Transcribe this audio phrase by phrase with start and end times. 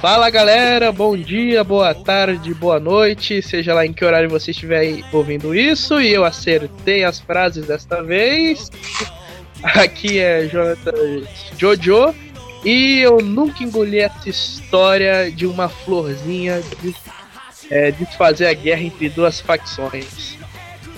[0.00, 5.00] Fala galera, bom dia, boa tarde, boa noite, seja lá em que horário você estiver
[5.12, 8.70] ouvindo isso, e eu acertei as frases desta vez.
[9.60, 10.92] Aqui é Jonathan
[11.58, 12.14] Jojo,
[12.64, 16.94] e eu nunca engoli essa história de uma florzinha de
[17.68, 20.38] é, desfazer a guerra entre duas facções.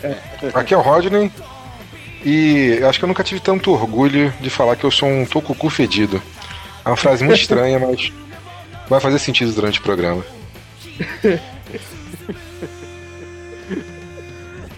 [0.05, 0.14] É.
[0.52, 1.32] Aqui é o Rodney,
[2.22, 5.24] e eu acho que eu nunca tive tanto orgulho de falar que eu sou um
[5.24, 6.22] tocucu fedido.
[6.84, 8.12] É uma frase muito estranha, mas
[8.90, 10.26] vai fazer sentido durante o programa.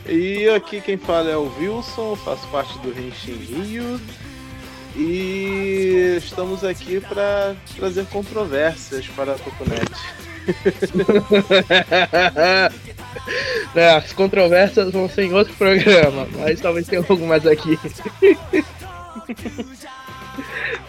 [0.07, 3.99] e aqui quem fala é o Wilson, faço parte do Renshin Rio.
[4.95, 9.91] E estamos aqui para trazer controvérsias para a Tokunet.
[13.75, 17.79] É, as controvérsias vão ser em outro programa, mas talvez tenha algo mais aqui.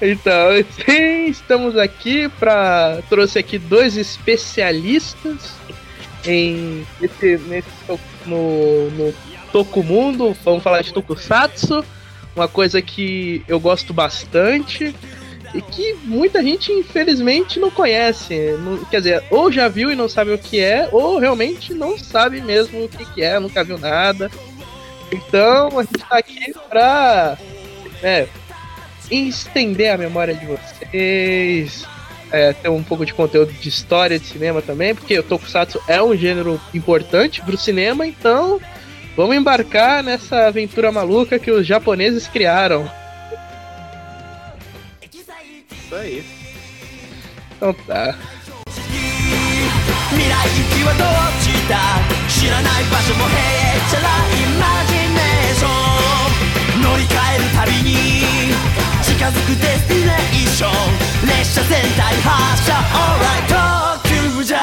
[0.02, 0.50] Então,
[0.86, 5.52] sim, estamos aqui para trouxe aqui dois especialistas
[6.26, 7.70] em nesse, nesse
[8.26, 9.14] no, no
[9.52, 11.86] Tokumundo, vamos falar de Tokusatsu,
[12.36, 14.96] uma coisa que eu gosto bastante
[15.54, 18.58] e que muita gente infelizmente não conhece.
[18.60, 21.98] Não, quer dizer, ou já viu e não sabe o que é, ou realmente não
[21.98, 24.32] sabe mesmo o que, que é, nunca viu nada.
[25.12, 27.38] Então a gente está aqui para
[28.02, 28.28] né,
[29.11, 31.87] estender a memória de vocês,
[32.31, 36.03] é, ter um pouco de conteúdo de história de cinema também, porque o Tokusatsu é
[36.03, 38.61] um gênero importante para o cinema, então
[39.17, 42.91] vamos embarcar nessa aventura maluca que os japoneses criaram.
[45.73, 46.25] Isso aí.
[47.57, 48.15] Então tá.
[50.11, 51.07] 未来行きはどっ
[51.45, 51.77] ちだ
[52.29, 53.33] 知らない場所もへ
[53.77, 55.69] えちゃらイマジネーショ
[56.22, 56.22] ン
[56.83, 57.97] 乗り換えるたびに
[59.03, 64.09] 近づくデスティネーション列車全体発車 Alright 特
[64.39, 64.59] 急じゃ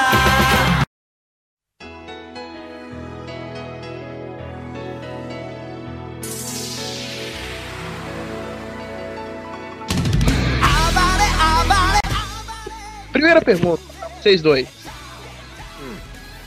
[13.11, 13.81] Primeira pergunta,
[14.21, 14.67] vocês dois.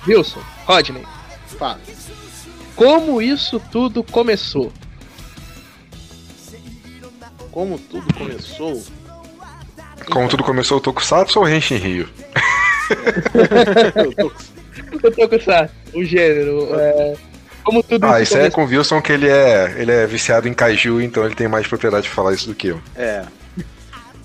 [0.07, 1.05] Wilson, Rodney,
[1.59, 1.81] Fala.
[2.77, 4.73] como isso tudo começou?
[7.54, 8.84] Como tudo começou?
[10.12, 12.10] Como tudo começou o Tokusatsu ou Henshin Rio?
[15.04, 17.16] O Tokusatsu, o gênero, é,
[17.64, 20.48] como tudo Ah, isso aí é com o Wilson que ele é, ele é viciado
[20.48, 22.82] em kaiju, então ele tem mais propriedade de falar isso do que eu.
[22.96, 23.24] É.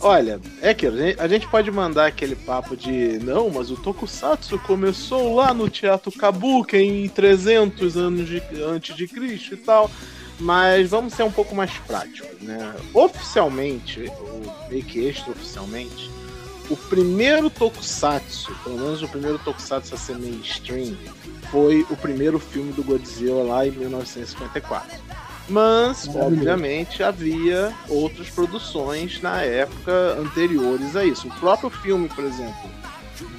[0.01, 3.77] Olha, é aquilo, a gente- a gente pode mandar aquele papo de não, mas o
[3.77, 9.91] Tokusatsu começou lá no Teatro Kabuki em 300 anos de, antes de Cristo e tal,
[10.39, 12.75] mas vamos ser um pouco mais práticos, né?
[12.95, 16.11] Oficialmente, ou meio que extraoficialmente,
[16.71, 20.97] o primeiro Tokusatsu, pelo menos o primeiro Tokusatsu a ser mainstream,
[21.51, 24.99] foi o primeiro filme do Godzilla lá em 1954.
[25.49, 31.27] Mas, obviamente, havia outras produções na época anteriores a isso.
[31.27, 32.71] O próprio filme, por exemplo,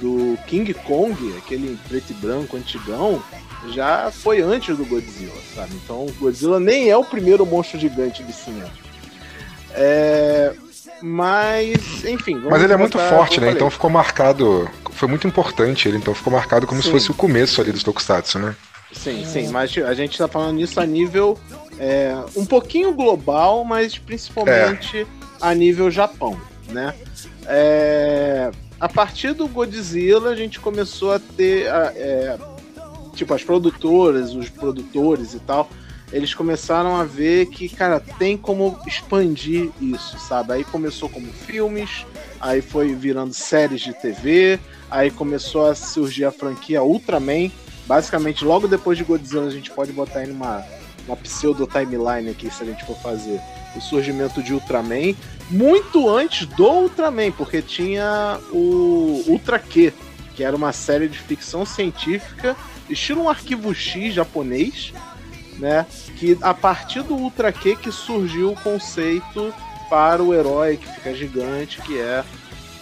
[0.00, 3.22] do King Kong, aquele preto e branco antigão,
[3.68, 5.74] já foi antes do Godzilla, sabe?
[5.84, 8.70] Então, o Godzilla nem é o primeiro monstro gigante do cinema.
[9.72, 10.52] É...
[11.02, 12.36] Mas, enfim.
[12.38, 13.48] Mas ele é muito forte, né?
[13.48, 14.68] eu Então ficou marcado.
[14.92, 16.92] Foi muito importante ele, então ficou marcado como se Sim.
[16.92, 18.54] fosse o começo ali dos Tokusatsu, né?
[18.92, 21.38] Sim, sim, mas a gente tá falando nisso a nível
[21.78, 25.06] é, um pouquinho global, mas principalmente
[25.40, 26.38] a nível Japão,
[26.68, 26.92] né?
[27.46, 28.50] É,
[28.80, 32.36] a partir do Godzilla a gente começou a ter a- é,
[33.20, 35.68] tipo as produtoras, os produtores e tal,
[36.10, 40.54] eles começaram a ver que, cara, tem como expandir isso, sabe?
[40.54, 42.06] Aí começou como filmes,
[42.40, 44.58] aí foi virando séries de TV,
[44.90, 47.50] aí começou a surgir a franquia Ultraman,
[47.86, 50.64] basicamente logo depois de Godzilla a gente pode botar aí uma
[51.22, 53.40] pseudo timeline aqui se a gente for fazer
[53.74, 55.12] o surgimento de Ultraman
[55.50, 59.92] muito antes do Ultraman porque tinha o Ultra Q
[60.36, 62.56] que era uma série de ficção científica
[62.90, 64.92] estilo um arquivo X japonês
[65.58, 69.52] né que a partir do Ultra Q que surgiu o conceito
[69.88, 72.24] para o herói que fica gigante que é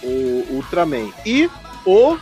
[0.03, 1.49] o Ultraman e
[1.85, 2.17] o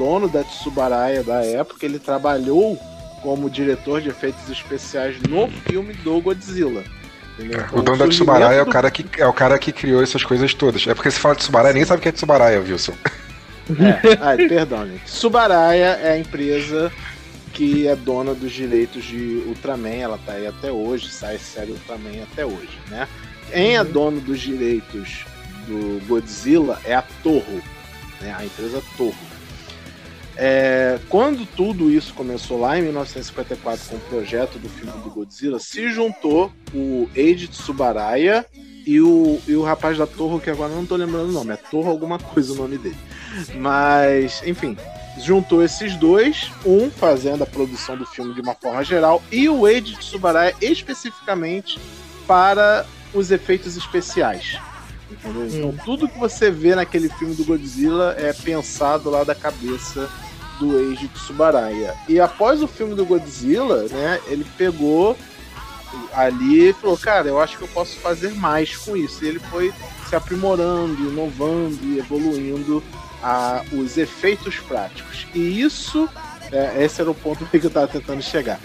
[0.00, 2.78] dono da Tsubaraya da época, ele trabalhou
[3.22, 6.82] como diretor de efeitos especiais no filme do Godzilla.
[7.38, 7.66] entendeu?
[7.72, 10.54] O dono da Tsubaraya é o, cara que, é o cara que criou essas coisas
[10.54, 10.86] todas.
[10.86, 12.94] É porque se fala de Tsubaraya, ninguém sabe o que é Tsubaraya, Wilson.
[13.70, 15.04] É, ai, perdão, gente.
[15.04, 16.90] Tsubaraya é a empresa
[17.60, 22.22] que é dona dos direitos de Ultraman, ela tá aí até hoje, sai série Ultraman
[22.22, 23.06] até hoje, né?
[23.52, 25.26] Quem é dono dos direitos
[25.66, 27.62] do Godzilla é a Toho.
[28.18, 28.34] né?
[28.34, 29.14] A empresa Toho.
[30.38, 35.58] É, quando tudo isso começou lá em 1954 com o projeto do filme do Godzilla,
[35.58, 38.46] se juntou o Eiji Tsubaraya
[38.86, 41.56] e o, e o rapaz da Torre, que agora não tô lembrando o nome, é
[41.58, 42.96] Torre alguma coisa o nome dele.
[43.54, 44.78] Mas, enfim,
[45.24, 49.66] juntou esses dois, um fazendo a produção do filme de uma forma geral, e o
[49.66, 51.78] Eiji Tsubaraya especificamente
[52.26, 54.58] para os efeitos especiais.
[55.10, 55.48] Entendeu?
[55.48, 60.08] Então tudo que você vê naquele filme do Godzilla é pensado lá da cabeça
[60.60, 61.94] do Eiji Tsubaraya.
[62.08, 65.16] E após o filme do Godzilla, né, ele pegou
[66.14, 69.24] ali e falou, cara, eu acho que eu posso fazer mais com isso.
[69.24, 69.72] E ele foi
[70.08, 72.82] se aprimorando, inovando e evoluindo
[73.22, 75.26] a, os efeitos práticos.
[75.34, 76.08] E isso,
[76.52, 78.60] é, esse era o ponto que eu estava tentando chegar.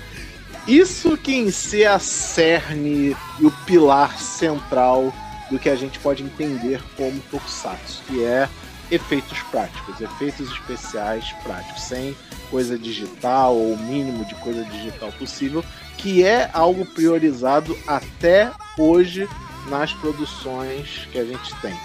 [0.68, 5.13] Isso que em si é a cerne e o pilar central
[5.50, 8.50] do que a gente pode entender como Tokusatsu, que é
[8.90, 12.16] efeitos práticos, efeitos especiais práticos, sem
[12.50, 15.63] coisa digital ou o mínimo de coisa digital possível,
[15.98, 19.28] que é algo priorizado até hoje
[19.69, 21.75] nas produções que a gente tem.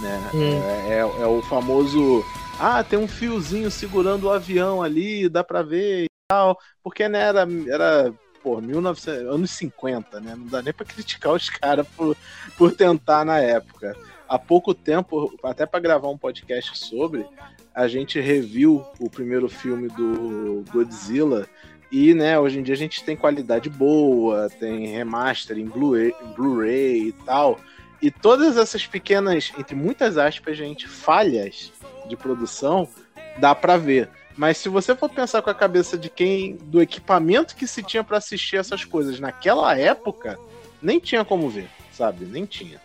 [0.00, 0.30] Né?
[0.34, 0.62] Hum.
[0.62, 2.24] É, é- é o famoso.
[2.58, 6.58] Ah, tem um fiozinho segurando o avião ali, dá pra ver e tal.
[6.82, 10.34] Porque né, era, era pô, 1900, anos 50, né?
[10.36, 12.16] Não dá nem pra criticar os caras por,
[12.56, 13.96] por tentar na época.
[14.28, 17.26] Há pouco tempo, até pra gravar um podcast sobre,
[17.74, 21.48] a gente reviu o primeiro filme do Godzilla.
[21.90, 27.08] E, né, hoje em dia a gente tem qualidade boa, tem remaster em Blu-ray Blu-ray
[27.08, 27.58] e tal.
[28.02, 31.70] E todas essas pequenas, entre muitas aspas, gente, falhas
[32.08, 32.88] de produção,
[33.38, 34.08] dá pra ver.
[34.36, 38.02] Mas se você for pensar com a cabeça de quem, do equipamento que se tinha
[38.02, 40.38] pra assistir essas coisas naquela época,
[40.80, 42.24] nem tinha como ver, sabe?
[42.24, 42.80] Nem tinha.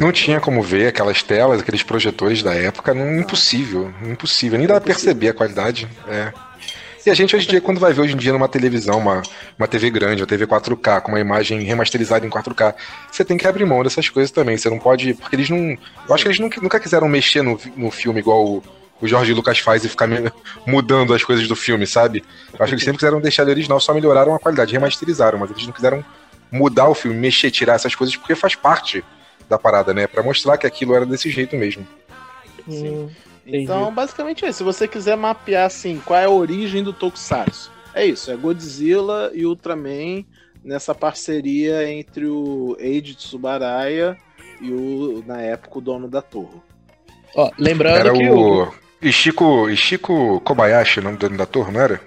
[0.00, 4.58] Não tinha como ver aquelas telas, aqueles projetores da época, não, impossível, impossível.
[4.58, 5.88] Nem dá pra perceber a qualidade.
[6.06, 6.32] É.
[7.06, 9.22] E a gente hoje em dia, quando vai ver hoje em dia numa televisão, uma,
[9.58, 12.74] uma TV grande, uma TV 4K, com uma imagem remasterizada em 4K,
[13.10, 14.56] você tem que abrir mão dessas coisas também.
[14.56, 15.14] Você não pode.
[15.14, 15.76] Porque eles não.
[16.08, 18.62] Eu acho que eles nunca, nunca quiseram mexer no, no filme igual o,
[19.00, 20.08] o Jorge Lucas faz e ficar
[20.66, 22.24] mudando as coisas do filme, sabe?
[22.52, 25.50] Eu acho que eles sempre quiseram deixar ele original, só melhoraram a qualidade, remasterizaram, mas
[25.50, 26.04] eles não quiseram
[26.50, 29.04] mudar o filme, mexer, tirar essas coisas, porque faz parte
[29.48, 30.06] da parada, né?
[30.06, 31.86] Pra mostrar que aquilo era desse jeito mesmo.
[32.66, 33.08] Hum,
[33.48, 33.64] Entendi.
[33.64, 34.58] Então, basicamente é isso.
[34.58, 39.30] Se você quiser mapear assim, qual é a origem do Tokusatsu, é isso, é Godzilla
[39.34, 40.22] e Ultraman
[40.62, 44.18] nessa parceria entre o Eiji Tsubaraya
[44.60, 46.60] e o, na época, o dono da torre.
[47.34, 48.64] Ó, lembrando Era que o.
[48.68, 52.00] o Ishiko, Ishiko Kobayashi, o nome do dono da torre, não era?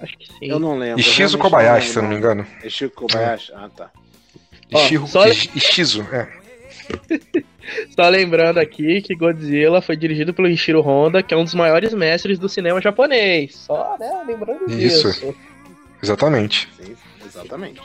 [0.00, 0.46] Acho que sim.
[0.46, 1.00] Eu não lembro.
[1.00, 2.46] Ishizo Kobayashi, se eu não me engano.
[2.68, 3.52] Chico Kobayashi?
[3.54, 3.90] Ah, tá.
[4.72, 6.28] Ó, Ishiro, só- Ish- Ishizo, é.
[7.94, 11.92] Só lembrando aqui que Godzilla foi dirigido pelo Ishiro Honda, que é um dos maiores
[11.94, 13.54] mestres do cinema japonês.
[13.56, 14.22] Só, né?
[14.26, 15.08] Lembrando Isso.
[15.08, 15.34] disso.
[16.02, 16.68] Exatamente.
[16.80, 17.80] Sim, exatamente.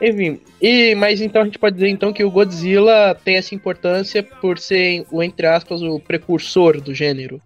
[0.00, 4.20] Enfim, e, mas então a gente pode dizer então que o Godzilla tem essa importância
[4.22, 7.40] por ser, o entre aspas, o precursor do gênero.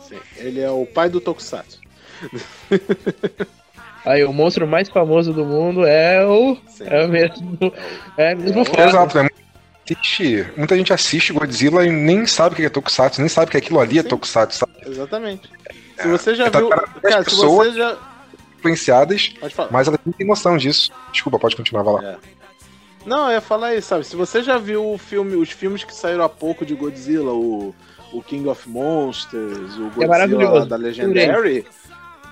[0.00, 0.18] Sim.
[0.36, 1.80] Ele é o pai do Tokusatsu.
[4.04, 6.56] Aí o monstro mais famoso do mundo é o.
[6.68, 6.84] Sim.
[6.86, 7.58] É o mesmo.
[8.16, 8.84] É o mesmo É o- foda.
[8.84, 9.28] Exato, né?
[9.94, 13.56] Assiste- muita gente assiste Godzilla e nem sabe o que é Tokusatsu, nem sabe que
[13.56, 14.08] aquilo ali é Sim.
[14.08, 14.72] Tokusatsu, sabe?
[14.86, 15.48] Exatamente.
[16.00, 16.68] Se você já Tá- viu.
[16.70, 17.96] Cara, se você já.
[18.58, 19.34] Influenciadas,
[19.70, 20.90] mas elas não têm noção disso.
[21.12, 22.16] Desculpa, pode continuar, vai lá.
[23.06, 24.04] Não, eu ia falar isso, sabe?
[24.04, 27.72] Se você já viu o filme, os filmes que saíram há pouco de Godzilla, o,
[28.12, 31.64] o King of Monsters, o Godzilla É da Legendary,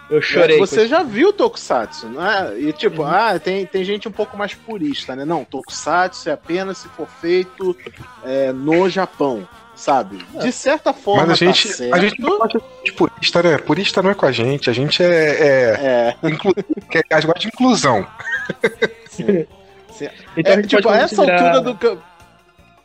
[0.09, 0.59] Eu chorei.
[0.59, 0.89] com você isso.
[0.89, 2.59] já viu Tokusatsu, não é?
[2.61, 5.25] E tipo, ah, tem, tem gente um pouco mais purista, né?
[5.25, 7.77] Não, Tokusatsu é apenas se for feito
[8.25, 10.19] é, no Japão, sabe?
[10.41, 11.95] De certa forma, Mas a gente, tá certo.
[11.95, 13.59] a gente não gosta de purista, né?
[13.59, 15.07] Purista não é com a gente, a gente é.
[15.09, 16.55] é, É, inclu...
[16.89, 18.07] quer- a gente gosta de inclusão.
[19.11, 19.47] sim.
[19.93, 20.09] Sim.
[20.37, 22.03] Então a É, gente tipo, a pode essa considerar- altura do campo.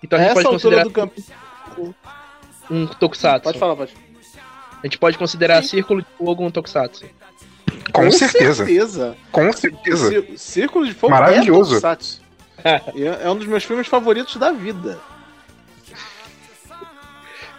[0.04, 1.94] Então a gente essa pode altura considerar do campo.
[2.72, 3.44] um Tokusatsu.
[3.44, 3.94] Pode falar, pode.
[4.84, 5.70] A gente pode considerar Sim.
[5.70, 7.06] Círculo de Fogo um Tokusatsu.
[7.94, 8.66] Com, certeza.
[8.66, 9.18] certeza.
[9.32, 10.10] Com certeza.
[10.10, 11.72] Cí- Círculo de Fogo Maravilhoso.
[11.72, 12.22] é Tokusatsu.
[12.64, 15.00] É é um dos meus filmes favoritos da vida.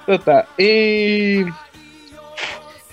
[0.02, 0.46] Então tá.
[0.58, 1.44] E.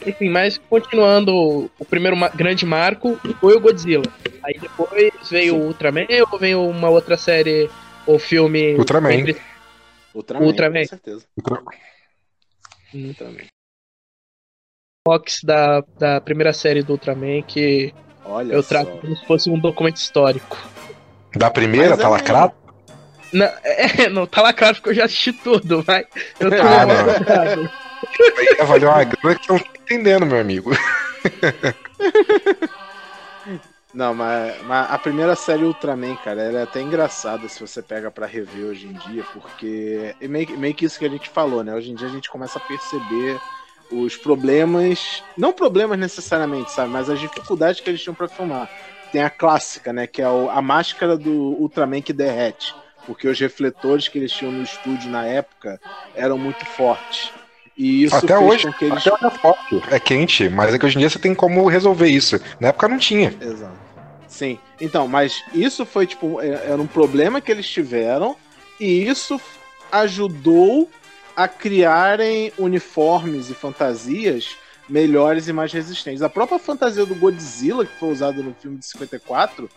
[0.05, 4.05] Enfim, mas continuando, o primeiro ma- grande marco foi o Godzilla.
[4.43, 5.59] Aí depois veio Sim.
[5.61, 7.69] o Ultraman ou veio uma outra série
[8.07, 8.75] ou filme.
[8.75, 9.13] Ultraman.
[9.13, 9.37] entre-
[10.15, 10.81] Ultraman, Ultraman.
[10.81, 11.25] com certeza.
[12.93, 13.07] Hum.
[13.09, 13.35] Ultraman.
[15.09, 17.91] Fox da, da primeira série do Ultraman, que
[18.23, 18.69] Olha eu só.
[18.69, 20.55] trato como se fosse um documento histórico.
[21.35, 22.53] Da primeira, Mas é tá lacrado?
[23.33, 26.05] Não, é, não tá lacrado porque eu já assisti tudo, mas
[26.39, 27.05] eu tô Ah, não.
[27.07, 27.69] lacrado.
[28.59, 29.05] Aí uma grana
[29.39, 30.71] que você não tá entendendo, meu amigo.
[33.91, 38.11] Não, mas, mas a primeira série Ultraman, cara, ela é até engraçada se você pega
[38.11, 41.63] pra rever hoje em dia, porque é meio, meio que isso que a gente falou,
[41.63, 41.73] né?
[41.73, 43.39] Hoje em dia a gente começa a perceber
[43.91, 46.89] os problemas, não problemas necessariamente, sabe?
[46.91, 48.69] Mas as dificuldades que eles tinham pra filmar.
[49.11, 50.05] Tem a clássica, né?
[50.05, 52.75] Que é a máscara do Ultraman que derrete,
[53.07, 55.81] porque os refletores que eles tinham no estúdio na época
[56.13, 57.31] eram muito fortes.
[57.75, 60.73] E isso Até fez hoje, com que eles até hoje é forte, é quente, mas
[60.73, 62.39] é que hoje em dia você tem como resolver isso.
[62.59, 63.33] Na época não tinha.
[63.41, 63.73] Exato.
[64.27, 64.59] Sim.
[64.79, 68.35] Então, mas isso foi tipo, é- era um problema que eles tiveram
[68.79, 69.41] e isso
[69.91, 70.89] ajudou
[71.43, 74.57] a criarem uniformes e fantasias
[74.89, 76.21] melhores e mais resistentes.
[76.21, 79.69] A própria fantasia do Godzilla, que foi usada no filme de 54,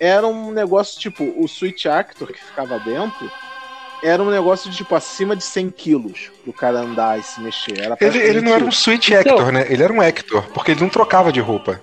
[0.00, 3.30] era um negócio tipo, o Switch Actor que ficava dentro
[4.02, 7.78] era um negócio de tipo acima de 100 quilos pro cara andar e se mexer.
[7.78, 9.66] Era Ele, ele não era um Switch Então- Hector, né?
[9.68, 11.80] Ele era um Hector, porque ele não trocava de roupa.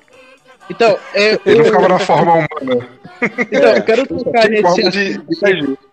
[0.69, 2.87] Então, é, Ele não ficava na forma humana.
[3.21, 5.75] então, eu quero tocar nesse forma de- assunto.
[5.75, 5.88] de.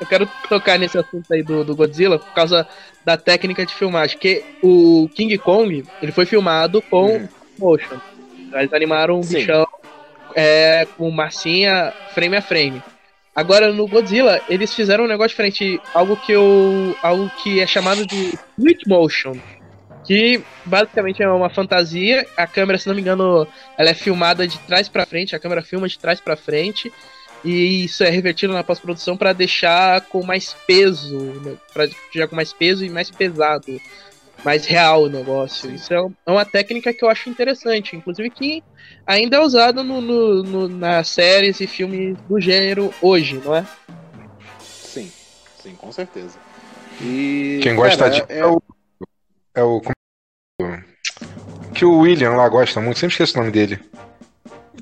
[0.00, 2.66] Eu quero tocar nesse assunto aí do, do Godzilla por causa
[3.04, 4.18] da técnica de filmagem.
[4.18, 7.28] Que o King Kong ele foi filmado com Hum.
[7.58, 7.98] motion.
[8.54, 9.34] Eles animaram um Sim.
[9.38, 9.66] bichão
[10.34, 12.82] é, com massinha frame a frame.
[13.34, 18.06] Agora no Godzilla eles fizeram um negócio diferente, algo que eu, algo que é chamado
[18.06, 19.38] de switch motion,
[20.04, 22.26] que basicamente é uma fantasia.
[22.36, 23.46] A câmera, se não me engano,
[23.78, 25.36] ela é filmada de trás pra frente.
[25.36, 26.90] A câmera filma de trás pra frente
[27.46, 31.56] e isso é revertido na pós-produção para deixar com mais peso, né?
[31.72, 33.80] para deixar com mais peso e mais pesado,
[34.44, 35.70] mais real o negócio.
[35.72, 38.62] Isso é é uma técnica que eu acho interessante, inclusive que
[39.06, 43.64] ainda é usada no, no- no- nas séries e filmes do gênero hoje, não é?
[44.82, 45.10] Sim,
[45.62, 46.36] sim, com certeza.
[47.00, 48.20] E, Quem gosta cara, de.
[48.32, 48.62] é- É o.
[49.54, 49.82] É o.
[50.60, 50.96] é o-
[51.74, 53.78] Que o William lá gosta muito, sempre esqueço o nome dele.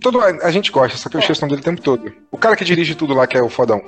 [0.05, 2.13] Todo, a, gente gosta, só que eu esqueço o nome dele o tempo todo.
[2.31, 3.83] O cara que dirige tudo lá, que é o fodão.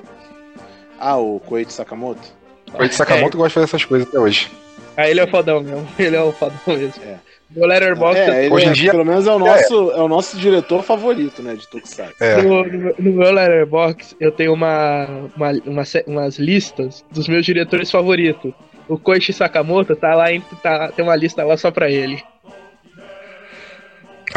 [0.99, 2.26] Ah, o Koichi Sakamoto?
[2.73, 4.50] O Ed Sakamoto gosta de fazer essas coisas até hoje.
[4.96, 7.02] Ah, ele é o fodão mesmo, ele é o fodão mesmo.
[7.04, 7.18] É.
[7.54, 10.00] No Letterboxd, É, ele hoje em é- dia- pelo menos é o nosso, é.
[10.00, 12.14] o nosso diretor favorito, né, de Tokusatsu.
[12.18, 12.42] É.
[12.42, 15.06] No, no, no meu Letterboxd, eu tenho uma,
[15.37, 18.54] uma, uma umas listas dos meus diretores favoritos.
[18.88, 22.23] O Koichi Sakamoto tá lá, em, tá, tem uma lista lá só pra ele.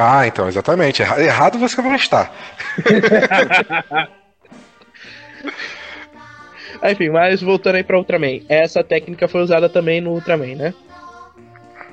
[0.01, 1.01] Ah, então, exatamente.
[1.01, 2.31] Erra- Errado você está.
[6.81, 8.41] Ah, Enfim, mas voltando aí pra Ultraman.
[8.47, 10.73] Essa técnica foi usada também no Ultraman, né?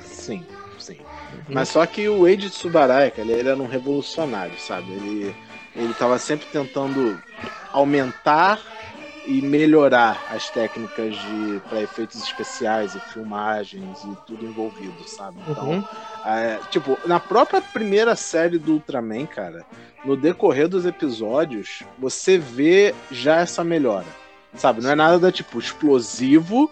[0.00, 0.44] Sim,
[0.78, 0.96] sim.
[1.48, 4.92] Mas só que o Eiji Tsubaraya, cara, ele era um revolucionário, sabe?
[4.92, 5.34] Ele,
[5.74, 7.18] ele tava sempre tentando
[7.72, 8.60] aumentar
[9.26, 15.38] e melhorar as técnicas de para efeitos especiais e filmagens e tudo envolvido, sabe?
[15.48, 15.84] Então, Uhum.
[16.24, 19.64] É, tipo, na própria primeira série do Ultraman, cara,
[20.04, 24.06] no decorrer dos episódios, você vê já essa melhora.
[24.54, 24.80] Sabe?
[24.82, 26.70] Não é nada da tipo explosivo,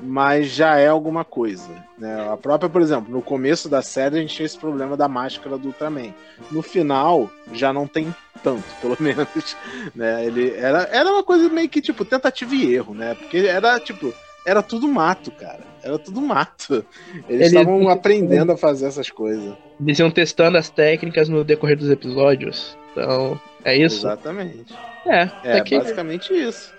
[0.00, 1.68] mas já é alguma coisa.
[1.98, 2.30] Né?
[2.30, 5.58] A própria, por exemplo, no começo da série a gente tinha esse problema da máscara
[5.58, 6.14] do Ultraman.
[6.50, 8.14] No final, já não tem
[8.46, 9.56] tanto, pelo menos.
[9.94, 10.24] Né?
[10.24, 13.14] Ele era, era uma coisa meio que tipo tentativa e erro, né?
[13.14, 14.14] Porque era tipo.
[14.46, 15.58] Era tudo mato, cara.
[15.82, 16.84] Era tudo mato.
[17.28, 19.54] Eles Ele- estavam aprendendo a fazer essas coisas.
[19.80, 22.76] Eles iam testando as técnicas no decorrer dos episódios.
[22.92, 24.06] Então, é isso?
[24.06, 24.72] Exatamente.
[25.04, 26.72] É, É, até que basicamente isso.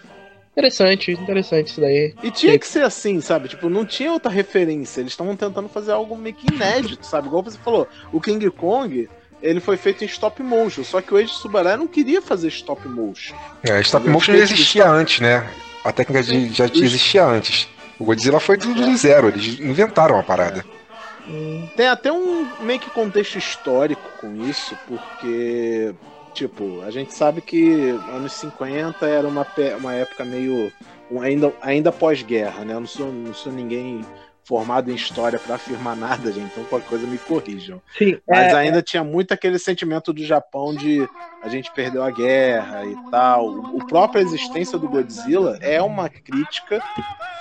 [0.54, 2.14] interessante, interessante isso daí.
[2.24, 3.50] E tinha que ser assim, sabe?
[3.50, 5.02] Tipo, não tinha outra referência.
[5.02, 7.28] Eles estavam tentando fazer algo meio que inédito, sabe?
[7.28, 9.10] Igual você falou, o King Kong,
[9.42, 12.88] ele foi feito em stop motion, só que o Eiji Subaraya não queria fazer stop
[12.88, 13.36] motion.
[13.64, 15.48] É, stop motion já existia antes, né?
[15.84, 17.68] A técnica de, já existia antes.
[18.00, 20.64] O Godzilla foi tudo do zero, eles inventaram a parada.
[21.28, 25.94] Hum, Tem até um meio que contexto histórico com isso, porque,
[26.34, 29.46] tipo, a gente sabe que anos 50 era uma,
[29.80, 30.72] uma época meio.
[31.22, 32.74] ainda, ainda pós-guerra, né?
[32.74, 34.06] Eu não sou, não sou ninguém
[34.48, 37.82] formado em história pra afirmar nada, gente, então qualquer coisa me corrijam.
[37.98, 41.08] Sim, Mas é, ainda tinha muito aquele sentimento do Japão de
[41.44, 43.50] a gente perdeu a guerra e tal.
[43.50, 46.82] O, própria existência do Godzilla é uma crítica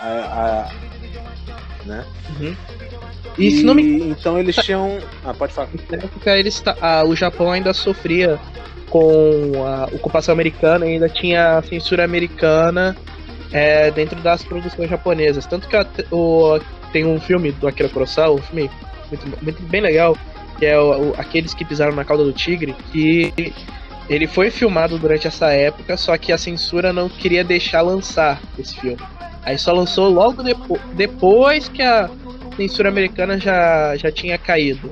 [0.00, 0.08] a.
[0.08, 0.70] a-
[1.84, 2.04] né?
[3.38, 4.98] e se não me Então eles tinham.
[5.24, 5.68] Ah, pode falar.
[5.88, 8.40] Na época eles ah, o Japão ainda sofria
[8.90, 12.96] com a ocupação americana e ainda tinha a censura americana
[13.52, 15.46] é, dentro das produções japonesas.
[15.46, 16.58] Tanto que até- o,
[16.92, 18.70] tem um filme do Akira Kurosawa, um filme
[19.10, 20.16] muito, muito bem legal,
[20.58, 23.32] que é o, o- Aqueles que Pisaram na Cauda do Tigre, que
[24.08, 28.76] ele foi filmado durante essa época, só que a censura não queria deixar lançar esse
[28.76, 28.98] filme.
[29.44, 32.10] Aí só lançou logo depo depois que a
[32.56, 34.90] censura americana já, já tinha caído.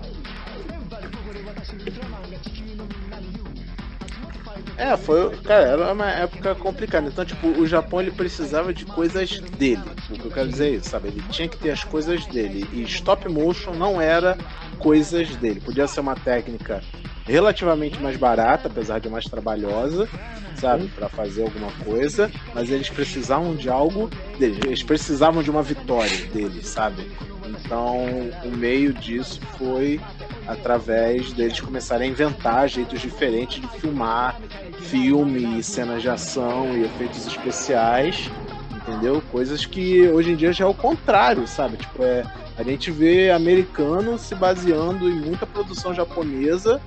[4.77, 5.37] É, foi.
[5.39, 7.09] Cara, era uma época complicada.
[7.09, 9.83] Então, tipo, o Japão ele precisava de coisas dele.
[10.11, 11.09] O que eu quero dizer é isso, sabe?
[11.09, 12.67] Ele tinha que ter as coisas dele.
[12.73, 14.37] E stop motion não era
[14.79, 15.61] coisas dele.
[15.61, 16.83] Podia ser uma técnica
[17.27, 20.09] relativamente mais barata, apesar de mais trabalhosa,
[20.57, 26.27] sabe, para fazer alguma coisa, mas eles precisavam de algo eles precisavam de uma vitória
[26.33, 27.11] deles, sabe?
[27.47, 28.05] Então,
[28.45, 30.01] o meio disso foi
[30.47, 34.39] através deles começarem a inventar jeitos diferentes de filmar
[34.83, 38.31] filme, cenas de ação e efeitos especiais,
[38.71, 39.23] entendeu?
[39.33, 41.79] Coisas que hoje em dia já é o contrário, sabe?
[41.79, 42.25] Tipo, é
[42.57, 46.81] a gente vê americano se baseando em muita produção japonesa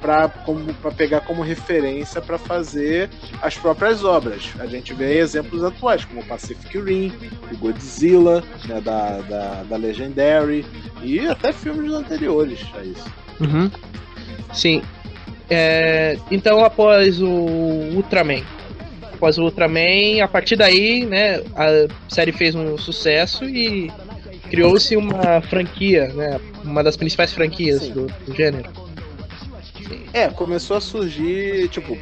[0.00, 0.28] para
[0.96, 3.08] pegar como referência para fazer
[3.40, 4.52] as próprias obras.
[4.58, 7.10] A gente vê exemplos atuais, como Pacific Rim,
[7.50, 10.66] o Godzilla, né, da, da, da, Legendary,
[11.02, 13.12] e até filmes anteriores a isso.
[13.40, 13.70] Uhum.
[14.52, 14.82] Sim.
[15.48, 18.42] É, então, após o Ultraman,
[19.14, 23.90] após o Ultraman, a partir daí, né, a série fez um sucesso e
[24.54, 26.40] criou-se uma franquia, né?
[26.62, 28.70] Uma das principais franquias do, do, gênero.
[30.12, 31.98] É, começou a surgir, tipo.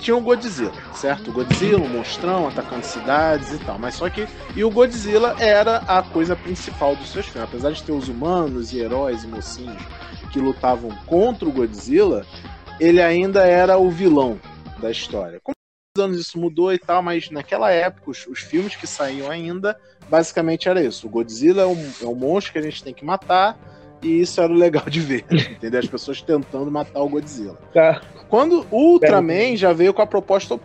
[0.00, 1.30] Tinha o Godzilla, certo?
[1.30, 3.78] O Godzilla, o monstrão atacando cidades e tal.
[3.78, 4.26] Mas só que.
[4.56, 7.48] E o Godzilla era a coisa principal dos seus filmes.
[7.48, 9.82] Apesar de ter os humanos e heróis e mocinhos
[10.32, 12.26] que lutavam contra o Godzilla,
[12.80, 14.38] ele ainda era o vilão
[14.78, 15.40] da história.
[16.00, 19.78] Anos isso mudou e tal, mas naquela época os, os filmes que saíam ainda
[20.08, 21.06] basicamente era isso.
[21.06, 23.58] O Godzilla é um, é um monstro que a gente tem que matar.
[24.00, 25.78] E isso era o legal de ver, entendeu?
[25.78, 27.58] As pessoas tentando matar o Godzilla.
[27.74, 28.00] Tá.
[28.30, 30.58] Quando Ultraman já veio com a proposta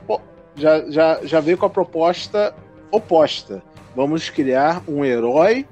[0.56, 2.56] já, já, já veio com a proposta
[2.90, 3.62] oposta.
[3.94, 5.68] Vamos criar um herói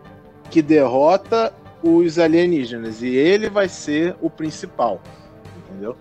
[0.51, 5.01] que derrota os alienígenas e ele vai ser o principal,
[5.57, 5.95] entendeu?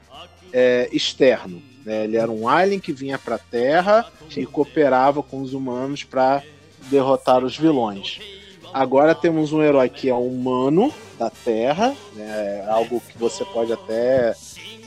[0.54, 2.04] é, externo, né?
[2.04, 4.06] Ele era um alien que vinha para a Terra
[4.36, 6.44] e cooperava com os humanos para
[6.90, 8.20] derrotar os vilões.
[8.74, 12.66] Agora temos um herói que é humano da Terra, né?
[12.68, 14.34] algo que você pode até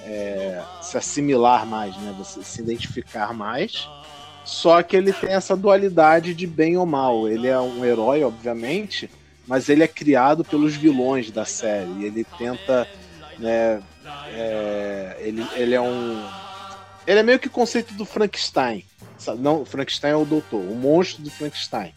[0.05, 2.15] é, se assimilar mais, né?
[2.19, 3.89] Você se identificar mais.
[4.45, 7.29] Só que ele tem essa dualidade de bem ou mal.
[7.29, 9.11] Ele é um herói, obviamente,
[9.47, 12.05] mas ele é criado pelos vilões da série.
[12.05, 12.87] Ele tenta.
[13.39, 13.83] Né,
[14.29, 16.23] é, ele, ele é um.
[17.07, 18.85] Ele é meio que o conceito do Frankenstein.
[19.39, 21.95] Não, Frankenstein é o doutor, o monstro do Frankenstein.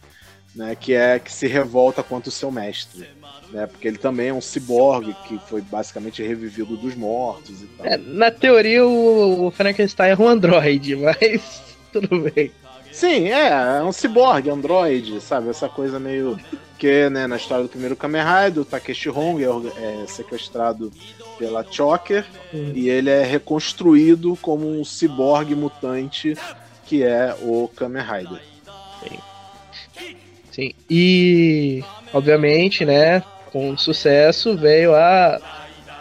[0.58, 3.08] Né, que é que se revolta contra o seu mestre.
[3.52, 7.86] Né, porque ele também é um ciborgue que foi basicamente revivido dos mortos e tal.
[7.86, 12.50] É, na teoria, o Frankenstein é um androide, mas tudo bem.
[12.90, 15.48] Sim, é, é um ciborgue, android, sabe?
[15.48, 16.36] Essa coisa meio.
[16.76, 19.48] Que, né, na história do primeiro Kamen Rider, o Takeshi Hong é,
[20.02, 20.92] é sequestrado
[21.38, 22.72] pela Choker hum.
[22.74, 26.36] e ele é reconstruído como um ciborgue mutante
[26.86, 28.40] que é o Kamen Rider.
[30.58, 30.74] Sim.
[30.90, 35.38] E, obviamente, né, com sucesso veio a.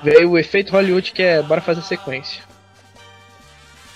[0.03, 2.47] Veio o efeito Hollywood que é bora fazer sequência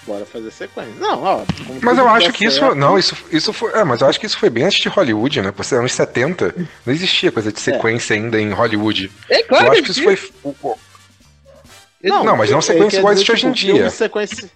[0.05, 0.93] bora fazer sequência.
[0.99, 1.45] Não, ó.
[1.81, 2.65] Mas eu acho que certo...
[2.65, 2.75] isso.
[2.75, 3.71] Não, isso, isso foi.
[3.73, 5.53] É, mas eu acho que isso foi bem antes de Hollywood, né?
[5.55, 7.61] Você anos 70, não existia coisa de é.
[7.61, 8.17] sequência é.
[8.17, 9.11] ainda em Hollywood.
[9.29, 9.67] É claro.
[9.67, 10.17] Eu acho que isso foi.
[12.03, 13.89] Não, não mas não sequência igual existe hoje em dia.
[13.89, 14.49] Sequência...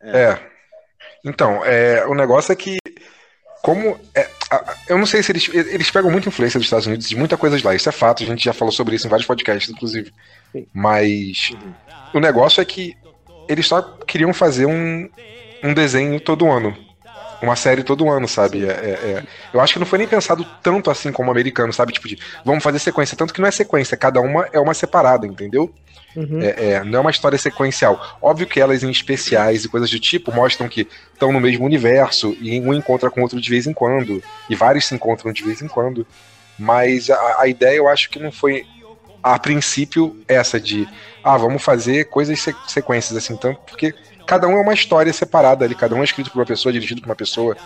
[0.00, 0.18] É.
[0.18, 0.40] é.
[1.24, 2.78] Então, é, o negócio é que,
[3.62, 3.98] como.
[4.14, 5.48] é, a- eu não sei se eles.
[5.52, 7.74] Eles pegam muita influência dos Estados Unidos de muita coisa de lá.
[7.74, 10.12] Isso é fato, a gente já falou sobre isso em vários podcasts, inclusive.
[10.52, 10.66] Sim.
[10.74, 11.50] Mas
[12.12, 12.94] o negócio é que
[13.48, 15.08] eles só queriam fazer um,
[15.62, 16.76] um desenho todo ano.
[17.40, 18.64] Uma série todo ano, sabe?
[18.64, 19.22] É- é- é.
[19.52, 21.92] Eu acho que não foi nem pensado tanto assim como o americano, sabe?
[21.92, 23.16] Tipo, de vamos fazer sequência.
[23.16, 25.74] Tanto que não é sequência, cada uma é uma separada, entendeu?
[26.14, 26.42] Uhum.
[26.42, 28.18] É, é, não é uma história sequencial.
[28.20, 32.36] Óbvio que elas em especiais e coisas do tipo mostram que estão no mesmo universo
[32.40, 35.42] e um encontra com o outro de vez em quando, e vários se encontram de
[35.42, 36.06] vez em quando.
[36.58, 38.66] Mas a, a ideia eu acho que não foi,
[39.22, 40.86] a princípio, essa de
[41.24, 43.94] ah, vamos fazer coisas se- sequências assim, tanto porque
[44.26, 47.00] cada um é uma história separada ali, cada um é escrito por uma pessoa, dirigido
[47.00, 47.56] por uma pessoa.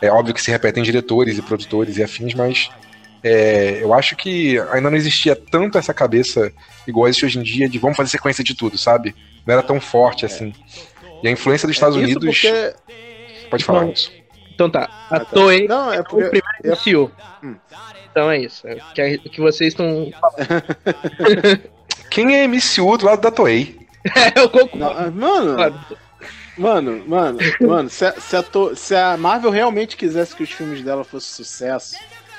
[0.00, 2.68] É óbvio que se repetem diretores e produtores e afins, mas
[3.22, 6.52] é, eu acho que ainda não existia tanto essa cabeça
[6.86, 9.14] igual existe hoje em dia de vamos fazer sequência de tudo, sabe?
[9.46, 10.52] Não era tão forte assim.
[11.22, 12.40] E a influência dos Estados Isso Unidos.
[12.40, 12.74] porque-
[13.50, 13.92] Pode falar Não.
[13.92, 14.12] isso.
[14.54, 15.24] Então tá, a Ah, tá.
[15.26, 16.40] Toei Não, é é o porque.
[16.40, 17.10] primeiro é- MCU.
[17.44, 17.56] Hum.
[18.10, 18.66] Então é isso.
[18.66, 20.10] É o que, que vocês estão.
[22.10, 23.76] Quem é MCU do lado da Toei?
[24.14, 24.78] É, eu concordo.
[24.78, 25.80] Não, ah, mano,
[26.56, 30.50] mano, mano, mano, se a, se, a To- se a Marvel realmente quisesse que os
[30.52, 31.96] filmes dela fossem sucesso,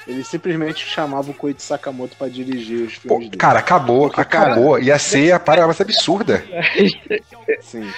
[0.07, 3.37] eles simplesmente chamavam o Koichi Sakamoto pra dirigir os Pô, filmes dele.
[3.37, 4.79] cara, acabou, Porque, cara, acabou.
[4.79, 6.43] Ia ser a parada mais absurda.
[7.61, 7.89] Sim.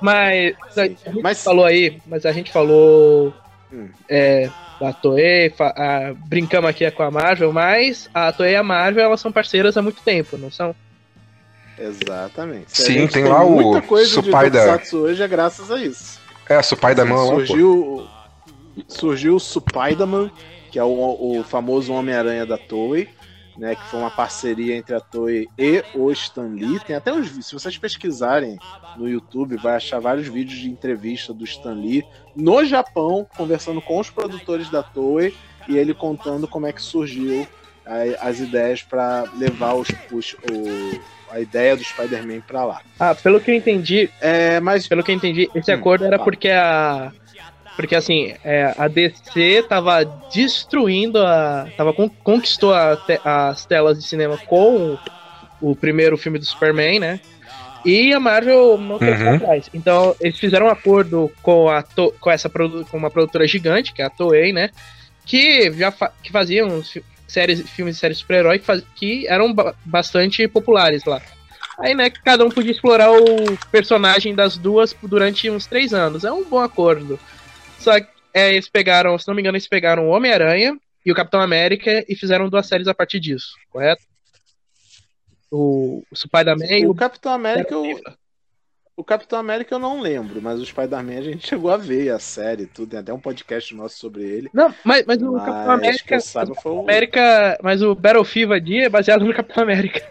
[0.00, 3.34] Mas a gente Mas- falou aí, mas a gente falou
[3.72, 3.88] Hum.
[4.08, 4.48] é,
[4.80, 9.20] da Toei, a- brincamos aqui com a Marvel, mas a Toei e a Marvel elas
[9.20, 10.74] são parceiras há muito tempo, não são?
[11.78, 12.64] Exatamente.
[12.76, 16.20] Se Sim, tem lá o muita coisa de Supai da- hoje é graças a isso.
[16.48, 17.34] É, seu pai da mão pô.
[17.46, 18.06] surgiu,
[18.88, 20.30] surgiu o Supaidaman,
[20.70, 23.08] que é o, o famoso Homem-Aranha da Toei,
[23.56, 26.78] né, que foi uma parceria entre a Toei e o Stan Lee.
[26.86, 28.56] Tem até uns vídeos, se vocês pesquisarem
[28.96, 32.04] no YouTube, vai achar vários vídeos de entrevista do Stan Lee
[32.34, 35.32] no Japão, conversando com os produtores da Toei
[35.68, 37.46] e ele contando como é que surgiu
[37.86, 42.80] a- as ideias para levar os, os- o- a ideia do Spider-Man para lá.
[42.98, 46.18] Ah, pelo que eu entendi, É, mas pelo que eu entendi, esse Hum, acordo era
[46.18, 46.24] fala.
[46.30, 47.12] porque a.
[47.80, 51.66] Porque assim, é, a DC tava destruindo a.
[51.74, 54.98] Tava con- conquistou a te- as telas de cinema com
[55.60, 57.20] o, o primeiro filme do Superman, né?
[57.82, 59.36] E a Marvel não ficar Uhum.
[59.36, 59.70] atrás.
[59.72, 63.94] Então, eles fizeram um acordo com, a To- com essa produ- com uma produtora gigante,
[63.94, 64.68] que é a Toei, né?
[65.24, 69.54] Que já fa- que faziam uns fi- séries, filmes de séries super-herói que, que eram
[69.54, 71.22] ba- bastante populares lá.
[71.78, 76.24] Aí, né, cada um podia explorar o personagem das duas durante uns três anos.
[76.24, 77.18] É um bom acordo.
[77.80, 81.14] Só que é, eles pegaram, se não me engano, eles pegaram o Homem-Aranha e o
[81.14, 84.02] Capitão América e fizeram duas séries a partir disso, correto?
[85.50, 88.00] O, o Spider-Man o o Capitão América eu,
[88.96, 92.18] O Capitão América eu não lembro, mas o Spider-Man a gente chegou a ver a
[92.20, 92.90] série e tudo.
[92.90, 94.50] Tem até um podcast nosso sobre ele.
[94.54, 96.20] Não, mas, mas o Mas Capitão América.
[96.62, 97.58] foi o- América.
[97.62, 100.06] Mas o Battlefield Vadia é baseado no Capitão América.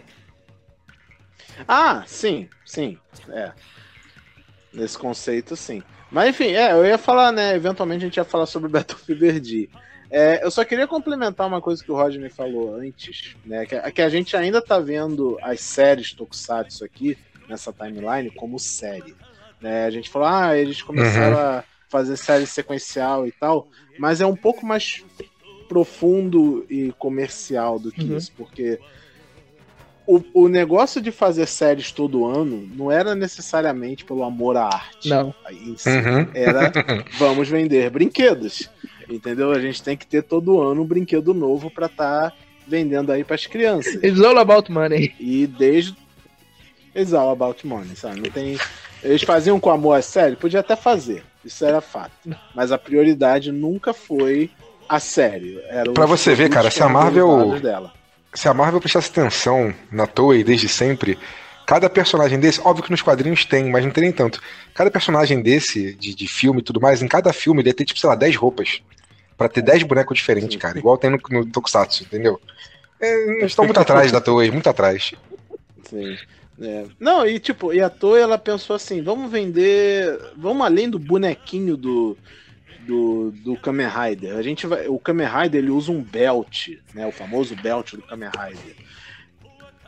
[1.68, 2.98] Ah, sim, sim.
[3.30, 3.52] É.
[4.72, 5.82] Nesse conceito, sim.
[6.10, 7.54] Mas enfim, é, eu ia falar, né?
[7.54, 9.70] Eventualmente a gente ia falar sobre o Battlefield Verde.
[10.10, 13.64] É, eu só queria complementar uma coisa que o Rodney falou antes, né?
[13.64, 17.16] Que, que a gente ainda tá vendo as séries Tokusatsu aqui,
[17.48, 19.14] nessa timeline, como série.
[19.60, 19.84] Né?
[19.84, 23.68] A gente falou, ah, eles começaram a fazer série sequencial e tal,
[23.98, 25.04] mas é um pouco mais
[25.68, 28.16] profundo e comercial do que Uhum.
[28.16, 28.80] isso, porque
[30.16, 35.08] o, o negócio de fazer séries todo ano não era necessariamente pelo amor à arte.
[35.08, 35.34] Não.
[35.50, 35.88] Em si.
[35.88, 36.26] Uhum.
[36.34, 36.72] Era
[37.18, 38.68] vamos vender brinquedos.
[39.08, 39.50] Entendeu?
[39.50, 42.32] A gente tem que ter todo ano um brinquedo novo pra estar
[42.66, 43.94] vendendo aí pras crianças.
[44.02, 45.14] It's all about money.
[45.18, 45.96] E desde.
[46.94, 48.20] It's all about money, sabe?
[48.20, 48.58] Não tem.
[49.02, 50.36] Eles faziam com amor a série?
[50.36, 51.24] Podia até fazer.
[51.44, 52.12] Isso era fato.
[52.54, 54.50] Mas a prioridade nunca foi
[54.88, 55.58] a série.
[55.68, 57.92] Era Pra você ver, cara, se a Marvel- Dela.
[58.32, 61.18] Se a Marvel prestasse atenção na Toei desde sempre,
[61.66, 64.40] cada personagem desse, óbvio que nos quadrinhos tem, mas não tem nem tanto.
[64.74, 67.84] Cada personagem desse, de, de filme e tudo mais, em cada filme ele ia ter,
[67.84, 68.82] tipo, sei lá, 10 roupas.
[69.36, 70.78] Pra ter 10 bonecos diferentes, cara.
[70.78, 72.40] Igual tem no, no Tokusatsu, entendeu?
[73.00, 75.14] É, eles estão muito atrás da Toei, muito atrás.
[75.88, 76.16] Sim.
[76.60, 76.84] É.
[77.00, 80.20] Não, e tipo, e a Toei ela pensou assim: vamos vender.
[80.36, 82.18] Vamos além do bonequinho do.
[82.90, 84.36] Do, do Kamen Rider.
[84.36, 87.06] A gente vai, o Kamen Rider ele usa um belt, né?
[87.06, 88.74] O famoso belt do Kamen Rider.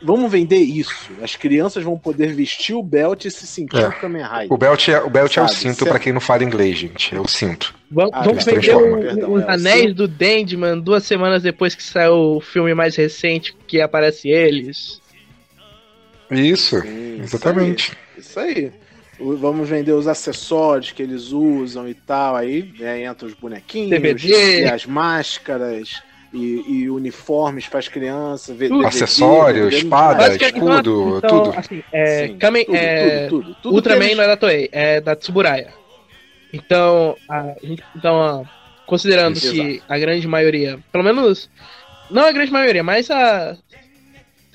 [0.01, 1.11] Vamos vender isso.
[1.21, 3.87] As crianças vão poder vestir o belt e se sentir É.
[3.89, 4.53] o Kamen Rider.
[4.53, 7.13] O Belt é o, Belt é o cinto se- pra quem não fala inglês, gente.
[7.15, 7.73] É o cinto.
[7.91, 9.93] Vamos, Ah, vamos vender o- Perdão, os é, anéis sim.
[9.93, 15.01] do Dandyman duas semanas depois que saiu o filme mais recente que aparece eles.
[16.31, 17.91] Isso, Sim, exatamente.
[18.17, 18.67] Isso aí.
[18.67, 18.82] o-
[19.37, 22.35] vamos vender os acessórios que eles usam e tal.
[22.35, 24.61] Aí né, entra os bonequinhos DVD.
[24.61, 26.01] e as máscaras
[26.33, 28.57] e, e uniformes para as crianças.
[28.57, 31.59] DVD, Acessórios, DVD, espada, Basicamente, escudo, então, tudo.
[31.59, 34.69] Assim, é, Sim, Kamen- tudo, é, tudo, tudo, tudo Ultraman eles- não é da Toei,
[34.71, 35.73] é da Tsuburaya.
[36.51, 38.47] Então, a gente, então
[38.85, 39.51] considerando Isso.
[39.51, 41.49] que a grande maioria, pelo menos,
[42.11, 43.57] não a grande maioria, mas a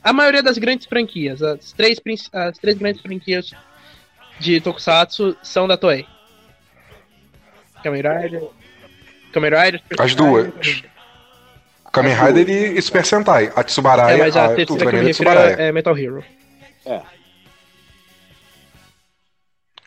[0.03, 2.01] a maioria das grandes franquias, as três,
[2.33, 3.53] as três grandes franquias
[4.39, 6.07] de Tokusatsu são da Toei.
[7.83, 8.49] Kamen Rider,
[9.33, 10.53] Kamen Rider, As duas.
[11.93, 13.53] Kamen Rider e, Super Sentai.
[13.55, 16.25] A É, Tsubaraya, mas a a terceira que eu me é refiro é Metal Hero.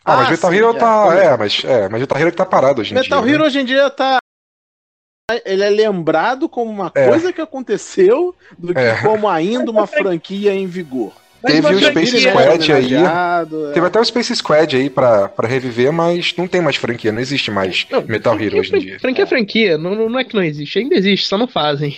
[0.04, 1.16] Ah, mas Ah, Metal sim, Hero é, tá.
[1.16, 3.30] É, mas, é, mas Metal Hero que tá parado hoje em Metal dia.
[3.30, 3.46] Hero né?
[3.46, 4.18] hoje em dia tá.
[5.44, 7.08] Ele é lembrado como uma É.
[7.08, 9.00] coisa que aconteceu do que É.
[9.02, 11.12] como ainda uma franquia em vigor.
[11.44, 12.94] Teve o Space Squad aí.
[12.94, 13.72] É.
[13.74, 17.20] Teve até o Space Squad aí pra, pra reviver, mas não tem mais franquia, não
[17.20, 18.98] existe mais Não, Metal Hero hoje em dia.
[19.00, 21.96] Franquia é franquia, não, não é que não existe, ainda existe, só não fazem.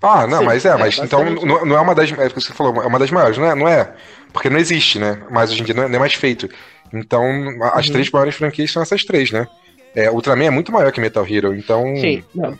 [0.00, 1.46] Ah, não, Sim, mas é, é, mas então basicamente.
[1.46, 2.10] não, não é uma das.
[2.10, 3.54] É o que você falou, é uma das maiores, não é?
[3.54, 3.92] Não é?
[4.32, 5.22] Porque não existe, né?
[5.30, 6.48] Mas hoje em dia não é, não é mais feito.
[6.92, 7.22] Então,
[7.62, 7.92] a- as Uhum.
[7.92, 9.46] três maiores franquias são essas três, né?
[9.94, 11.84] É, Ultraman é muito maior que Metal Hero, então.
[11.96, 12.58] Sim, não.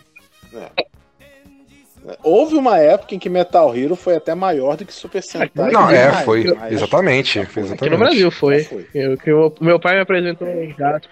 [2.23, 5.71] Houve uma época em que Metal Hero foi até maior do que Super Sentai.
[5.71, 6.43] Não, é, mais, foi.
[6.53, 7.35] mas- Exatamente.
[7.39, 7.63] já foi.
[7.63, 7.73] exatamente.
[7.85, 8.63] Aqui no Brasil foi.
[8.65, 8.85] Foi.
[8.93, 11.07] Eu, que o meu pai me apresentou em gato.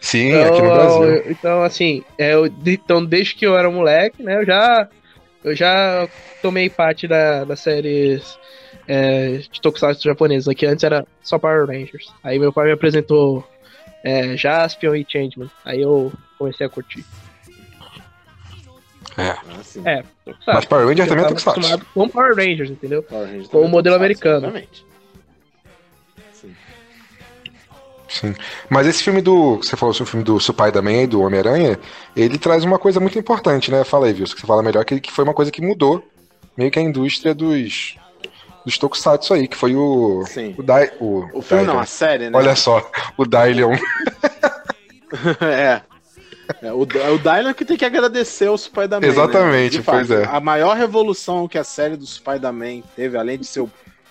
[0.00, 1.30] Sim, aqui no Brasil.
[1.30, 4.88] Então, assim, é, eu- então, desde que eu era moleque, né, eu já,
[5.42, 6.08] eu já
[6.42, 8.38] tomei parte da, das séries
[8.86, 12.12] é, de Tokusatsu japonesas, que antes era só Power Rangers.
[12.22, 13.46] Aí meu pai me apresentou
[14.02, 15.50] é, Jaspion e Changeman.
[15.64, 17.02] Aí eu comecei a curtir.
[19.16, 19.82] Ah, sim.
[19.84, 20.68] É, Mas Tokusatsu.
[20.68, 21.86] Power Ranger Eu também é Tokusatsu.
[21.94, 23.02] com Power Rangers, entendeu?
[23.02, 24.38] Power Rangers Com o também modelo americano.
[24.46, 24.86] exatamente.
[26.32, 26.54] Sim.
[28.08, 28.34] Sim.
[28.68, 29.56] Mas esse filme do.
[29.56, 31.78] Você falou sobre o filme do Spider-Man e do Homem-Aranha,
[32.16, 33.84] ele traz uma coisa muito importante, né?
[33.84, 34.24] Fala aí, viu?
[34.26, 36.04] Que você fala melhor, que, que foi uma coisa que mudou
[36.56, 37.96] meio que a indústria dos.
[38.64, 40.24] Dos Tokusatsu aí, que foi o.
[40.26, 40.54] Sim.
[40.56, 41.78] O, Dai, o, O filme não, Dailion.
[41.80, 42.38] a série, né?
[42.38, 43.76] Olha só, o Dailion.
[45.42, 45.82] é.
[46.62, 46.86] É, o, o
[47.18, 49.06] Dylan que tem que agradecer ao Spider-Man.
[49.06, 49.80] Exatamente, né?
[49.80, 50.24] De fato, pois é.
[50.24, 53.60] A maior revolução que a série do Spider-Man teve, além de ser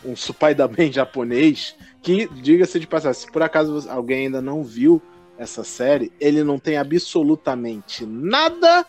[0.04, 5.02] um Spider-Man japonês, que, diga-se de passagem, se por acaso alguém ainda não viu
[5.38, 8.86] essa série, ele não tem absolutamente nada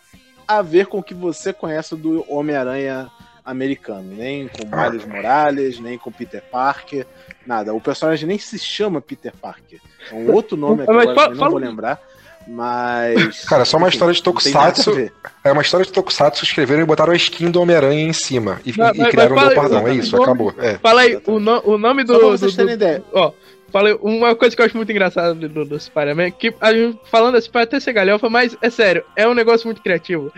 [0.47, 3.09] a ver com o que você conhece do Homem-Aranha
[3.45, 4.13] americano.
[4.15, 4.89] Nem com Ah.
[4.89, 7.05] Miles Morales, nem com Peter Parker,
[7.45, 7.73] nada.
[7.73, 9.79] O personagem nem se chama Peter Parker.
[10.11, 12.01] É um outro nome aqui, Mas agora fala- eu não vou lembrar.
[12.47, 13.43] Mas.
[13.45, 15.11] Cara, é só uma história de Tokusatsu.
[15.43, 18.59] É uma história de Tokusatsu, escreveram e botaram a skin do Homem-Aranha em cima.
[18.65, 19.87] E, Mas- e mas- criaram o mas fala- Leopardão.
[19.91, 20.53] É isso, o- acabou.
[20.59, 20.77] É.
[20.77, 22.13] Fala aí, o, no- o nome do.
[22.13, 23.03] Só pra vocês do- terem do- ideia.
[23.13, 23.31] Ó,
[23.71, 26.99] falei uma coisa que eu acho muito engraçada do, do, do Spider-Man, que a gente
[27.09, 30.31] falando assim, pode até ser galhofa, mas é sério, é um negócio muito criativo.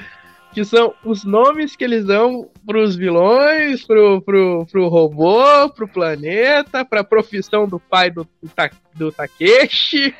[0.53, 6.83] Que são os nomes que eles dão pros vilões, pro, pro, pro robô, pro planeta,
[6.83, 10.15] pra profissão do pai do, do, Ta- do Takeshi.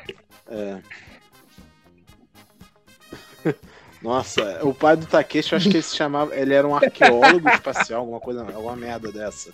[0.48, 0.78] É.
[4.00, 6.34] Nossa, o pai do Takeshi, eu acho que ele se chamava.
[6.36, 9.50] Ele era um arqueólogo espacial, alguma coisa, alguma merda dessa.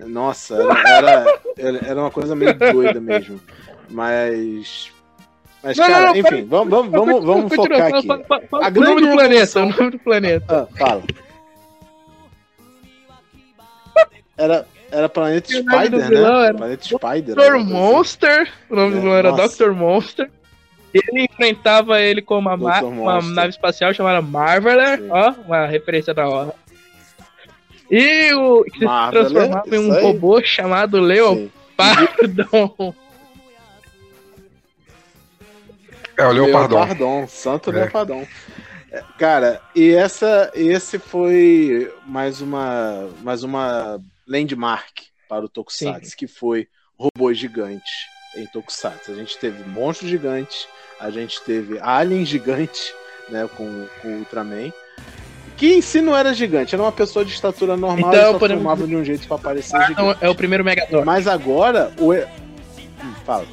[0.00, 3.40] Nossa, era, era, era uma coisa meio doida mesmo.
[3.88, 4.92] Mas.
[5.64, 8.06] Mas, Não, não, cara, não, enfim, vamos, vamos, vamos, vamos Continua, focar aqui.
[8.06, 10.68] fala- fala- fala A o nome grande do planeta, o nome do planeta.
[10.72, 11.02] Ah, fala.
[14.36, 16.44] Era, era Planeta do Spider, né?
[16.46, 17.34] era Planeta Spider.
[17.36, 17.40] Dr.
[17.56, 17.64] assim.
[17.72, 19.64] Monster, o nome do É, vilão era nossa.
[19.64, 19.72] Dr.
[19.72, 20.30] Monster.
[20.92, 25.08] Ele enfrentava ele com uma, ma- uma nave espacial chamada Marveler, Sim.
[25.10, 26.52] ó, uma referência da hora.
[27.90, 31.50] E o que se transformava em um robô chamado Sim.
[36.16, 36.76] É o Leopardon.
[36.78, 37.72] Leopardon, Santo É.
[37.74, 38.26] Leopardon.
[38.90, 46.26] É, Cara, e essa, esse foi mais uma, mais uma landmark para o Tokusatsu, que
[46.26, 47.92] foi robôs gigantes
[48.36, 49.12] em Tokusatsu.
[49.12, 50.68] A gente teve monstros gigantes,
[51.00, 52.94] a gente teve alien gigante,
[53.30, 54.70] né, com, com o Ultraman,
[55.56, 58.38] que em si não era gigante, era uma pessoa de estatura normal Então, e só
[58.38, 60.18] podemos- filmava de um jeito para parecer gigante.
[60.20, 61.06] é o primeiro Megazord.
[61.06, 62.12] Mas agora o.
[62.12, 63.46] Hum, fala.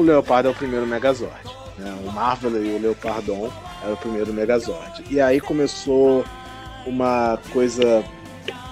[0.00, 1.44] O Leopardo é o primeiro Megazord.
[1.76, 1.94] né?
[2.06, 5.04] O Marvel e o Leopardon era o primeiro Megazord.
[5.10, 6.24] E aí começou
[6.86, 8.02] uma coisa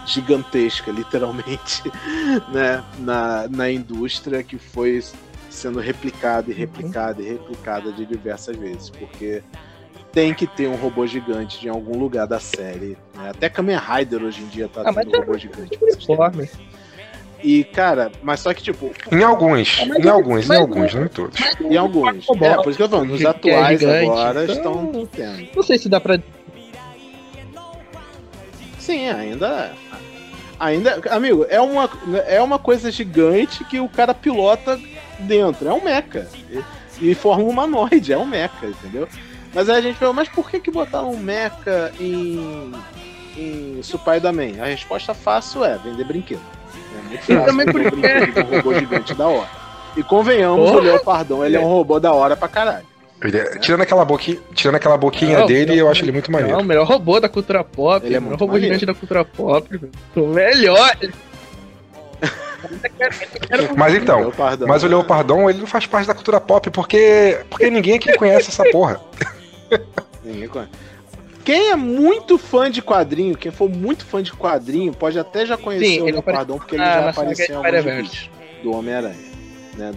[0.06, 1.82] gigantesca, literalmente,
[2.50, 2.82] né?
[2.98, 5.04] na, na indústria que foi
[5.50, 8.88] sendo replicada e replicada e replicada de diversas vezes.
[8.88, 9.42] Porque
[10.10, 12.96] tem que ter um robô gigante em algum lugar da série.
[13.14, 13.28] né?
[13.28, 15.78] Até Kamen Rider hoje em dia tá Ah, tendo é robô gigante.
[15.82, 16.48] Uniforme.
[17.42, 21.08] E, cara, mas só que, tipo, Em alguns, Mas- em alguns, em alguns, não em
[21.08, 21.38] todos.
[21.60, 22.26] em alguns.
[22.40, 24.54] É, por isso que eu tô falando, é atuais gigante, agora então-
[24.86, 25.48] estão tendo.
[25.54, 26.18] Não sei se dá pra.
[28.78, 29.72] Sim, ainda.
[30.58, 31.00] Ainda.
[31.10, 31.88] Amigo, é uma,
[32.26, 34.78] é uma coisa gigante que o cara pilota
[35.20, 35.68] dentro.
[35.68, 36.26] É um mecha.
[37.00, 39.08] E, e forma um humanoide, é um mecha, entendeu?
[39.54, 42.72] Mas aí a gente falou, mas por que, que botaram um mecha em.
[43.36, 44.60] em Spider-Man?
[44.60, 46.57] A resposta fácil é vender brinquedo.
[47.12, 49.48] É fácil também porque- um robô gigante da hora.
[49.96, 50.78] E convenhamos, Porra.
[50.78, 52.86] o Leopardão, ele é um robô da hora pra caralho.
[53.20, 56.38] É- tirando, aquela boqui, tirando aquela boquinha Não, dele, não, eu acho ele muito Não,
[56.38, 56.60] maneiro.
[56.60, 58.06] o melhor robô da cultura pop.
[58.06, 58.74] Ele é o melhor muito robô maneiro.
[58.74, 59.80] gigante da cultura pop.
[60.14, 60.96] O melhor.
[63.76, 67.70] Mas então, Leopardão, mas o Leopardon, ele não faz parte da cultura pop, porque, porque
[67.70, 69.00] ninguém aqui conhece essa porra.
[70.24, 70.70] Ninguém conhece.
[71.48, 75.56] Quem é muito fã de quadrinho, quem for muito fã de quadrinho, pode até já
[75.56, 78.30] conhecer Sim, o ele Leopardão, porque ele Ah, já saga apareceu em alguns vídeos
[78.62, 79.16] do Homem-Aranha.
[79.74, 79.94] Né?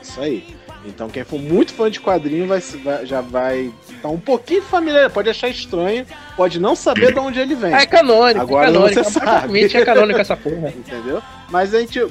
[0.00, 0.56] Isso aí.
[0.86, 5.10] Então quem for muito fã de quadrinho vai, vai- já vai estar um pouquinho familiar,
[5.10, 7.74] pode achar estranho, pode não saber de onde ele vem.
[7.74, 8.40] É canônico.
[8.40, 9.04] Agora é canônico.
[9.04, 9.26] você sabe.
[9.28, 10.70] Aparentemente é canônico essa porra.
[10.74, 11.22] Entendeu?
[11.50, 12.06] Mas a gente.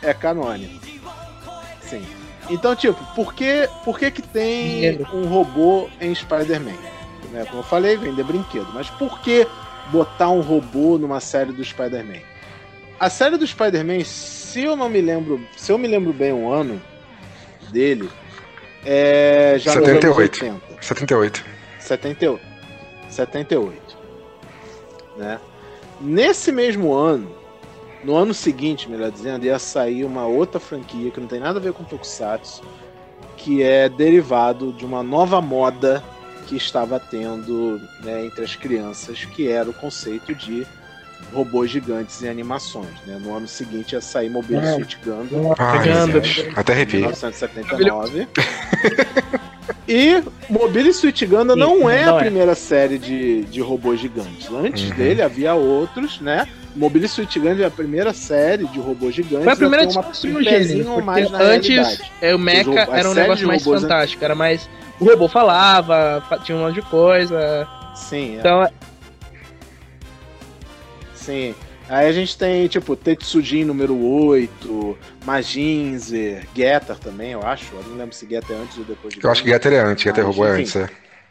[0.00, 0.80] É canônico.
[1.82, 2.06] Sim.
[2.50, 5.06] Então, tipo, por que, por que, que tem Dinheiro.
[5.12, 6.76] um robô em Spider-Man?
[7.30, 8.68] Né, Como eu falei, vender brinquedo.
[8.72, 9.46] Mas por que
[9.90, 12.20] botar um robô numa série do Spider-Man?
[12.98, 15.40] A série do Spider-Man, se eu não me lembro.
[15.56, 16.80] Se eu me lembro bem o ano
[17.70, 18.10] dele,
[18.84, 19.56] é.
[19.58, 20.44] Já nos anos 78.
[20.44, 20.60] 80.
[20.80, 21.44] 78.
[21.78, 22.40] 78.
[23.08, 23.98] 78.
[25.16, 25.38] Né?
[26.00, 27.34] Nesse mesmo ano,
[28.04, 31.62] no ano seguinte, melhor dizendo, ia sair uma outra franquia que não tem nada a
[31.62, 32.62] ver com Tokusatsu,
[33.36, 36.02] que é derivado de uma nova moda
[36.46, 40.66] que estava tendo né, entre as crianças, que era o conceito de
[41.32, 42.94] robôs gigantes em animações.
[43.06, 43.18] Né?
[43.20, 44.74] No ano seguinte ia sair Mobile É.
[44.74, 46.44] Suit Gundam, meu Deus.
[46.56, 47.02] Até arrepiei.
[47.02, 48.28] 1979.
[49.86, 52.22] e Mobile Suit Gundam não é não a é.
[52.22, 54.48] primeira série de, de robôs gigantes.
[54.50, 54.96] Antes Uhum.
[54.96, 56.46] dele havia outros, né?
[56.78, 59.44] Mobile Suit Gundam é a primeira série de robôs gigantes.
[59.44, 61.02] Foi a primeira uma, discussão um gênero.
[61.04, 62.12] mais na antes realidade.
[62.22, 63.88] é, o Mecha era um negócio mais robôs, né?
[63.88, 64.24] fantástico.
[64.24, 64.70] Era mais.
[65.00, 67.66] O robô falava, fa- tinha um monte de coisa.
[67.94, 68.38] Sim, é.
[68.38, 68.68] Então,
[71.14, 71.54] Sim.
[71.88, 77.74] Aí a gente tem, tipo, Tetsujin número 8, Majinzer, Getter também, eu acho.
[77.74, 79.78] Eu não lembro se Getter é antes ou depois de Eu acho que Getter é
[79.80, 80.88] antes, Getter robô é antes, é.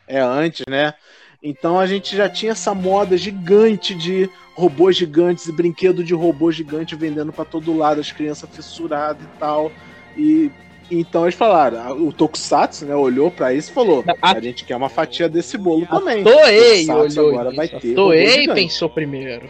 [0.08, 0.94] é antes, né?
[1.42, 6.52] Então a gente já tinha essa moda gigante de robôs gigantes e brinquedo de robô
[6.52, 9.72] gigante vendendo pra todo lado, as crianças fissuradas e tal.
[10.16, 10.52] E
[10.90, 14.90] então eles falaram, o Tokusatsu, né, olhou pra isso e falou: A- gente quer uma
[14.90, 16.24] fatia desse bolo a também.
[16.24, 17.80] Toei olhou agora vai isso.
[17.80, 19.50] ter A Toei pensou primeiro.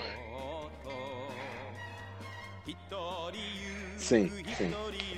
[3.98, 4.72] Sim, sim.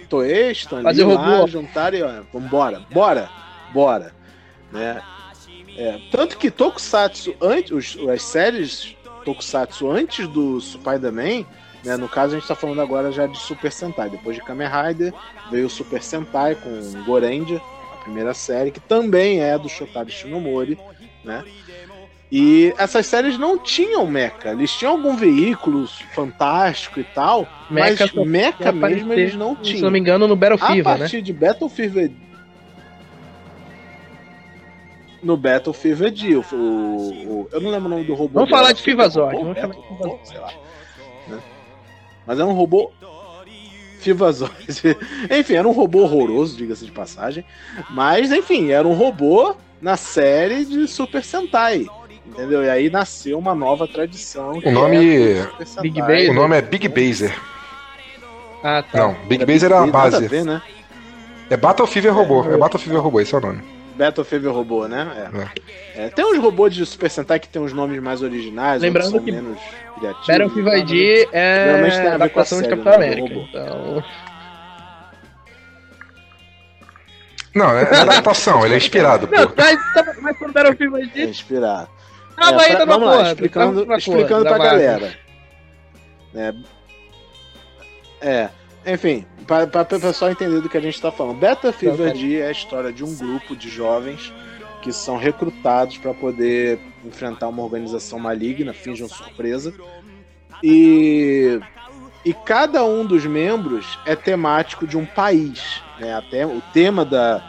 [0.09, 1.47] Toei, Stanley lá, robô.
[1.47, 3.29] juntaram e ó, vambora, bora,
[3.71, 4.13] bora.
[4.71, 5.01] Né?
[5.81, 11.45] É, tanto que Tokusatsu, antes, os- as séries Tokusatsu antes do Spider-Man,
[11.85, 14.09] né, no caso a gente tá falando agora já de Super Sentai.
[14.09, 15.13] Depois de Kamen Rider
[15.49, 17.61] veio o Super Sentai com Gorendia,
[17.93, 20.77] a primeira série, que também é do Shotaro Shinomori,
[21.23, 21.45] né?
[22.31, 28.27] E essas séries não tinham mecha, eles tinham algum veículo fantástico e tal, Mecha mas
[28.27, 29.89] mecha mesmo eles não Se não tinham.
[29.91, 30.97] me engano, no Battle A Fever, né?
[30.99, 32.11] partir de Battle Fever.
[35.21, 38.35] No Battle Fever D, o, o- eu não lembro o nome do robô.
[38.35, 40.27] Vamos dela, falar de que é Fivazord, robô, vamos falar Battle, de Fivazord.
[40.27, 40.51] sei lá.
[41.27, 41.39] né?
[42.25, 42.91] Mas é um robô.
[43.99, 44.53] Fivazord.
[45.29, 47.43] enfim, era um robô horroroso, diga-se de passagem.
[47.89, 51.85] Mas, enfim, era um robô na série de Super Sentai.
[52.25, 52.63] Entendeu?
[52.63, 54.61] E aí nasceu uma nova tradição.
[54.61, 55.47] que nome- é.
[55.81, 56.29] Big Base?
[56.29, 57.35] O nome é Big Baser.
[58.63, 58.99] Ah, tá.
[58.99, 60.27] Não, Big Baser é a Nada a base.
[60.27, 60.61] ver, né?
[61.49, 62.43] É Battle Fever Robô.
[62.45, 63.61] É Battle Fever Robô, esse é o nome.
[63.99, 65.29] Battle Fever robô, né?
[65.95, 66.05] É.
[66.05, 69.19] É, tem uns robôs de Super Sentai que tem uns nomes mais originais, Lembrando são
[69.19, 69.59] que menos
[69.97, 70.27] criativos.
[70.27, 73.07] Battle Fever D Geralmente tem a é ver com a adaptação de série, Capitão né,
[73.07, 73.33] América.
[73.35, 73.47] robô.
[73.49, 74.03] Então,
[77.53, 79.53] Não, é é adaptação, ele é inspirado, Não, pô.
[79.57, 81.89] mas, tá- mas quando Battle Fever É D, inspirado.
[82.37, 83.27] tava É, ainda pra- na vamos lá, porra.
[83.31, 85.13] explicando, tava explicando porra pra galera.
[86.33, 86.53] É,
[88.21, 88.49] é,
[88.85, 91.39] enfim, para o pessoal entender do que a gente tá falando.
[91.39, 92.13] Battle Fever cara.
[92.13, 94.31] D é a história de um grupo de jovens
[94.81, 99.73] que são recrutados para poder enfrentar uma organização maligna, fingem surpresa.
[100.63, 101.59] E,
[102.23, 105.81] e cada um dos membros é temático de um país.
[105.99, 106.13] Né?
[106.13, 107.43] Até o tema da,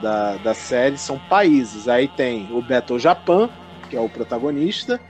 [0.00, 1.88] da, da série são países.
[1.88, 3.50] Aí tem o Battle Japan,
[3.90, 5.00] que é o protagonista,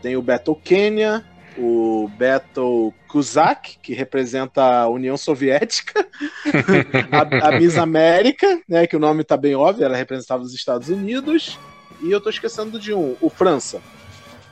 [0.00, 1.24] tem o Battle Quênia,
[1.58, 6.06] o Battle Kuzak, que representa a União Soviética,
[7.10, 10.88] a, a Miss América, né, que o nome tá bem óbvio, ela representava os Estados
[10.88, 11.58] Unidos,
[12.02, 13.80] e eu tô esquecendo de um, o França,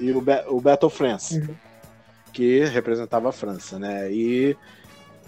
[0.00, 1.54] e o, Be o Battle France, Uhum.
[2.32, 4.56] que representava a França, né, e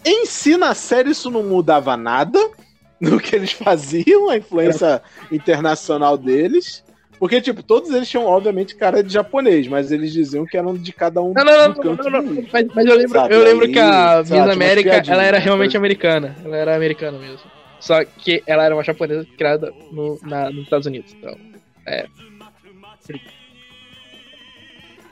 [0.05, 2.39] em si, na série, isso não mudava nada
[3.01, 6.85] no que eles faziam, a influência internacional deles.
[7.19, 10.93] Porque, tipo, todos eles tinham, obviamente, cara de japonês, mas eles diziam que eram de
[10.93, 12.43] cada um Não, não, não, não, não, não.
[12.53, 15.45] Mas, mas eu lembro, Sabe, eu lembro que a aí, Miss América, ela era né?
[15.45, 16.37] realmente americana.
[16.45, 17.51] Ela era americana mesmo.
[17.81, 21.15] Só que ela era uma japonesa criada no, na- nos Estados Unidos.
[21.19, 21.37] Então,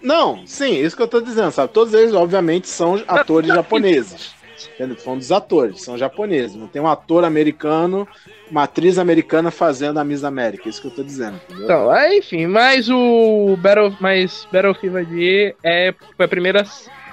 [0.03, 1.73] Não, sim, isso que eu tô dizendo, sabe?
[1.73, 4.35] Todos eles, obviamente, são atores japoneses.
[4.75, 4.99] Entendeu?
[4.99, 6.57] São dos atores, são japoneses.
[6.57, 8.07] Não tem um ator americano,
[8.51, 10.69] uma atriz americana fazendo a Miss América.
[10.69, 11.65] Isso que eu tô dizendo, entendeu?
[11.65, 16.65] então aí, enfim, mas o Battle, mas Battlefield é, foi a primeira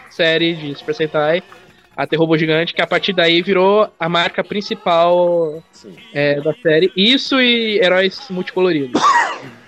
[0.09, 1.43] série de Super Sentai
[1.95, 5.61] a ter robô gigante, que a partir daí virou a marca principal
[6.13, 6.91] é, da série.
[6.95, 9.01] Isso e heróis multicoloridos.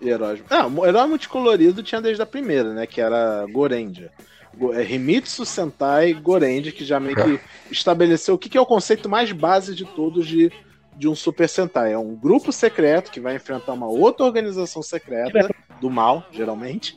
[0.00, 0.42] heróis.
[0.50, 2.86] Ah, o herói multicolorido tinha desde a primeira, né?
[2.86, 4.10] Que era Gorendia.
[4.56, 7.40] Go- é Himitsu Sentai Gorendia, que já meio que
[7.70, 10.50] estabeleceu o que, que é o conceito mais base de todos de,
[10.96, 11.92] de um Super Sentai.
[11.92, 16.96] É um grupo secreto que vai enfrentar uma outra organização secreta do mal, geralmente.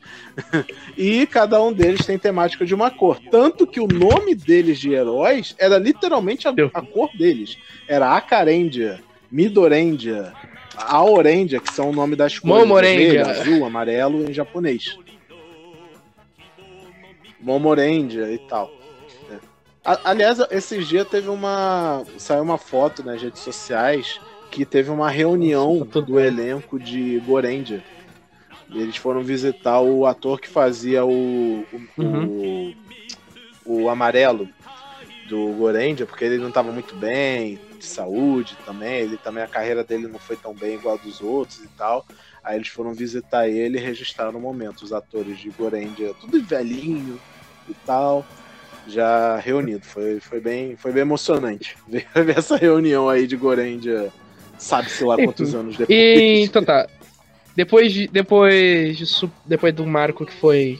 [0.98, 3.20] e cada um deles tem temática de uma cor.
[3.30, 7.58] Tanto que o nome deles de heróis era literalmente a, a cor deles.
[7.90, 10.32] Era Akarendia, Midorendia,
[10.88, 12.56] Aorendia, que são o nome das cores.
[13.20, 14.98] Vermelho, azul, amarelo em japonês.
[17.40, 18.70] Momorendia e tal.
[19.32, 19.36] É.
[19.86, 22.04] A- aliás, esses dias teve uma.
[22.18, 24.20] saiu uma foto nas redes sociais
[24.52, 27.84] que teve uma reunião Tá tudo do elenco de Gorendia.
[28.72, 31.64] Eles foram visitar o ator que fazia o.
[31.98, 32.74] o, o,
[33.66, 34.50] o amarelo
[35.30, 39.02] do Gorendia, porque ele não estava muito bem, de saúde também.
[39.02, 42.06] Ele também, a carreira dele não foi tão bem igual a dos outros e tal.
[42.44, 47.20] Aí eles foram visitar ele e registraram o momento, os atores de Gorendia, tudo velhinho
[47.70, 48.26] e tal,
[48.88, 49.86] já reunido.
[49.86, 54.12] Foi, foi, bem, foi bem emocionante ver essa reunião aí de Gorendia,
[54.58, 55.98] sabe-se lá quantos anos depois.
[55.98, 56.88] E, então tá.
[57.56, 59.06] Depois, de, depois, de,
[59.46, 60.80] depois do marco que foi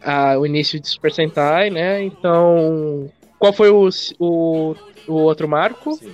[0.00, 2.02] ah, o início de Super Sentai, né?
[2.02, 3.10] Então,
[3.40, 3.88] qual foi o,
[4.18, 4.76] o,
[5.08, 5.94] o outro marco?
[5.94, 6.12] Sim.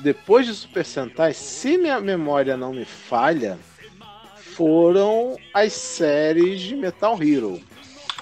[0.00, 3.58] Depois de Super Sentai, se minha memória não me falha,
[4.56, 7.60] foram as séries de Metal Hero.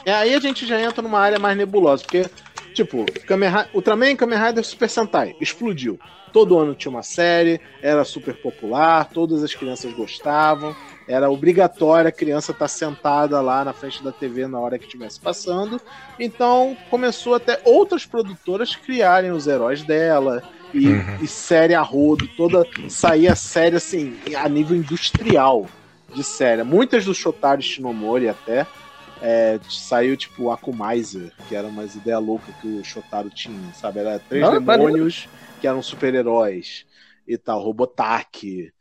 [0.05, 2.26] E aí a gente já entra numa área mais nebulosa, porque,
[2.74, 3.07] tipo,
[3.72, 5.99] Ultraman, Kamen Rider Super Sentai explodiu.
[6.30, 10.76] Todo ano tinha uma série, era super popular, todas as crianças gostavam,
[11.09, 15.20] era obrigatório a criança estar sentada lá na frente da TV na hora que estivesse
[15.20, 15.80] passando.
[16.18, 20.44] Então começou até outras produtoras criarem os heróis dela
[20.74, 21.16] e, Uhum.
[21.22, 25.66] e série a rodo, toda saía série assim a nível industrial
[26.14, 26.62] de série.
[26.62, 28.66] Muitas do Shotaro Shinomori até
[29.20, 34.00] é, saiu tipo Akumizer, que era umas ideias loucas que o Shotaro tinha, sabe?
[34.00, 35.28] Era três Ah, demônios
[35.61, 36.86] que eram super-heróis
[37.26, 38.72] e tal, Robotaki,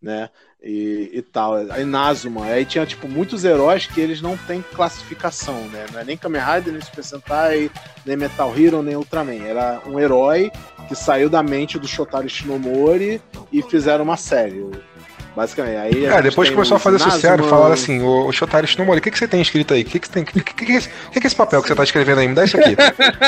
[0.00, 0.30] né?
[0.64, 1.56] E, e tal.
[1.70, 2.44] Aí Nazuma.
[2.44, 5.86] Aí tinha, tipo, muitos heróis que eles não têm classificação, né?
[5.92, 7.70] Não é nem Kamen Rider, nem Super Sentai,
[8.06, 9.44] nem Metal Hero, nem Ultraman.
[9.44, 10.52] Era um herói
[10.88, 13.20] que saiu da mente do Shotaro Shinomori
[13.52, 14.64] e fizeram uma série.
[15.34, 15.76] Basicamente.
[15.78, 19.02] Aí É, depois começou a fazer sucesso, Nazuma, falaram assim, ô, ô Shotari Shinomori, o
[19.02, 19.80] que, que você tem escrito aí?
[19.80, 20.22] O que, que você tem?
[20.24, 21.82] O que, que, que, é esse- o que, que é esse papel que você tá
[21.84, 22.28] escrevendo aí?
[22.28, 22.76] Me dá isso aqui.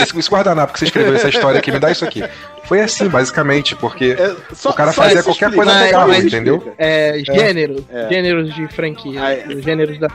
[0.02, 2.22] Esse, esse guardanapo que você escreveu essa história aqui, me dá isso aqui.
[2.64, 5.64] Foi assim, basicamente, porque É, só- o cara fazia qualquer explica.
[5.64, 6.74] coisa legal, mas- entendeu?
[6.76, 7.82] É, gêneros.
[7.90, 8.08] É.
[8.10, 9.22] Gêneros de franquia.
[9.24, 10.08] Aí- gêneros da.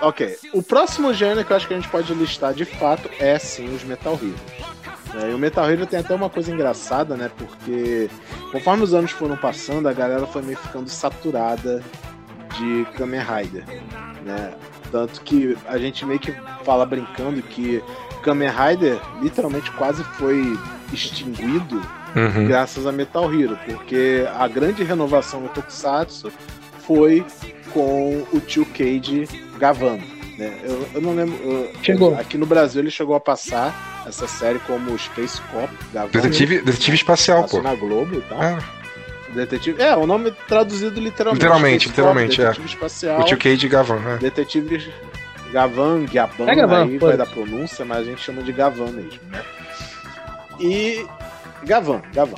[0.00, 0.36] Ok.
[0.52, 3.74] O próximo gênero que eu acho que a gente pode listar de fato é sim
[3.74, 4.34] os Metal Heroes.
[5.14, 7.30] É, e o Metal Hero tem até uma coisa engraçada, né?
[7.36, 8.10] Porque
[8.52, 11.82] conforme os anos foram passando, a galera foi meio ficando saturada
[12.58, 13.64] de Kamen Rider,
[14.24, 14.52] né?
[14.90, 16.34] Tanto que a gente meio que
[16.64, 17.82] fala brincando que
[18.22, 20.58] Kamen Rider literalmente quase foi
[20.92, 21.80] extinguido
[22.16, 22.46] Uhum.
[22.46, 26.32] graças a Metal Hero, porque a grande renovação do Tokusatsu
[26.86, 27.24] foi
[27.72, 29.28] com o tio Cage
[29.58, 30.17] gravando.
[30.38, 30.56] Né?
[30.62, 31.36] Eu, eu não lembro.
[31.42, 32.14] eu- Chegou.
[32.14, 36.12] Aqui no Brasil ele chegou a passar essa série como Space Cop gravando.
[36.12, 37.60] Detetive, detetive espacial, pô.
[37.60, 38.40] na Globo e tal.
[38.40, 38.58] Ah,
[39.34, 39.82] Detetive.
[39.82, 41.42] É, o nome traduzido literalmente.
[41.42, 42.46] Literalmente, Space literalmente, Cop, é.
[42.50, 43.20] Detetive espacial.
[43.20, 44.18] o tio Cade Gavan, né?
[44.20, 44.92] Detetive.
[45.52, 46.98] Gavan, Gaban, É Gavan, aí foda-se.
[46.98, 49.42] vai da pronúncia, mas a gente chama de Gavan mesmo, né?
[50.60, 51.04] E.
[51.64, 52.36] Gavan, Gavan.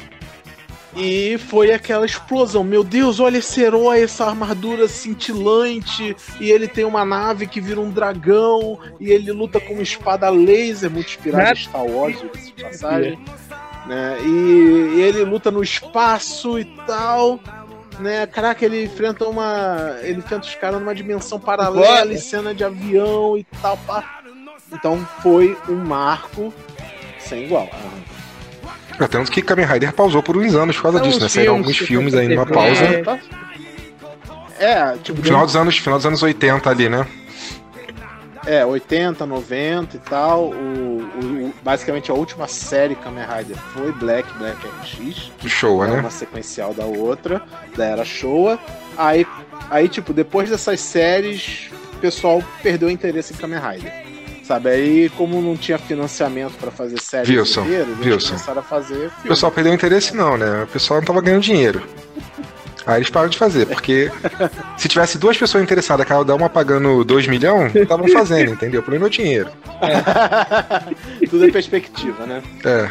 [0.97, 2.65] E foi aquela explosão.
[2.65, 6.17] Meu Deus, olha esse herói, essa armadura cintilante.
[6.41, 8.79] E ele tem uma nave que vira um dragão.
[8.99, 13.19] E ele luta com uma espada laser, muito inspirada em Star Wars, de passagem.
[13.87, 14.19] Né?
[14.23, 17.39] E, e ele luta no espaço e tal.
[18.01, 18.27] Né?
[18.27, 19.97] Caraca, ele enfrenta uma.
[20.03, 22.13] Ele enfrenta os caras numa dimensão paralela, Bora.
[22.13, 23.77] em cena de avião e tal.
[23.87, 24.21] pá.
[24.73, 26.53] Então foi um marco
[27.19, 27.69] sem igual.
[29.01, 31.29] É, Tanto que Kamen Rider pausou por uns anos por causa São disso, né?
[31.29, 32.85] Saíram alguns filmes aí numa pausa.
[32.85, 33.19] É, tá-
[34.59, 37.07] é, tipo, Final dos anos, final dos anos 80 ali, né?
[38.47, 40.47] É, 80, 90 e tal.
[40.51, 45.31] O, o- basicamente a última série Kamen Rider foi Black, Black RX.
[45.43, 46.01] Do show, é né?
[46.01, 47.43] uma sequencial da outra,
[47.77, 48.59] da Era Showa.
[48.97, 49.27] Aí,
[49.71, 54.10] aí, tipo, depois dessas séries, o pessoal perdeu o interesse em Kamen Rider.
[54.51, 58.29] Sabe, aí como não tinha financiamento pra fazer série Wilson, inteira, eles Wilson.
[58.33, 59.29] começaram a fazer O filme.
[59.29, 60.65] pessoal perdeu o interesse, não, né?
[60.65, 61.81] O pessoal não tava ganhando dinheiro.
[62.85, 64.11] Aí eles pararam de fazer, porque
[64.77, 68.81] se tivesse duas pessoas interessadas, cada uma pagando 2 milhões, estavam fazendo, entendeu?
[68.81, 69.51] O problema é o dinheiro.
[71.31, 72.43] Tudo é perspectiva, né?
[72.65, 72.89] É.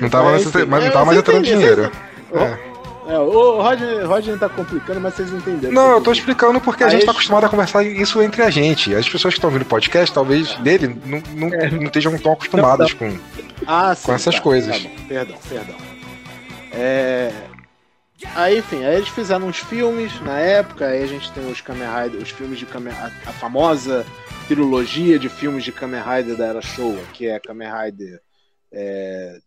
[0.00, 1.92] Não tava, enfim, mas não é, tava mais você entrando dinheiro.
[2.32, 2.67] você- É.
[3.08, 5.72] É, o Rodney, Rodney tá complicando, mas vocês entenderam.
[5.72, 8.94] Não, eu tô explicando porque a gente tá acostumado a conversar isso entre a gente.
[8.94, 12.92] As pessoas que estão ouvindo o podcast, talvez dele, não, não, não estejam tão acostumadas
[12.92, 13.18] com.
[13.66, 14.82] Ah, sim, com essas tá, coisas.
[14.82, 15.76] tá perdão, perdão.
[16.70, 17.32] É...
[18.34, 21.88] Aí, enfim, aí eles fizeram uns filmes na época, aí a gente tem os Kamen
[21.88, 24.04] Rider, os filmes de Kamen a, a famosa
[24.48, 28.20] trilogia de filmes de Kamen Rider da Era Showa, que é Kamen Rider
[28.70, 29.38] é...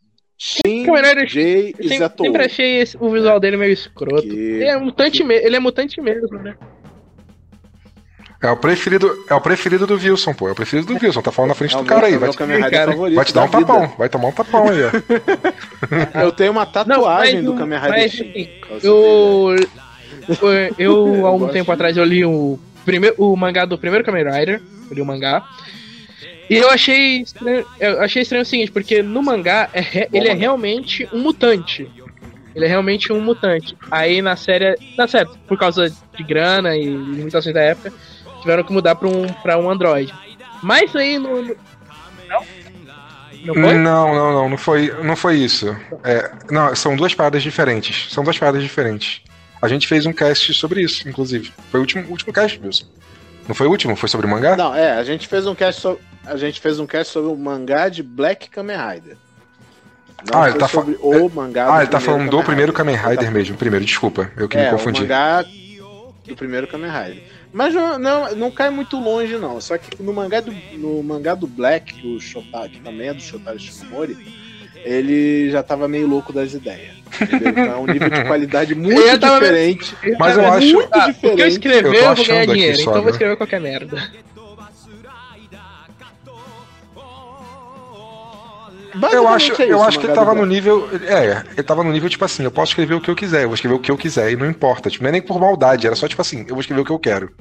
[0.43, 2.25] Shin, Kamen Jay Eu e sempre, Zetou.
[2.25, 4.23] sempre achei esse- o visual dele meio escroto.
[4.23, 6.55] Que- Ele é mutante, que- me- ele é mutante mesmo, né?
[8.41, 10.49] É o preferido, é o preferido do Wilson, pô.
[10.49, 11.21] É o preferido do Wilson.
[11.21, 12.17] Tá falando na frente É do cara meu- aí.
[12.17, 12.95] Vai, Rider cara.
[12.95, 13.71] vai te dar da um vida.
[13.73, 13.93] tapão.
[13.99, 14.89] Vai tomar um tapão aí, ó.
[16.25, 18.49] Eu tenho uma tatuagem mas do Kamen Rider mas, assim.
[18.81, 19.55] Eu,
[20.27, 24.23] eu, eu, há um tempo atrás, eu li o, primeiro, o mangá do primeiro Kamen
[24.23, 24.59] Rider.
[24.89, 25.47] Eu li o mangá.
[26.51, 30.33] E eu achei estranho, eu achei estranho o seguinte, porque no mangá é ele é
[30.33, 31.89] realmente um mutante.
[32.53, 33.77] Ele é realmente um mutante.
[33.89, 37.93] Aí na série, na série, por causa de grana e limitações da época,
[38.41, 40.13] tiveram que mudar pra um, pra um android.
[40.61, 41.41] Mas aí no.
[41.41, 41.55] no-
[42.27, 42.45] Não?
[43.45, 43.73] Não foi?
[43.73, 44.49] Não, não, não.
[44.49, 45.75] Não foi, não foi isso.
[46.03, 48.11] É, não, são duas paradas diferentes.
[48.13, 49.21] São duas paradas diferentes.
[49.61, 51.51] A gente fez um cast sobre isso, inclusive.
[51.71, 52.85] Foi o último, último cast, Wilson.
[53.47, 53.95] Não foi o último?
[53.95, 54.55] Foi sobre o mangá?
[54.57, 57.35] Não, é, a gente fez um cast sobre, a gente fez um cast sobre o
[57.35, 59.17] mangá de Black Kamen Rider.
[60.31, 62.45] Não Ah, ele tá fa- sobre o mangá Ah, ele tá primeiro falando do Kamen
[62.45, 62.77] primeiro Rider.
[62.77, 63.57] Kamen Ele tá Rider mesmo.
[63.57, 64.31] Primeiro, desculpa.
[64.37, 65.01] Eu que me É, o confundi.
[65.01, 65.43] mangá
[66.27, 67.23] do primeiro Kamen Rider.
[67.51, 69.59] Mas não, não, não cai muito longe, não.
[69.59, 73.21] Só que no mangá do, no mangá do Black, do Shotari, que também é do
[73.21, 74.15] Shotari Shinomori,
[74.85, 76.95] ele já tava meio louco das ideias.
[77.19, 77.49] Entendeu?
[77.49, 79.95] Então é um nível de qualidade muito diferente.
[80.17, 81.33] Mas eu É acho- muito Ah, diferente.
[81.33, 83.11] O que eu escrever, Eu eu, vou ganhar dinheiro, só, então eu vou né?
[83.11, 84.11] escrever qualquer merda.
[89.11, 90.89] Eu acho, é eu isso, acho que ele mangá do tava no nível.
[91.05, 93.47] É, ele tava no nível, tipo assim, eu posso escrever o que eu quiser, eu
[93.49, 94.89] vou escrever o que eu quiser, e não importa.
[94.89, 96.91] Tipo, não é nem por maldade, era só tipo assim, eu vou escrever o que
[96.91, 97.31] eu quero.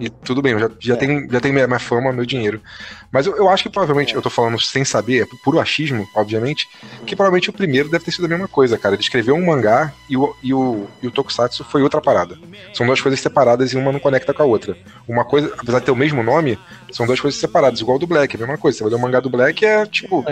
[0.00, 0.96] E tudo bem, eu já, já É.
[0.96, 2.62] tenho, já tenho minha, minha fama, meu dinheiro.
[3.10, 4.16] Mas eu, eu acho que provavelmente, É.
[4.16, 6.68] eu tô falando sem saber, é puro achismo, obviamente,
[7.04, 8.94] que provavelmente o primeiro deve ter sido a mesma coisa, cara.
[8.94, 12.38] Ele escreveu um mangá e o, e o, e o Tokusatsu foi outra parada.
[12.72, 14.76] São duas coisas separadas e uma não conecta com a outra.
[15.08, 16.56] Uma coisa, apesar de ter o mesmo nome,
[16.92, 18.78] são duas coisas separadas, igual do Black, é a mesma coisa.
[18.78, 20.24] Você vai ler o mangá do Black é tipo.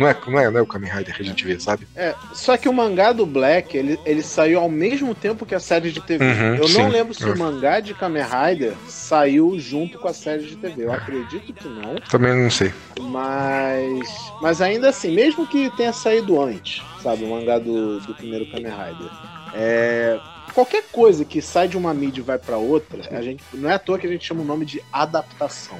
[0.00, 1.86] Não é, não, é, não é o Kamen Rider que a gente vê, sabe?
[1.94, 5.60] É, só que o mangá do Black, ele, ele saiu ao mesmo tempo que a
[5.60, 6.24] série de TV.
[6.24, 6.78] Uhum, eu sim.
[6.78, 7.26] não lembro se É.
[7.26, 10.84] o mangá de Kamen Rider saiu junto com a série de TV.
[10.86, 12.72] Eu acredito que não, Também não sei.
[12.98, 14.08] mas
[14.40, 18.72] mas ainda assim, mesmo que tenha saído antes, sabe, o mangá do, do primeiro Kamen
[18.72, 19.10] Rider,
[19.54, 20.18] é,
[20.54, 23.74] qualquer coisa que sai de uma mídia e vai pra outra, a gente não é
[23.74, 25.78] à toa que a gente chama o nome de adaptação.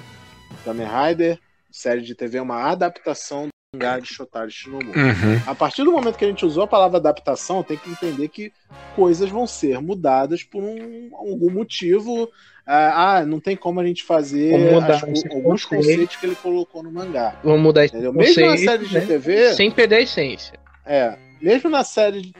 [0.64, 1.38] Kamen Rider,
[1.70, 4.98] série de TV é uma adaptação mangá de Shotari Shinomura.
[4.98, 5.40] Uhum.
[5.46, 8.52] A partir do momento que a gente usou a palavra adaptação, tem que entender que
[8.96, 12.28] coisas vão ser mudadas por um, algum motivo.
[12.66, 15.68] Ah, ah, não tem como a gente fazer as alguns conceito.
[15.68, 17.38] conceitos que ele colocou no mangá.
[17.44, 18.12] Vamos mudar esse Entendeu?
[18.12, 19.06] Mesmo na série de né?
[19.06, 20.58] TV, sem perder a essência.
[20.84, 22.32] é, mesmo na série de...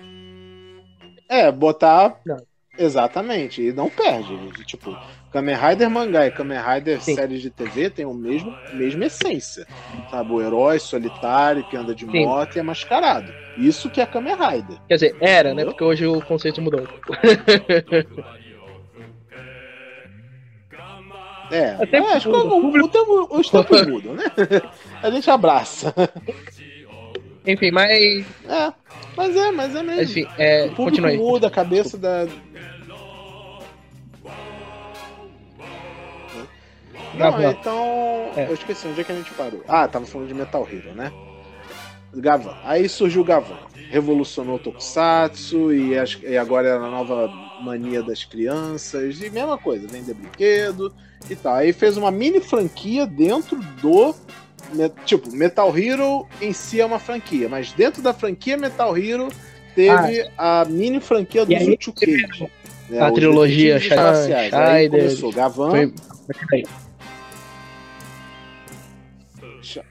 [1.29, 2.37] É, botar Não.
[2.77, 4.37] exatamente, e não perde.
[4.65, 4.97] Tipo,
[5.33, 7.15] Kamen Rider mangá e Kamen Rider Sim.
[7.15, 9.67] série de TV tem o mesmo mesma essência.
[10.11, 12.25] Sabe, o herói solitário que anda de Sim.
[12.25, 13.33] moto e é mascarado.
[13.57, 14.79] Isso que é Kamen Rider.
[14.89, 15.65] Quer dizer, era, né?
[15.65, 16.87] Porque hoje o conceito mudou.
[21.51, 24.25] É, Até é, acho que o tempo- os tempos mudam, né?
[25.03, 25.93] A gente abraça.
[27.45, 28.25] Enfim, mas.
[28.49, 28.73] É,
[29.17, 30.03] mas é, mas é mesmo.
[30.03, 31.17] Enfim, é, o público continua aí.
[31.17, 32.25] muda, a cabeça da.
[37.15, 37.51] Não, Gavan.
[37.51, 38.31] então.
[38.37, 38.47] É.
[38.49, 39.63] Eu esqueci onde é que a gente parou.
[39.69, 41.13] Ah, tava falando de Metal Hero, né?
[42.15, 42.57] Gavan.
[42.65, 43.59] Aí surgiu o Gavan.
[43.91, 47.29] Revolucionou o Tokusatsu e, as- e agora é a nova
[47.63, 49.21] mania das crianças.
[49.21, 50.93] E mesma coisa, vender brinquedo
[51.29, 51.55] e tal.
[51.55, 54.15] Aí fez uma mini franquia dentro do.
[55.05, 59.29] Tipo, Metal Hero em si é uma franquia, mas dentro da franquia Metal Hero
[59.75, 61.45] teve a mini franquia Ah.
[61.45, 62.51] Dos aí, Uchukage.
[62.89, 65.93] né, a trilogia Scheider, começou Gavan, Foi.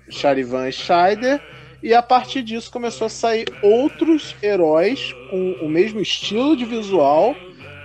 [0.09, 1.39] Charivan e Scheider,
[1.82, 7.36] e a partir disso começou a sair outros heróis com o mesmo estilo de visual,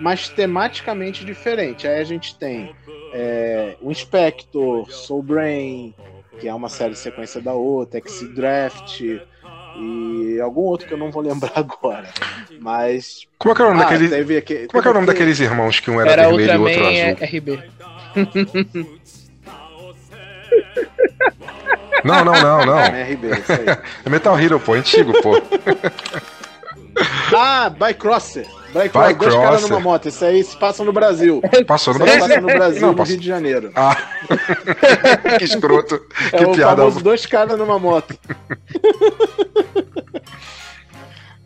[0.00, 1.86] mas tematicamente diferente.
[1.86, 2.74] Aí a gente tem
[3.12, 5.94] é, o Inspector, Soul Brain,
[6.40, 11.22] que é uma série sequência da outra, X-Draft e algum outro que eu não vou
[11.22, 12.08] lembrar agora.
[12.60, 13.26] Mas.
[13.38, 14.08] Como é que é o nome Ah, daquele.
[14.08, 16.56] teve Como é que é o nome daqueles irmãos que um era, Era vermelho e
[16.56, 16.96] o outro azul?
[16.96, 17.62] é RB.
[22.04, 22.78] Não, não, não, não.
[22.84, 23.78] aquele- RB, isso aí.
[24.04, 25.40] É Metal Hero, pô, antigo, pô.
[27.36, 28.46] Ah, Bycrosser.
[28.72, 30.08] Bycrosser, dois caras numa moto.
[30.08, 31.42] Isso aí se passa no Brasil.
[31.66, 32.28] Passou no Isso Brasil.
[32.28, 33.72] passa no Brasil, Não, no Rio de Janeiro.
[33.74, 33.96] Ah,
[35.38, 36.00] que escroto.
[36.32, 36.76] É que o piada.
[36.76, 38.16] famoso dois caras numa moto.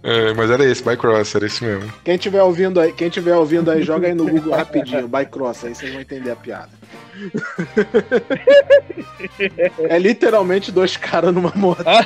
[0.02, 1.90] É, mas era esse, Bycross, era esse mesmo.
[2.04, 5.74] Quem tiver ouvindo aí, quem tiver ouvindo aí, joga aí no Google rapidinho, Bycross, aí
[5.74, 6.70] vocês vão entender a piada.
[9.88, 11.82] É literalmente dois caras numa moto.
[11.86, 12.04] Ah,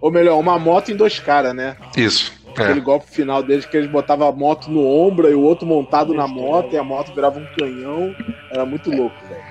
[0.00, 1.76] Ou melhor, uma moto em dois caras, né?
[1.96, 2.32] Isso.
[2.56, 2.82] Aquele É.
[2.82, 6.26] golpe final deles que eles botavam a moto no ombro e o outro montado na
[6.28, 8.14] moto e a moto virava um canhão.
[8.50, 9.42] Era muito louco, velho.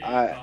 [0.00, 0.38] Ah,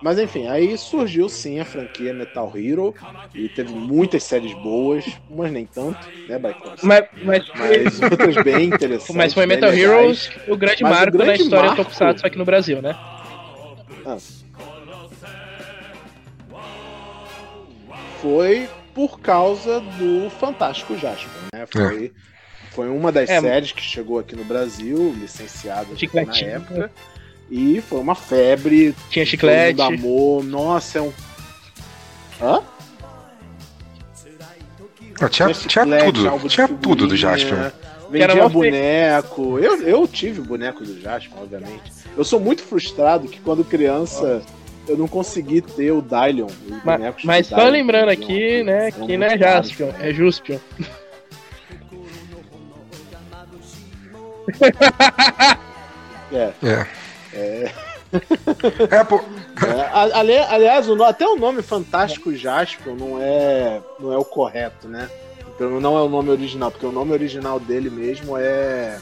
[0.00, 2.94] mas enfim, aí surgiu sim a franquia Metal Hero
[3.34, 6.80] e teve muitas séries boas, umas nem tanto, né, Bycross?
[6.82, 9.14] mas, mas, Mas outras bem interessantes.
[9.14, 9.82] mas foi Metal legais.
[9.98, 12.80] Heroes o grande Mas o marco grande na história marco- do Tokusatsu aqui no Brasil,
[12.80, 12.96] né?
[18.20, 21.66] foi por causa do Fantástico Jasper, né?
[21.66, 22.12] Foi,
[22.70, 23.40] foi uma das É.
[23.40, 25.88] séries que chegou aqui no Brasil, licenciada
[26.24, 26.90] na época.
[27.50, 29.80] E foi uma febre, Tinha todo chiclete.
[29.80, 30.44] mundo amor.
[30.44, 31.12] Nossa, é um.
[32.42, 32.60] Hã?
[35.20, 36.48] Ah, tinha, tinha chiclete, tudo.
[36.48, 37.72] Tinha tudo do Jasper.
[38.10, 39.58] Vendia boneco.
[39.58, 41.92] Eu, eu tive boneco do Jasper, obviamente.
[42.16, 44.42] Eu sou muito frustrado que quando criança
[44.88, 46.46] eu não consegui ter o Dylion.
[46.46, 49.38] os Ma- bonecos do Mas só Dylion, lembrando aqui, né, que não é.
[49.38, 50.58] Jaspion, é Juspion.
[56.32, 56.52] É.
[56.62, 56.86] É.
[57.36, 57.70] É.
[58.90, 59.16] É, pô.
[59.16, 65.10] É, ali- aliás, até o nome Fantástico Jasper não é, não é o correto, né?
[65.54, 68.98] Então, Não é o nome original, porque o nome original dele mesmo é,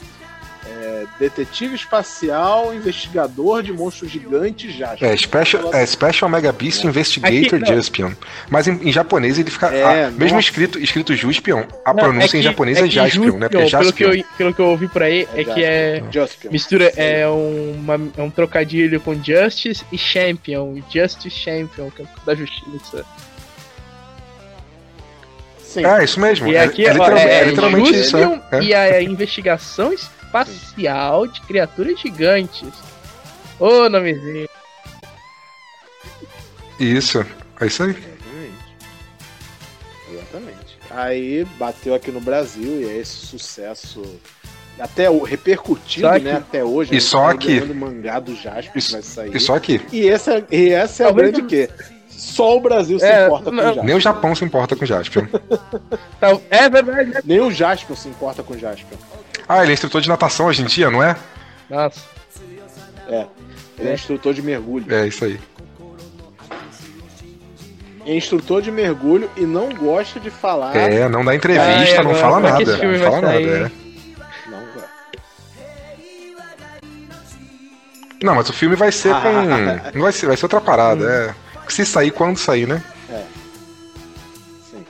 [0.67, 5.09] é Detetive Espacial Investigador de Monstros Gigantes Jasper.
[5.09, 7.73] É, Special, é Special Mega Beast Investigator Aqui.
[7.75, 8.11] Jaspion.
[8.49, 9.67] Mas em, em japonês ele fica.
[9.67, 10.39] É, ah, mesmo nossa.
[10.49, 13.47] escrito, escrito Juspion, a Não, pronúncia é em que- japonês é, que Jaspion, né?
[13.49, 14.19] Porque é Juspion, pelo, que Jaspion.
[14.19, 16.51] eu, pelo que eu ouvi por aí, é, que é Jaspion.
[16.51, 20.81] mistura, é, uma, é um trocadilho com Justice e Champion.
[20.93, 23.05] Justice Champion, que é da justiça.
[25.63, 25.85] Sim.
[25.85, 26.47] É, isso mesmo.
[26.47, 28.17] E é, aqui é, ó, literalmente, é, é literalmente isso.
[28.17, 28.63] Juspion É, é.
[28.63, 29.93] e a investigação
[30.41, 32.69] espacial de criaturas gigantes.
[33.59, 34.47] Ô, nomezinho.
[36.79, 37.25] Isso.
[37.59, 37.91] É isso aí.
[37.91, 38.75] Exatamente.
[40.11, 40.77] Exatamente.
[40.91, 44.03] Aí bateu aqui no Brasil e é esse sucesso.
[44.77, 46.33] Até o repercutido, né?
[46.33, 46.91] Até hoje.
[46.91, 47.59] E gente só tá aqui.
[47.59, 49.33] ganhando mangá do Jasper que vai sair.
[49.33, 49.79] E só aqui.
[49.91, 51.69] E essa, e essa é a grande não- quê?
[52.09, 53.83] Só o Brasil se É, importa com não- o Jasper.
[53.85, 55.25] Nem o Japão se importa com Jaspion.
[56.19, 57.21] Tá- É verdade, né?
[57.23, 58.97] Nem o Jasper se importa com o Jasper.
[59.47, 61.15] Ah, ele é instrutor de natação hoje em dia, não é?
[61.69, 62.01] Nossa.
[63.07, 63.25] É.
[63.77, 63.93] Ele é, É.
[63.93, 64.93] instrutor de mergulho.
[64.93, 65.39] É isso aí.
[68.05, 70.75] É instrutor de mergulho e não gosta de falar.
[70.75, 72.71] É, não dá entrevista, Ah, é, não fala agora que nada.
[72.71, 73.39] esse filme Não fala nada.
[73.39, 73.71] é.
[74.49, 74.89] Não gosta.
[78.23, 79.93] Não, mas o filme vai ser com.
[79.95, 81.03] Não vai ser, vai ser outra parada.
[81.03, 81.09] Hum.
[81.09, 81.69] É.
[81.69, 82.83] Se sair quando sair, né?
[84.69, 84.85] Sim.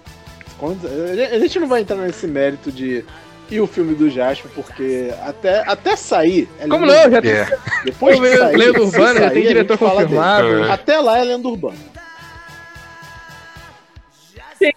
[0.57, 3.03] Quando- a gente não vai entrar nesse mérito de.
[3.49, 6.49] E o filme do Jasper, porque até, até sair.
[6.59, 7.11] é Como não?
[7.11, 7.57] Já tem É.
[7.83, 8.57] Depois de sair.
[8.57, 9.91] lenda urbana, já tem diretor dele.
[9.91, 10.63] confirmado.
[10.65, 10.71] É.
[10.71, 11.77] Até lá é lenda urbana.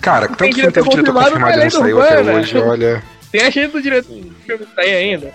[0.00, 3.02] Cara, Tem tanto filme diretor teve diretor confirmado, e não é saiu até hoje, olha.
[3.30, 5.32] Tem a gente do diretor do filme sair ainda.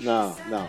[0.00, 0.68] Não, não.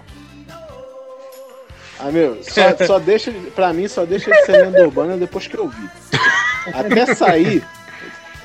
[1.99, 3.31] Ah, meu, só, só deixa.
[3.55, 5.89] Pra mim, só deixa de ser lenda urbana depois que eu vi.
[6.73, 7.63] Até sair.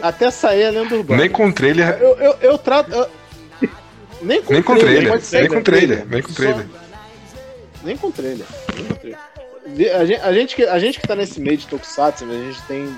[0.00, 1.20] Até sair a lenda urbana.
[1.22, 1.98] Nem com trailer.
[2.00, 2.92] Eu, eu, eu trato.
[2.92, 3.08] eu-
[4.22, 6.66] nem com Nem com trailer, trailer, pode ser nem com trailer, nem com Só- trailer.
[7.84, 8.46] Nem com trailer.
[8.74, 9.18] nem com trailer.
[9.96, 12.62] A gente, a, gente que, a gente que tá nesse meio de Tokusatsu, a gente
[12.62, 12.88] tem.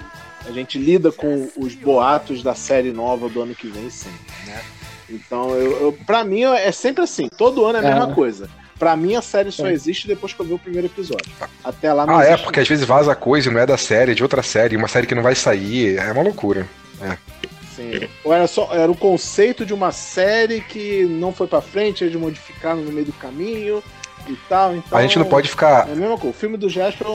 [0.46, 4.60] A gente lida com os boatos da série nova do ano que vem sempre, né?
[5.10, 8.14] Então, eu, eu, pra mim é sempre assim, todo ano é a mesma É.
[8.14, 8.48] coisa.
[8.78, 9.72] Pra mim a série só É.
[9.72, 11.26] existe depois que eu ver o primeiro episódio.
[11.64, 13.76] Até lá não Ah, é, existe porque às vezes vaza coisa e não é da
[13.76, 15.98] série, é de outra série, uma série que não vai sair.
[15.98, 16.66] É uma loucura.
[17.74, 18.08] Sim.
[18.24, 22.16] Ou era só era o conceito de uma série que não foi pra frente, eles
[22.16, 23.82] modificaram no meio do caminho
[24.28, 24.74] e tal.
[24.74, 25.88] Então, A gente não pode ficar.
[25.88, 26.36] É a mesma coisa.
[26.36, 27.06] O filme do Jasper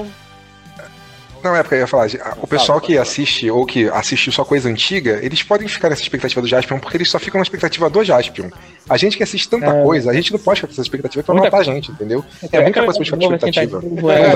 [1.44, 4.46] Não, é porque eu ia falar, a- o pessoal que assiste ou que assistiu só
[4.46, 7.90] coisa antiga, eles podem ficar nessa expectativa do Jaspion porque eles só ficam na expectativa
[7.90, 8.50] do Jaspion.
[8.90, 9.84] A gente que assiste tanta É.
[9.84, 11.92] coisa, a gente não pode ficar com essa expectativa que vai Muita matar a gente,
[11.92, 12.24] entendeu?
[12.50, 13.82] É muita coisa pra ficar com expectativa.
[13.84, 14.32] Não é,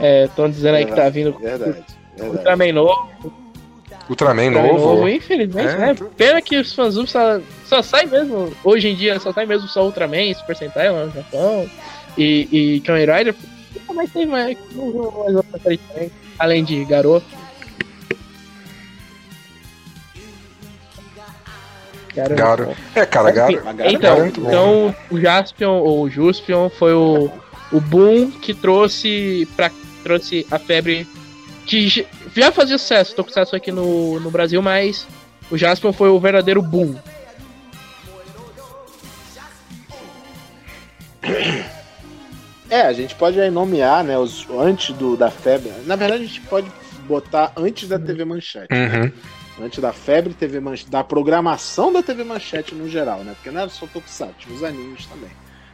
[0.00, 1.72] é, dizendo aí que tá vindo Verdade.
[1.72, 1.84] verdade.
[2.22, 3.10] Ultraman novo,
[4.08, 4.86] Ultraman Ultraman novo.
[4.96, 5.78] novo, infelizmente, É.
[5.78, 5.96] né?
[6.16, 9.84] Pena que os fãs só, só sai mesmo, hoje em dia, só sai mesmo só
[9.84, 11.68] Ultraman, Super Sentai lá no Japão,
[12.18, 13.34] e, e Kamen Rider.
[13.94, 17.26] Mais teve mais, não viu mais outra série também, além de Garoto.
[22.14, 22.34] Garo.
[22.36, 22.76] Garo.
[22.94, 23.62] É, cara, Mas, Garo.
[23.64, 27.28] Mas é Então, então o Jaspion, ou o Juspion, foi o,
[27.72, 29.70] o boom que trouxe, pra,
[30.04, 31.06] trouxe a febre
[31.66, 32.06] que
[32.40, 35.06] já fazia sucesso, Tokusatsu aqui no, no Brasil, mas
[35.50, 36.96] o Jaspion foi o verdadeiro boom.
[42.68, 45.70] É, a gente pode aí nomear, né, os antes do, da febre.
[45.86, 46.70] Na verdade, a gente pode
[47.06, 48.74] botar antes da TV Manchete.
[48.74, 49.12] Uhum.
[49.64, 53.34] Antes da febre TV Manchete, da programação da TV Manchete no geral, né?
[53.34, 55.30] Porque não era só Tokusatsu, tinha os animes também.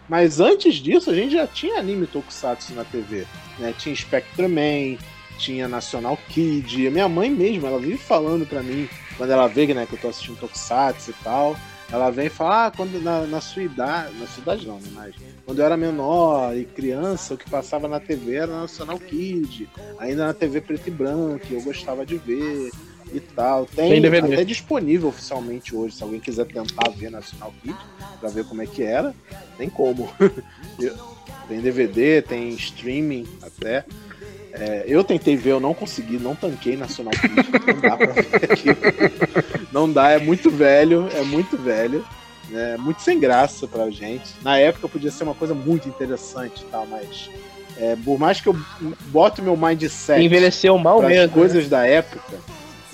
[0.09, 3.27] Mas antes disso, a gente já tinha anime Tokusatsu na TV,
[3.59, 3.73] né?
[3.79, 4.99] Tinha Spectreman,
[5.41, 6.87] tinha National Kid.
[6.87, 9.99] A minha mãe mesmo, ela vive falando pra mim, quando ela vê né, que eu
[9.99, 11.57] tô assistindo Tokusatsu e tal,
[11.91, 14.89] ela vem e fala, ah, quando na, na sua idade, na sua idade não, né?
[14.95, 15.15] Mas
[15.45, 19.69] quando eu era menor e criança, o que passava na TV era National Kid,
[19.99, 22.71] ainda na TV preto e branco, eu gostava de ver
[23.13, 23.67] e tal.
[23.67, 24.35] Tem, Tem DVD.
[24.35, 27.77] até disponível oficialmente hoje, se alguém quiser tentar ver National Kid,
[28.21, 29.13] pra ver como é que era,
[29.57, 30.09] tem como.
[31.49, 33.85] Tem DVD, tem streaming até.
[34.53, 37.35] É, eu tentei ver, eu não consegui, não tanquei National Kid,
[37.67, 38.69] não dá pra ver aqui.
[39.73, 42.05] Não dá, é muito velho, é muito velho.
[42.53, 44.35] É muito sem graça pra gente.
[44.43, 47.31] Na época podia ser uma coisa muito interessante e tal, mas
[47.77, 48.57] é, por mais que eu
[49.07, 51.29] bote meu mindset Envelheceu mal mesmo.
[51.29, 51.29] né?
[51.33, 52.39] coisas da época,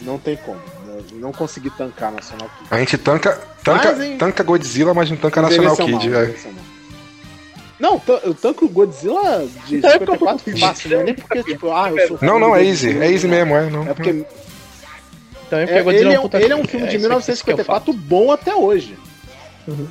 [0.01, 0.61] não tem como.
[0.87, 2.69] Eu não consegui tancar National Kid.
[2.71, 6.11] A gente tanca, tanca, Mas, tanca Godzilla, mas não tanca Envelheceu Kid.
[6.11, 6.35] mal, é.
[7.79, 11.71] Não, eu tanco o Godzilla de Então é 54 fácil, não é nem porque, tipo,
[11.71, 12.99] ah, eu sou Não, não, é easy.
[12.99, 13.69] É easy mesmo, é.
[13.69, 13.87] Não.
[13.87, 14.11] É porque
[15.47, 16.99] Então, é é, porque Godzilla ele, é um, puta ele é um filme, de é
[16.99, 18.99] o 1954 bom até hoje.
[19.69, 19.89] Uhum.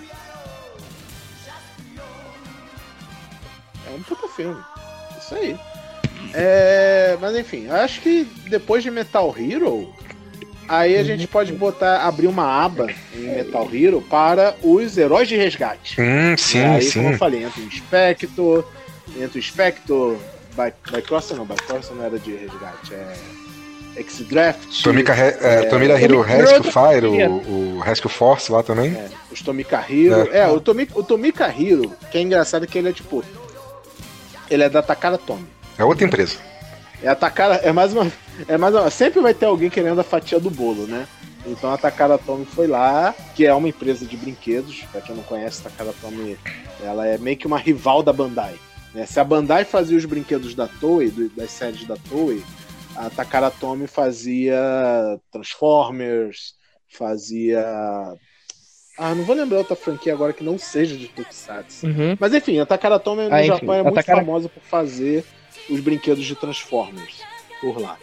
[3.88, 4.61] É um puta filme.
[5.19, 5.57] Isso aí.
[6.33, 9.93] É, mas enfim, eu acho que depois de Metal Hero,
[10.68, 15.36] aí a gente pode botar, abrir uma aba em Metal Hero para os heróis de
[15.36, 15.99] resgate.
[16.01, 17.18] Hum, E sim, aí, como eu sim.
[17.18, 18.66] falei, entra o Spector,
[19.20, 20.18] entra o Spector,
[20.55, 23.13] By- Bycross não, Bycross não era de resgate, é
[23.97, 28.61] X-Draft, Tomika, Re- é, É, Tomira Hero Tomika Rescue Fire, o, o Rescue Force lá
[28.61, 28.91] também.
[28.91, 30.30] é, os Tomika Hero.
[30.34, 30.39] É.
[30.39, 33.24] É, o, Tomi, o Tomika Hero, que é engraçado é que ele é tipo.
[34.49, 35.45] Ele é da Takara Tomy.
[35.78, 36.38] É outra empresa.
[37.04, 37.56] É a Takara.
[37.56, 38.12] É mais uma.
[38.48, 38.89] É mais uma.
[38.89, 41.08] Sempre vai ter alguém querendo a fatia do bolo, né?
[41.46, 44.82] Então a Takara Tomy foi lá, que é uma empresa de brinquedos.
[44.91, 46.38] Pra quem não conhece, a Takara Tomy
[46.84, 48.56] ela é meio que uma rival da Bandai.
[48.93, 49.06] né?
[49.06, 52.41] Se a Bandai fazia os brinquedos da Toei, das séries da Toei,
[52.96, 54.58] a Takara Tomy fazia
[55.32, 56.56] Transformers,
[56.89, 57.64] fazia.
[58.98, 61.86] Ah, não vou lembrar outra franquia agora que não seja de Tokusatsu.
[61.86, 62.16] Uhum.
[62.20, 65.24] Mas enfim, a Takara Tomy no Ah, Japão é muito Takara- famosa por fazer
[65.70, 67.22] os brinquedos de Transformers
[67.61, 67.97] por lá.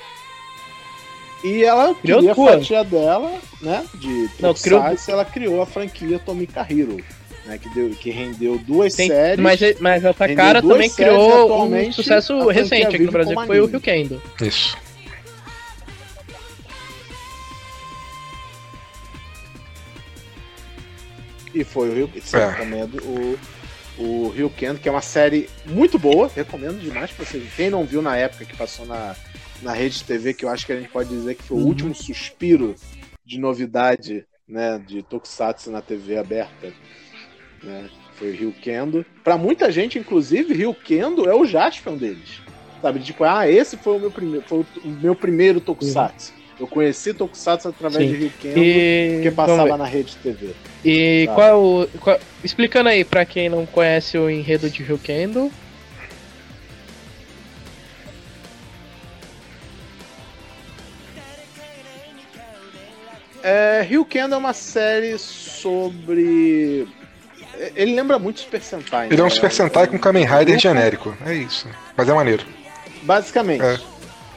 [1.45, 3.85] E ela Criou queria a fatia dela, né?
[3.95, 6.99] De Não, criou ela criou a franquia Tomika Hero,
[7.45, 7.59] né?
[7.59, 9.41] Que, deu, que rendeu duas Tem- séries.
[9.43, 13.67] mas, mas a Takara também criou um sucesso recente aqui no Brasil, que foi o.
[13.67, 14.23] Ryukendo.
[14.41, 14.77] Isso.
[21.55, 22.49] E foi o Rio Você É.
[22.51, 23.39] recomendo o,
[23.99, 26.31] o Rio Kendo, que é uma série muito boa.
[26.35, 27.45] Recomendo demais pra vocês.
[27.57, 29.15] Quem não viu na época que passou na,
[29.63, 31.65] na rede TV, que eu acho que a gente pode dizer que foi Uhum.
[31.65, 32.75] o último suspiro
[33.25, 36.73] de novidade né, de Tokusatsu na TV aberta.
[37.63, 37.89] né?
[38.17, 39.05] Foi o Ryukendo.
[39.25, 42.41] Pra muita gente, inclusive, Ryukendo é o Jaspion deles.
[42.81, 43.01] Sabe?
[43.01, 46.33] Tipo, ah, esse foi o meu primeiro, foi o meu primeiro Tokusatsu.
[46.61, 48.13] Eu conheci Tokusatsu através Sim.
[48.13, 50.51] de Ryukendo, E que passava na rede TV.
[50.85, 51.35] E Sabe?
[51.37, 55.51] qual, o- qual- explicando aí pra quem não conhece o enredo de Ryukendo.
[63.43, 66.87] É, Ryukendo é uma série sobre.
[67.75, 69.09] Ele lembra muito Super Sentai.
[69.11, 69.31] Ele é um né?
[69.31, 71.17] Super Sentai com Kamen Rider genérico.
[71.27, 71.69] É isso.
[71.97, 72.45] Mas é maneiro.
[73.03, 73.63] Basicamente.
[73.63, 73.79] É.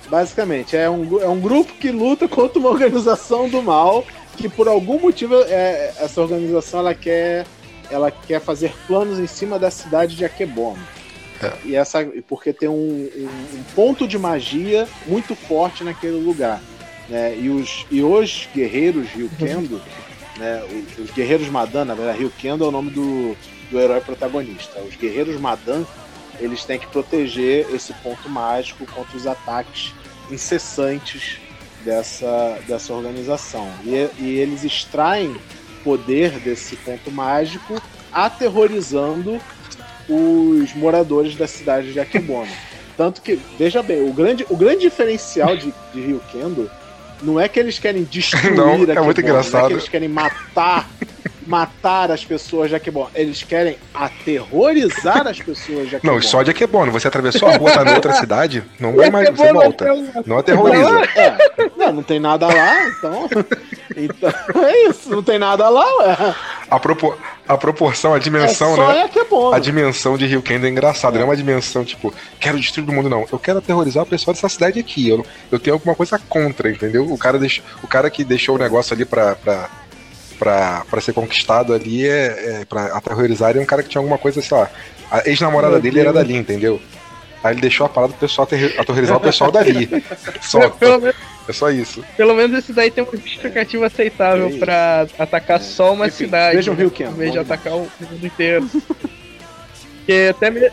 [0.09, 4.05] Basicamente, é um, é um grupo que luta contra uma organização do mal
[4.37, 7.45] que por algum motivo é, essa organização ela quer,
[7.89, 10.77] ela quer fazer planos em cima da cidade de Akebono.
[11.41, 11.51] É.
[11.65, 12.73] E essa, e porque tem um,
[13.15, 16.61] um- um ponto de magia muito forte naquele lugar.
[17.09, 17.37] Né?
[17.39, 19.81] E, os, e os guerreiros Ryukendo,
[20.37, 20.61] né?
[20.97, 23.35] os, os guerreiros Madan, na verdade, Ryukendo é o nome do,
[23.71, 24.79] do herói protagonista.
[24.81, 25.83] Os guerreiros Madan
[26.39, 29.93] eles têm que proteger esse ponto mágico contra os ataques
[30.31, 31.39] incessantes
[31.83, 33.71] dessa, dessa organização.
[33.83, 35.35] E, e eles extraem
[35.83, 37.81] poder desse ponto mágico
[38.11, 39.39] aterrorizando
[40.09, 42.51] os moradores da cidade de Akebono.
[42.97, 46.71] Tanto que, veja bem, o grande, o grande diferencial de, de Ryukendo
[47.21, 49.67] não é que eles querem destruir Não, é Akebono, muito Não é engraçado.
[49.67, 50.89] que eles querem matar
[51.45, 53.09] matar as pessoas de Akebono.
[53.13, 56.15] Eles querem aterrorizar as pessoas de Akebono.
[56.19, 56.91] Não, só de Akebono.
[56.91, 59.85] Você atravessou a rua, tá em outra cidade, não vai mais, você volta.
[59.87, 61.01] é Não aterroriza.
[61.15, 61.37] É,
[61.77, 63.29] não, não tem nada lá, então.
[63.95, 66.35] Então é isso, não tem nada lá, ué.
[66.69, 67.17] A, propor-
[67.47, 69.03] a proporção, a É dimensão, só né?
[69.03, 69.53] Akebono.
[69.53, 73.09] A dimensão de Ryukendo é engraçada, não é uma dimensão tipo, quero destruir o mundo,
[73.09, 73.25] não.
[73.31, 75.07] Eu quero aterrorizar o pessoal dessa cidade aqui.
[75.07, 77.05] Eu, eu tenho alguma coisa contra, entendeu?
[77.11, 79.69] O cara, deixou, o cara que deixou o negócio ali pra, pra,
[80.35, 84.17] pra, pra ser conquistado ali é, é pra aterrorizar é um cara que tinha alguma
[84.17, 84.69] coisa, sei lá.
[85.11, 86.79] A ex-namorada dele era dali, entendeu?
[87.43, 89.87] Aí ele deixou a parada pro pessoal aterrorizar o pessoal dali.
[90.41, 91.15] Só, Pelo, menos,
[91.47, 92.03] é só isso.
[92.17, 96.55] pelo menos esse daí tem uma justificativa aceitável É pra atacar só uma Enfim, cidade.
[96.55, 96.81] vejam né?
[96.81, 98.67] Ryukendo, Em vez de atacar o mundo inteiro.
[99.97, 100.69] Porque até me...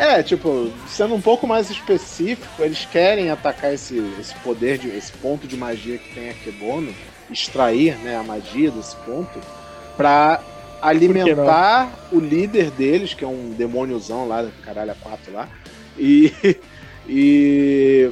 [0.00, 5.12] É, tipo, sendo um pouco mais específico, eles querem atacar esse, esse poder, de, esse
[5.12, 6.90] ponto de magia que tem Akebono,
[7.30, 9.38] extrair né, a magia desse ponto,
[9.98, 10.40] pra
[10.80, 15.46] alimentar o líder deles, que é um demôniozão lá, caralho, a quatro lá,
[15.98, 16.32] e,
[17.06, 18.10] e,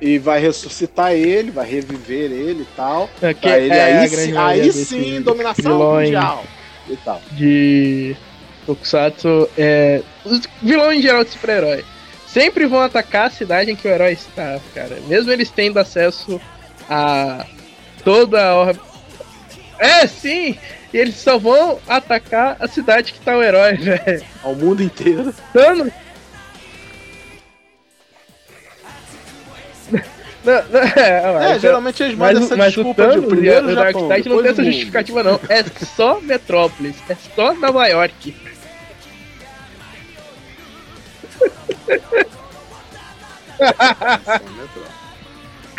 [0.00, 3.10] e vai ressuscitar ele, vai reviver ele e tal.
[3.20, 6.42] é que ele, é aí, grande sim, aí sim, dominação vilões mundial
[6.88, 7.20] e tal.
[7.32, 8.16] de
[8.74, 10.02] Tokusatsu é.
[10.24, 11.84] Os vilões em geral de super-herói.
[12.26, 14.98] Sempre vão atacar a cidade em que o herói está, cara.
[15.06, 16.38] Mesmo eles tendo acesso
[16.88, 17.46] a
[18.04, 18.80] toda a orbe.
[19.78, 20.56] É, sim!
[20.92, 24.22] E eles só vão atacar a cidade que tá o herói, velho.
[24.42, 25.34] Ao mundo inteiro.
[25.52, 25.90] Thanos.
[30.44, 33.28] Não, não, é, É, geralmente eles mandam o- essa mas o desculpa de Thanos e
[33.28, 35.40] primeiro o Darkseid não tem essa o justificativa, não.
[35.48, 36.96] É só Metrópolis.
[37.08, 38.34] É só Nova York.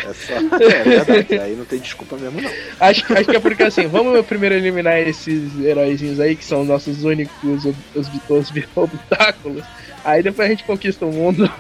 [0.02, 0.34] É só.
[0.34, 2.50] É verdade, aí não tem desculpa mesmo, não.
[2.80, 7.04] Acho, acho que é porque assim, vamos primeiro eliminar esses heróizinhos aí, que são nossos
[7.04, 9.64] únicos ob- os, os, os obstáculos.
[10.06, 11.52] Aí depois a gente conquista o mundo.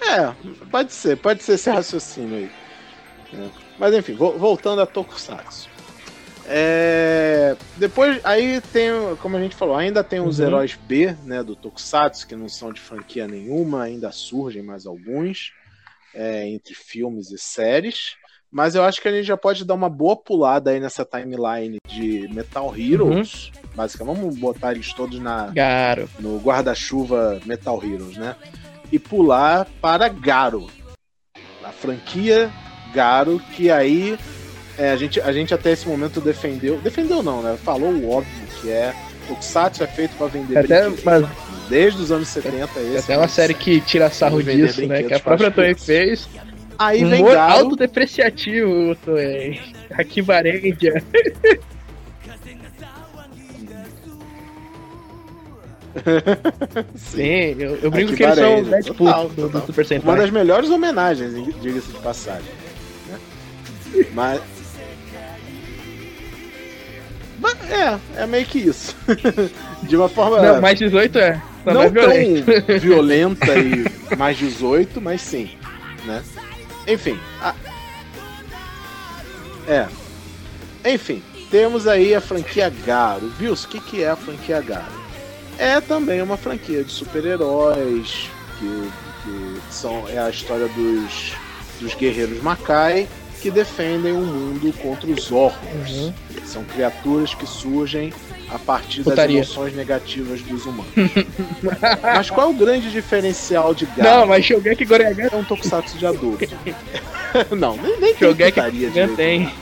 [0.00, 0.32] É,
[0.70, 2.50] pode ser, pode ser esse raciocínio aí.
[3.34, 3.48] É.
[3.78, 5.68] Mas enfim, vo- voltando a Tokusatsu.
[6.50, 8.90] É, depois, aí tem,
[9.20, 10.46] como a gente falou, ainda tem os Uhum.
[10.46, 15.52] heróis B, né, do Tokusatsu, que não são de franquia nenhuma, ainda surgem mais alguns,
[16.14, 18.16] é, entre filmes e séries.
[18.50, 21.76] Mas eu acho que a gente já pode dar uma boa pulada aí nessa timeline
[21.86, 23.52] de Metal Heroes.
[23.74, 26.08] Basicamente, vamos botar eles todos na, Garo.
[26.18, 28.34] no guarda-chuva Metal Heroes, né?
[28.90, 30.66] E pular para Garo.
[31.62, 32.50] A franquia
[32.94, 34.18] Garo, que aí
[34.78, 36.78] é, a, gente, a gente até esse momento defendeu.
[36.78, 37.56] Defendeu não, né?
[37.64, 38.94] Falou o óbvio, que é.
[39.26, 41.04] Tokusatsu é feito para vender Até, brinquedos.
[41.04, 41.26] mas,
[41.68, 42.96] Desde os anos 70 esse.
[42.98, 45.02] até uma série que tira sarro disso, né?
[45.02, 46.26] Que a própria Toei fez.
[46.78, 47.52] Aí vem Humor Garo.
[47.64, 49.60] autodepreciativo, Toei.
[49.90, 51.02] Aqui Varendia.
[56.94, 58.62] Sim, eu, eu brinco Aqui que eles são.
[58.62, 59.66] Deadpool Total, do, do total.
[59.66, 60.16] Super Uma Sentai.
[60.16, 62.48] das melhores homenagens, diga-se de passagem.
[63.08, 63.18] né?
[64.12, 64.40] Mas.
[67.70, 68.96] É, é meio que isso.
[69.84, 70.40] de uma forma.
[70.40, 71.40] Não, mais 18 é.
[71.64, 72.62] Mas não violenta.
[72.62, 73.84] tão violenta e
[74.16, 75.50] mais 18, mas sim,
[76.04, 76.22] né?
[76.86, 77.54] Enfim, a-
[79.66, 79.86] é.
[80.84, 83.28] Enfim, temos aí a franquia Garo.
[83.38, 84.98] Vils, o que, que é a franquia Garo?
[85.58, 88.90] É também uma franquia de super-heróis, que,
[89.24, 91.32] que são, é a história dos,
[91.80, 93.06] dos guerreiros Makai
[93.40, 95.90] que defendem o mundo contra os Orcos.
[95.90, 96.12] Uhum.
[96.44, 98.12] São criaturas que surgem
[98.50, 99.40] a partir Putaria.
[99.40, 100.92] das emoções negativas dos humanos.
[102.02, 104.20] Mas qual é o grande diferencial de Garo?
[104.20, 106.48] Não, mas Shogeki Goreagan é um tokusatsu de adulto.
[107.54, 109.16] não, nem, nem tem Shogeki putaria Goreagan direito.
[109.16, 109.54] tem.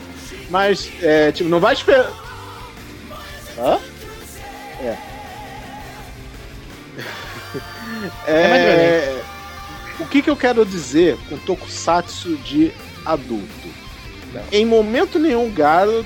[0.48, 2.12] Mas, é, tipo, não vai esperar.
[3.58, 3.78] Hã?
[4.80, 4.96] É.
[8.26, 9.22] É é...
[9.98, 12.70] O que, que eu quero dizer com tokusatsu de
[13.06, 13.68] adulto?
[14.32, 14.42] Não.
[14.52, 16.04] Em momento nenhum, Garo.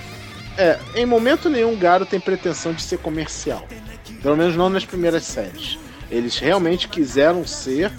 [0.56, 3.66] É, em momento nenhum, Garo tem pretensão de ser comercial.
[4.22, 5.78] Pelo menos não nas primeiras séries.
[6.10, 7.90] Eles realmente quiseram ser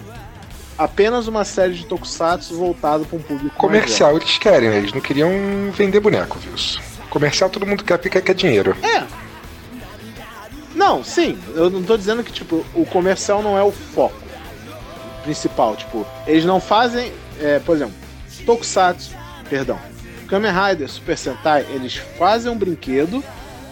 [0.78, 4.78] apenas uma série de tokusatsu voltado para um público Comercial eles querem, né?
[4.78, 5.30] Eles não queriam
[5.72, 6.54] vender boneco, viu?
[7.10, 8.76] Comercial todo mundo quer porque quer dinheiro.
[8.82, 9.04] É.
[10.76, 14.16] Não, sim, eu não tô dizendo que, tipo, o comercial não é o foco
[15.24, 15.76] principal.
[15.76, 17.94] Tipo, eles não fazem, é, por exemplo,
[18.46, 19.12] Tokusatsu,
[19.50, 19.80] perdão,
[20.28, 23.24] Kamen Rider, Super Sentai, eles fazem um brinquedo,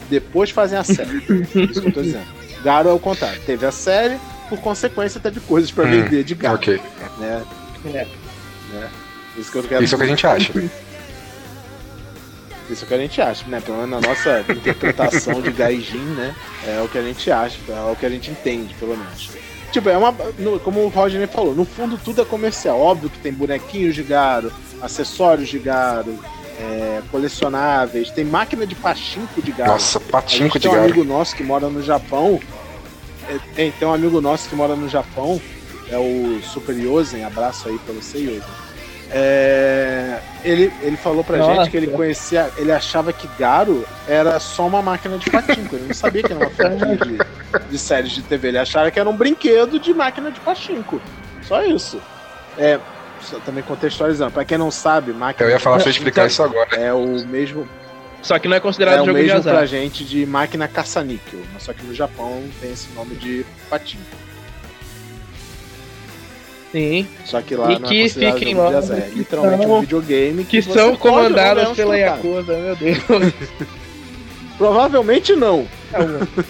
[0.09, 1.17] depois fazem a série.
[1.71, 2.27] Isso que eu tô dizendo.
[2.63, 3.39] Garo é o contrário.
[3.45, 6.55] Teve a série, por consequência teve coisas pra Hum, vender de Garo.
[6.55, 6.81] Ok.
[7.19, 7.43] Né?
[7.85, 8.07] É.
[8.73, 8.89] Né?
[9.37, 10.51] Isso que eu quero Isso é o que a gente acha.
[12.69, 13.59] Isso é o que a gente acha, né?
[13.61, 16.35] Pelo menos na nossa interpretação de Gaijin, né?
[16.67, 19.29] É o que a gente acha, é o que a gente entende, pelo menos.
[19.71, 20.13] Tipo, é uma.
[20.37, 22.79] no- como o Rodney falou, no fundo tudo é comercial.
[22.79, 24.51] Óbvio que tem bonequinhos de Garo,
[24.81, 26.17] acessórios de Garo,
[26.59, 29.71] é, colecionáveis, tem máquina de pachinko de Garo.
[29.73, 30.85] Nossa, patinco de tem um garo.
[30.85, 32.39] amigo nosso que mora no Japão.
[33.29, 35.39] É, tem, tem um amigo nosso que mora no Japão,
[35.91, 38.41] é o Super Yosen, abraço aí pra você, Yosen.
[39.11, 41.55] É, ele, ele falou pra Nossa.
[41.63, 45.87] gente que ele conhecia, ele achava que Garo era só uma máquina de patinco, ele
[45.87, 47.17] não sabia que era uma franquia de,
[47.71, 51.01] de séries de TV, ele achava que era um brinquedo de máquina de patinco.
[51.41, 51.99] Só isso.
[52.57, 52.79] É,
[53.21, 56.43] só também contextualizando, pra quem não sabe, máquina Eu ia falar pra de explicar isso
[56.43, 56.75] agora.
[56.75, 57.67] é o mesmo
[58.21, 59.67] Só que não é é considerado o jogo de mesmo pra azar.
[59.67, 64.03] gente de máquina caça-níquel, mas só que no Japão tem esse nome de patinho.
[66.71, 67.07] Sim.
[67.25, 68.77] Só que lá E não é que considerado fiquem logo.
[68.77, 71.97] É que literalmente são- um videogame Que você são não comandadas pela.
[71.97, 72.97] Yakuza, meu Deus.
[74.57, 75.67] Provavelmente não.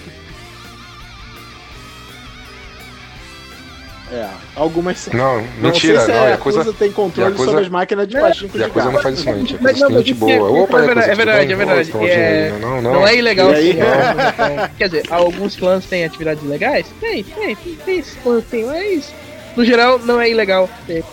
[4.11, 5.11] É, algumas sim.
[5.15, 6.23] Não, Não mentira, sei se não.
[6.25, 9.01] a Yakuza, Yakuza tem controle Yakuza- sobre as máquinas de Não, pachinko de Yakuza não
[9.03, 9.51] faz isso não, gente.
[9.53, 10.33] Yakuza Mas não, tem gente é- boa.
[10.33, 11.53] isso Opa, é Yakuza, verdade, é verdade, bem?
[11.53, 11.91] é verdade.
[12.09, 12.93] É- Não, não.
[12.93, 13.73] Não é ilegal aí?
[13.73, 14.69] sim, óbvio, não.
[14.79, 16.87] Quer dizer, alguns clãs têm atividades ilegais?
[16.99, 19.13] Tem, tem, tem, tem, esse clã tem, mas
[19.55, 20.69] no geral não é ilegal.
[20.85, 21.03] ter.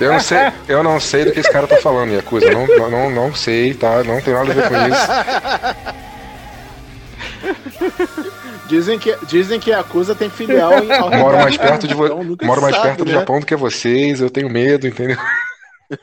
[0.00, 2.50] Eu não sei, eu não sei do que esse cara tá falando, Yakuza.
[2.50, 4.02] Não, não, não, não sei, tá?
[4.02, 5.08] Não tem nada a ver com isso.
[8.68, 12.36] Dizem que, dizem que a Yakuza tem filial em Moro mais perto de Então, vo...
[12.42, 13.18] Moro mais sabe, perto do né?
[13.18, 15.16] Japão do que vocês, eu tenho medo, entendeu?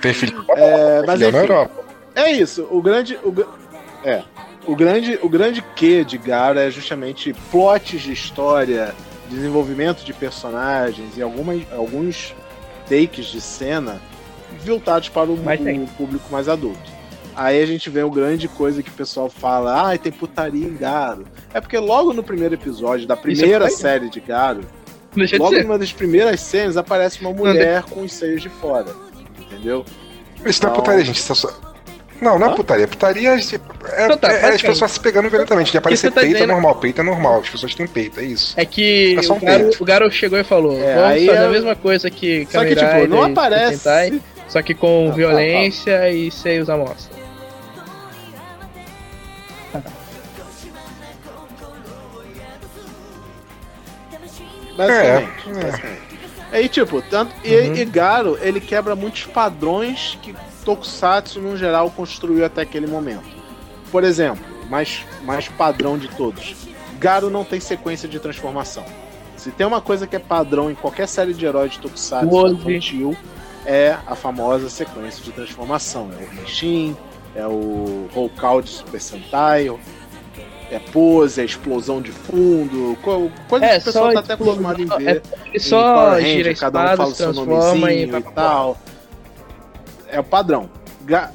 [0.00, 1.89] Tem filho É, mas filho na Europa.
[2.20, 3.16] É isso, o grande.
[3.16, 3.34] O,
[4.04, 4.22] é.
[4.66, 8.94] O grande, o grande quê de Garo é justamente plots de história,
[9.28, 12.34] desenvolvimento de personagens e algumas, alguns
[12.88, 14.00] takes de cena
[14.64, 15.38] voltados para o,
[15.96, 17.00] público mais adulto.
[17.34, 20.76] Aí a gente vê o grande coisa que o pessoal fala, ah, tem putaria em
[20.76, 21.24] Garo.
[21.54, 23.76] É porque logo no primeiro episódio da primeira foi?
[23.76, 24.60] série de Garo,
[25.14, 25.62] Deixa de logo ser.
[25.62, 28.94] numa das primeiras cenas aparece uma mulher com os seios de fora.
[29.38, 29.84] Entendeu?
[30.44, 30.80] Isso não é Não.
[30.80, 31.18] putaria, gente.
[31.18, 31.69] Isso é só...
[32.20, 32.54] Não, não é Hã?
[32.54, 32.86] putaria.
[32.86, 33.48] Putaria é, é, Então
[34.18, 34.66] tá, é as basicamente.
[34.66, 35.72] pessoas se pegando violentamente.
[35.72, 37.40] De aparecer você tá peito é dizendo- normal, peito é normal.
[37.40, 38.52] As pessoas têm peito, é isso.
[38.56, 41.26] É que É só um o, Garo, o Garo chegou e falou: É, vamos aí
[41.26, 43.76] fazer é- a mesma coisa que Só que, tipo, não e aparece.
[43.78, 47.18] Sentai, só que com Tá, tá, violência e seios à mostra.
[54.76, 55.48] Basicamente.
[55.48, 55.64] É, é.
[55.64, 56.00] basicamente.
[56.52, 57.32] Aí, tipo, tanto.
[57.44, 57.74] E, Uhum.
[57.76, 60.34] e Garo, ele quebra muitos padrões que
[60.64, 63.24] Tokusatsu, no geral, construiu até aquele momento.
[63.90, 66.54] Por exemplo, mais, mais padrão de todos.
[66.98, 68.84] Garo não tem sequência de transformação.
[69.36, 72.54] Se tem uma coisa que é padrão em qualquer série de heróis de Tokusatsu Hoje.
[72.54, 73.16] infantil,
[73.64, 76.10] é a famosa sequência de transformação.
[76.12, 76.96] É o Henshin,
[77.34, 79.70] é o Hokal de Super Sentai,
[80.70, 84.80] é pose, é explosão de fundo, co- coisa É, que o pessoal tá até acostumado
[84.80, 85.22] em ver.
[85.52, 88.78] Em só Power gira Ranger, cada um fala o seu e nomezinho e pra tal.
[90.10, 90.68] É o padrão.
[91.02, 91.30] Ga-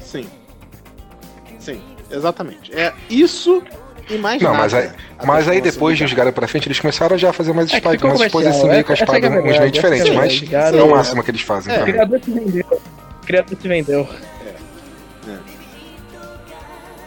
[0.00, 0.28] Sim.
[1.58, 1.80] Sim,
[2.10, 2.72] exatamente.
[2.74, 3.62] É isso
[4.08, 4.62] e mais Não, nada.
[4.62, 4.90] mas aí,
[5.24, 7.68] mas aí que depois de uns Garo pra frente, eles começaram já a fazer mais
[7.68, 9.28] É que espada, ficou umas comercial, exposições meio com a essa- essa espada, que é
[9.28, 10.10] a uns meio verdade, diferentes, essa
[10.46, 11.74] que é a mas é o máximo que eles fazem.
[11.74, 11.78] É.
[11.78, 11.92] O então.
[11.92, 12.66] criador se vendeu.
[13.22, 14.08] O criador se vendeu.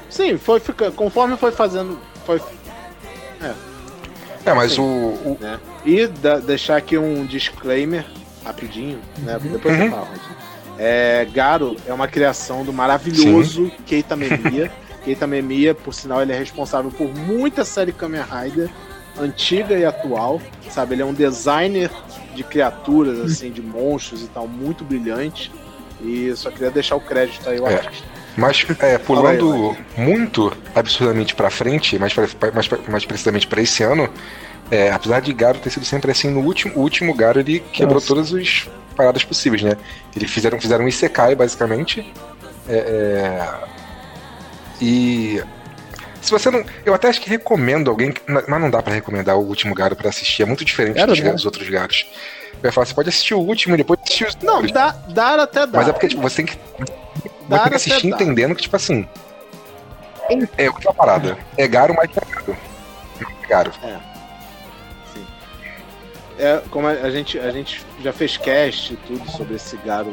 [0.10, 1.98] Sim, foi fica, conforme foi fazendo.
[2.26, 2.42] Foi,
[4.46, 4.82] É, mas Sim.
[4.82, 5.60] o, o- né?
[5.86, 8.06] E da- deixar aqui um disclaimer
[8.44, 9.38] rapidinho, né?
[9.42, 9.86] Depois Uhum.
[9.86, 10.08] eu falo.
[10.78, 14.72] É, Garo é uma criação do maravilhoso Keita Memiya.
[15.04, 18.70] Keita Memiya, por sinal, ele é responsável por muita série Kamen Rider,
[19.20, 20.42] antiga e atual.
[20.70, 21.90] Sabe, ele é um designer
[22.36, 25.52] de criaturas, assim, de monstros e tal, muito brilhante.
[26.02, 27.76] E só queria deixar o crédito aí, o É.
[27.76, 28.08] artista.
[28.38, 34.08] Mas é, pulando muito absurdamente pra frente, mais, pra- mais, mais precisamente pra esse ano,
[34.72, 37.96] é, apesar de Garo ter sido sempre assim, no último, o último Garo ele quebrou
[37.96, 38.08] Nossa.
[38.08, 39.78] todas as paradas possíveis, né?
[40.16, 42.12] Eles fizeram, fizeram um Isekai, basicamente.
[42.68, 43.48] É, é,
[44.82, 45.42] e.
[46.22, 46.64] Se você não.
[46.86, 48.12] Eu até acho que recomendo alguém.
[48.12, 50.44] que- Mas não dá pra recomendar o último Garo pra assistir.
[50.44, 51.32] É muito diferente dos, né?
[51.32, 52.06] dos outros Garos.
[52.62, 54.72] Eu ia falar, você pode assistir o último e depois assistir os Não, outros.
[54.74, 55.80] dá, dar até dá.
[55.80, 56.58] Mas é porque tipo, você tem que
[57.48, 58.16] Dar Você tem que assistir dá.
[58.16, 59.08] entendendo que, tipo assim.
[60.58, 61.38] É outra parada.
[61.58, 62.58] É Garo, mas é Garo.
[63.44, 63.72] É Garo.
[63.82, 63.98] É,
[66.72, 70.12] como a, a gente, a gente já fez cast e tudo sobre esse Garo.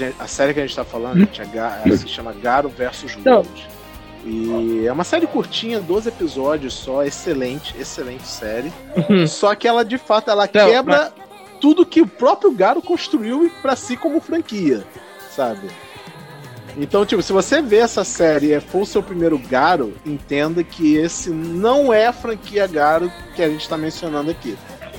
[0.00, 3.16] é A, série que a gente tá falando, gente, é ela se chama Garo versus.
[3.24, 3.68] World.
[4.24, 8.72] E é uma série curtinha, 12 episódios só, excelente, excelente série.
[9.28, 11.12] Só que ela, de fato, ela Não, quebra
[11.60, 14.84] tudo que o próprio Garo construiu pra si como franquia,
[15.30, 15.68] sabe?
[16.76, 20.94] Então, tipo, se você vê essa série e for o seu primeiro Garo, entenda que
[20.94, 24.56] esse não é a franquia Garo que a gente tá mencionando aqui.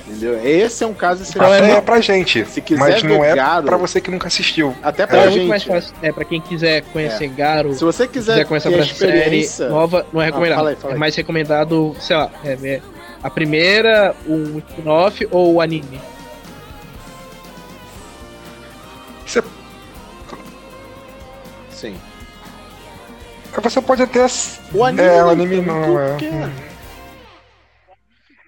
[0.10, 0.40] Entendeu?
[0.46, 1.78] Esse é um caso Pra, excelente.
[1.78, 2.46] é pra gente.
[2.46, 4.76] Se quiser mas não ver é Garo- pra você que nunca assistiu.
[4.82, 5.72] Até Então pra é muito mais gente.
[5.74, 5.96] fácil.
[6.02, 10.06] É, pra quem quiser conhecer Garo, Se você quiser, quiser pra a experiência, série nova,
[10.12, 10.58] não é recomendado.
[10.58, 10.96] fala aí, fala aí.
[10.96, 12.82] É mais recomendado, sei lá, é ver
[13.22, 16.00] a primeira, o spin-off ou o anime.
[19.26, 19.44] Você,
[21.70, 21.96] sim.
[23.62, 24.26] você pode até.
[24.74, 26.08] O anime, É, o não, anime então, não é.
[26.10, 26.30] porque-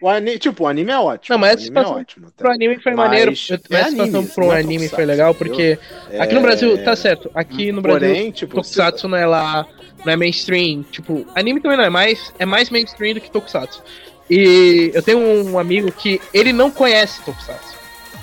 [0.02, 1.36] O anime, tipo, o anime é ótimo.
[1.36, 2.26] Não, mas essa é situação ótimo.
[2.26, 2.34] tá?
[2.36, 3.32] Pro anime foi Mas maneiro.
[3.32, 5.78] é Mas a situação pro é anime foi legal, porque
[6.20, 7.30] aqui no Brasil, tá certo.
[7.36, 9.66] Aqui no Brasil, Porém, tipo, Tokusatsu não é lá,
[10.04, 10.84] não é mainstream.
[10.92, 13.84] Tipo, anime também não é mais, é mais mainstream do que Tokusatsu.
[14.28, 17.78] E eu tenho um amigo que ele não conhece Tokusatsu.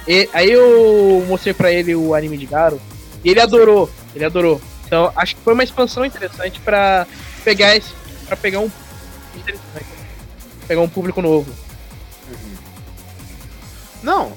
[0.08, 2.80] E, aí eu mostrei pra ele o anime de Garo
[3.22, 4.60] e ele adorou, ele adorou.
[4.86, 7.06] Então acho que foi uma expansão interessante pra
[7.44, 7.92] pegar esse,
[8.26, 8.70] para pegar um
[9.36, 9.86] interessante,
[10.66, 11.67] pegar um público novo.
[14.02, 14.32] Não,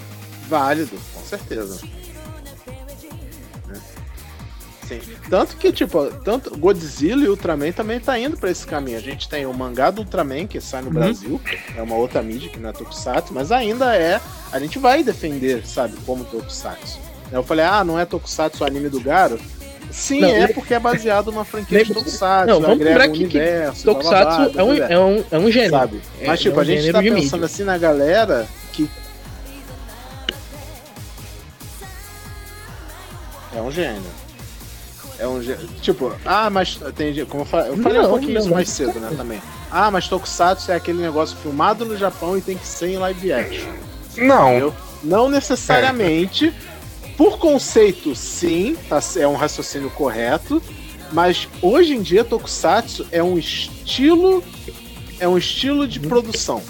[0.49, 1.79] válido, com certeza.
[3.67, 3.79] Né?
[4.87, 4.99] Sim.
[5.29, 8.97] Tanto que, tipo, tanto Godzilla e Ultraman também tá indo pra esse caminho.
[8.97, 10.93] A gente tem o mangá do Ultraman, que sai no Uhum.
[10.93, 11.41] Brasil,
[11.75, 14.19] é uma outra mídia que não é Tokusatsu, mas ainda é.
[14.51, 16.99] A gente vai defender, sabe, como Tokusatsu.
[17.31, 19.39] Eu falei, ah, não é Tokusatsu o anime do Garo?
[19.89, 23.11] Sim, Não, é porque é baseado numa franquia de Tokusatsu, Não, vamos agrega lembrar o
[23.13, 25.71] que- que universo, blá, blá, blá, Tokusatsu é um, é um, é um gênero.
[25.71, 26.01] sabe?
[26.19, 28.89] É- Mas, tipo, é um a gente tá pensando assim na galera que.
[33.53, 34.03] É um gênero.
[35.19, 35.67] É um gênero.
[35.81, 37.25] Tipo, ah, mas tem.
[37.25, 38.55] Como eu falei, eu falei um Não, pouquinho não, isso não.
[38.55, 39.11] mais cedo, né?
[39.15, 39.41] Também.
[39.69, 43.31] Ah, mas Tokusatsu é aquele negócio filmado no Japão e tem que ser em live
[43.33, 43.71] action.
[44.17, 44.49] Não.
[44.49, 44.73] Entendeu?
[45.03, 46.53] Não necessariamente.
[47.17, 50.61] Por conceito, sim, tá, é um raciocínio correto.
[51.11, 54.43] Mas hoje em dia, Tokusatsu é um estilo.
[55.19, 56.63] É um estilo de produção.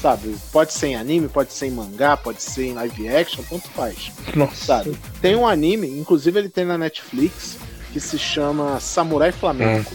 [0.00, 0.34] Sabe?
[0.50, 4.10] Pode ser em anime, pode ser em mangá, pode ser em live action, tanto faz.
[4.34, 4.54] Nossa.
[4.54, 4.96] Sabe?
[5.20, 7.58] Tem um anime, inclusive ele tem na Netflix,
[7.92, 9.92] que se chama Samurai Flamenco.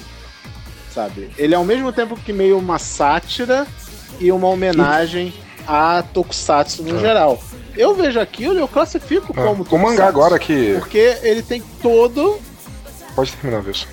[0.93, 1.29] Sabe?
[1.37, 3.65] Ele é ao mesmo tempo que meio uma sátira
[4.19, 5.33] e uma homenagem
[5.67, 6.99] a Tokusatsu no Ah.
[6.99, 7.43] geral.
[7.75, 10.75] Eu vejo aquilo e eu classifico Ah, como o mangá Tokusatsu, agora que.
[10.79, 12.39] Porque ele tem todo.
[13.15, 13.87] Pode terminar, Wilson.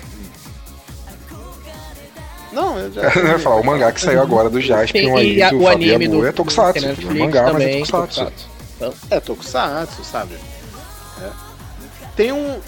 [2.53, 3.01] Não, eu já.
[3.19, 5.93] Eu ia falar, o mangá que saiu agora do Jaspion aí, e do o Fabi
[5.93, 6.85] anime Abu, do é Tokusatsu.
[6.85, 8.25] É Netflix mangá, mas é também, Tokusatsu.
[8.79, 9.07] Tokusatsu.
[9.11, 10.35] É Tokusatsu, sabe?
[11.21, 11.29] É.
[12.15, 12.37] Tem um.
[12.37, 12.61] tem um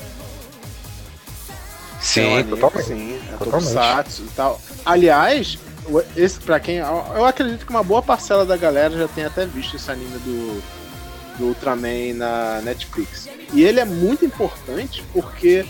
[2.02, 2.88] Sim, anime, totalmente.
[2.88, 3.52] Sim, é Totalmente.
[3.52, 4.62] Tokusatsu e tal.
[4.86, 5.57] Aliás,
[5.88, 6.78] o- esse para quem.
[6.78, 10.62] Eu acredito que uma boa parcela da galera já tem até visto esse anime do,
[11.38, 13.28] do Ultraman na Netflix.
[13.53, 15.66] E ele é muito importante porque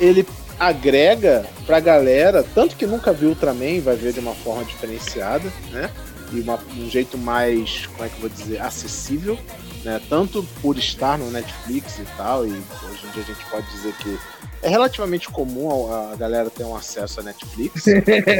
[0.00, 0.26] ele
[0.58, 5.90] agrega pra galera, tanto que nunca viu Ultraman, vai ver de uma forma diferenciada, né?
[6.32, 9.38] E uma- um jeito mais, como é que eu vou dizer, acessível.
[9.84, 10.00] né?
[10.08, 13.92] Tanto por estar no Netflix e tal, e hoje em dia a gente pode dizer
[13.98, 14.18] que
[14.62, 17.84] é relativamente comum a, a galera ter um acesso a Netflix.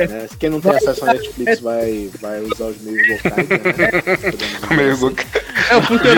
[0.09, 0.27] né?
[0.39, 3.59] Quem não tem acesso a Netflix vai, vai usar os meios locais, né?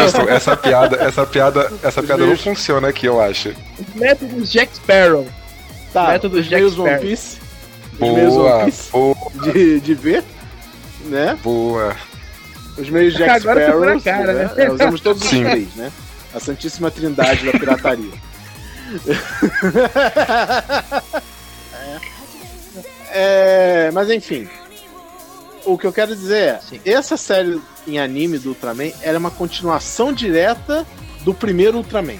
[0.04, 0.30] Assim.
[0.30, 3.52] É, essa piada, essa piada, essa Os piada não funciona aqui, eu acho.
[3.96, 5.26] Métodos Jack Sparrow.
[5.96, 6.98] Tá, Método os Jack meios One.
[6.98, 7.38] Piece.
[7.94, 10.24] Os meios Boa, One Piece boa, de, de ver,
[11.06, 11.38] né?
[11.42, 11.96] boa.
[12.76, 14.44] Os meios Jack Agora Sparrows, cara, né?
[14.44, 14.64] né?
[14.64, 15.42] É, usamos todos os Sim.
[15.42, 15.90] três, né?
[16.34, 18.12] A Santíssima Trindade da pirataria.
[23.18, 24.46] É, mas enfim.
[25.64, 26.80] O que eu quero dizer é, Sim.
[26.84, 30.84] essa série em anime do Ultraman era uma continuação direta
[31.22, 32.18] do primeiro Ultraman.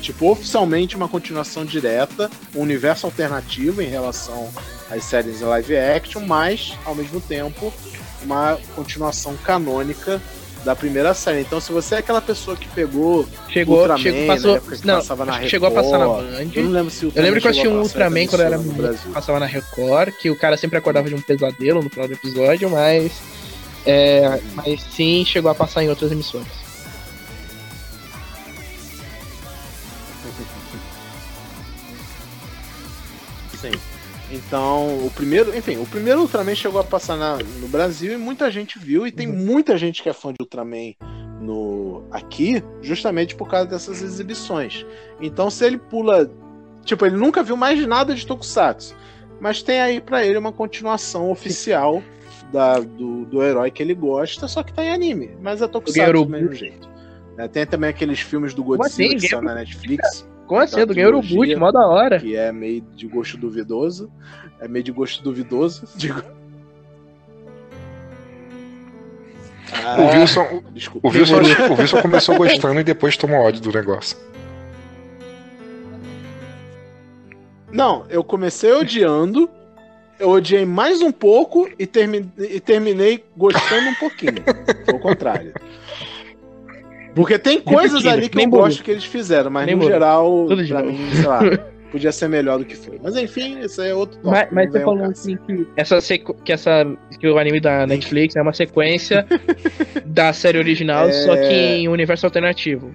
[0.00, 4.48] Tipo, oficialmente uma continuação direta, um universo alternativo em relação
[4.90, 7.72] às séries em live action, mas, ao mesmo tempo,
[8.22, 10.20] uma continuação canônica
[10.64, 11.40] da primeira série.
[11.40, 14.60] Então, se você é aquela pessoa que pegou Chegou, Ultraman, chegou, na passou.
[14.84, 16.50] Não, passava na que chegou a passar na Record, Band.
[16.54, 18.58] eu não lembro se o Eu lembro que eu assisti um Ultraman quando eu era
[18.58, 19.12] Brasil.
[19.12, 22.68] passava na Record, que o cara sempre acordava de um pesadelo no final do episódio,
[22.68, 23.12] mas.
[23.86, 26.65] é, mas sim, chegou a passar em outras emissoras.
[34.46, 38.48] Então, o primeiro, enfim, o primeiro Ultraman chegou a passar na- no Brasil e muita
[38.50, 40.94] gente viu, e tem muita gente que é fã de Ultraman
[41.40, 44.86] no aqui, justamente por causa dessas exibições.
[45.20, 46.30] Então, se ele pula,
[46.84, 48.94] tipo, ele nunca viu mais nada de Tokusatsu,
[49.40, 52.00] mas tem aí pra ele uma continuação oficial
[52.52, 56.12] da, do, do herói que ele gosta, só que tá em anime, mas é Tokusatsu
[56.24, 56.88] do mesmo jeito.
[57.36, 57.48] né?
[57.48, 59.18] tem também aqueles filmes do Como Godzilla assim?
[59.18, 60.26] que são na Netflix.
[60.46, 60.76] Como assim?
[60.76, 61.36] Da Do Ganhou trilogia.
[61.36, 62.18] Boot, mó da hora.
[62.20, 64.10] que é meio de gosto duvidoso.
[64.60, 65.86] É meio de gosto duvidoso.
[65.96, 66.22] Digo.
[69.84, 71.08] Ah, O Wilson, desculpa.
[71.08, 71.36] o Wilson,
[71.72, 74.16] o Wilson começou gostando e depois tomou ódio do negócio.
[77.72, 79.50] Não, eu comecei odiando,
[80.18, 84.42] eu odiei mais um pouco e, termi- e terminei gostando um pouquinho.
[84.84, 85.52] Foi o contrário.
[87.16, 90.82] Porque tem coisas ali que eu gosto que eles fizeram, mas no geral, Tudo pra
[90.82, 91.40] mim, sei lá,
[91.90, 93.00] podia ser melhor do que foi.
[93.02, 94.30] Mas enfim, isso aí é outro tópico.
[94.30, 95.12] Mas, mas você falou caso.
[95.12, 95.98] assim que essa
[96.44, 96.84] que essa
[97.18, 99.26] que o anime da Netflix é uma sequência
[100.04, 101.12] da série original, É.
[101.12, 102.94] só que em um universo alternativo.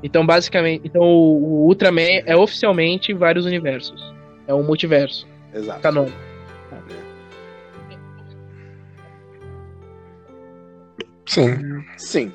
[0.00, 4.00] Então, basicamente, então o o Ultraman é oficialmente vários universos.
[4.46, 5.80] É um multiverso Exato.
[5.80, 6.16] canônico.
[11.26, 11.84] Sim.
[11.96, 12.32] Sim.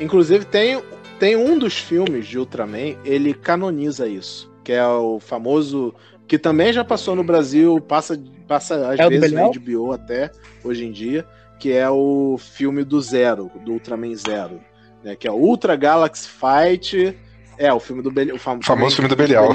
[0.00, 0.80] Inclusive tem,
[1.18, 5.94] tem um dos filmes de Ultraman, ele canoniza isso, que é o famoso
[6.26, 9.52] que também já passou no Brasil, passa passa às É vezes na Belial?
[9.52, 10.30] HBO até
[10.64, 11.26] hoje em dia,
[11.58, 14.60] que é o filme do Zero, do Ultraman Zero,
[15.02, 17.18] né, que é o Ultra Galaxy Fight,
[17.58, 19.52] é o filme do Belial, o fam- Famoso filme do também Belial.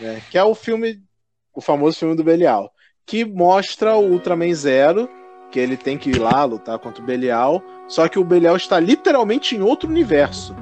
[0.00, 1.00] né, que é o filme
[1.52, 2.72] o famoso filme do Belial,
[3.04, 5.08] que mostra o Ultraman Zero,
[5.50, 8.78] que ele tem que ir lá lutar contra o Belial, só que o Belial está
[8.78, 10.54] literalmente em outro universo.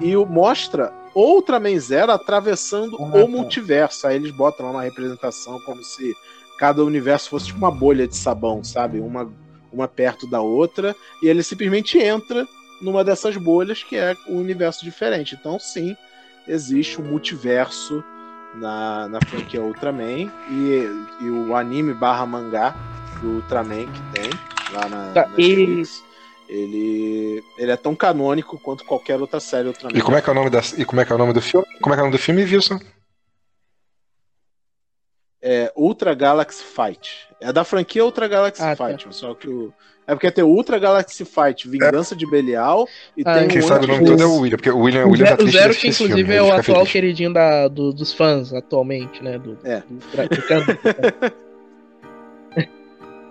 [0.00, 3.26] E o mostra o Ultraman Zero atravessando Ah, o tá.
[3.28, 4.06] multiverso.
[4.06, 6.14] Aí eles botam lá uma representação como se
[6.58, 8.98] cada universo fosse tipo uma bolha de sabão, sabe?
[8.98, 9.30] Uma,
[9.72, 10.96] uma perto da outra.
[11.22, 12.46] E ele simplesmente entra
[12.80, 15.36] numa dessas bolhas que é um universo diferente.
[15.38, 15.96] Então, sim,
[16.48, 18.02] existe um multiverso
[18.56, 20.30] na, na franquia Ultraman.
[20.50, 20.88] E,
[21.20, 22.74] e o anime barra mangá
[23.22, 24.30] do Ultraman que tem
[24.72, 26.02] lá na, Tá, na e- Netflix.
[26.48, 29.96] Ele, ele é tão canônico quanto qualquer outra série Ultraman.
[29.96, 31.32] E como é que é o nome da, e como é que é o nome
[31.32, 31.66] do filme?
[31.80, 32.78] Como é que é o nome do filme, Wilson?
[35.40, 37.26] É Ultra Galaxy Fight.
[37.40, 38.86] É da franquia Ultra Galaxy Ah, tá.
[38.88, 39.06] Fight.
[39.14, 39.72] Só que o.
[40.06, 42.86] É porque tem o Ultra Galaxy Fight, Vingança de Belial,
[43.16, 44.40] e Ah, tem Quem um sabe o nome todo é o.
[44.40, 46.32] William, porque o William, o O William tá Zero, o triste Zero que inclusive filme,
[46.34, 46.92] é ele o atual feliz.
[46.92, 49.38] queridinho da, do- dos fãs atualmente, né?
[49.38, 49.80] Do, É.
[49.88, 49.94] do,
[50.28, 50.66] do canto.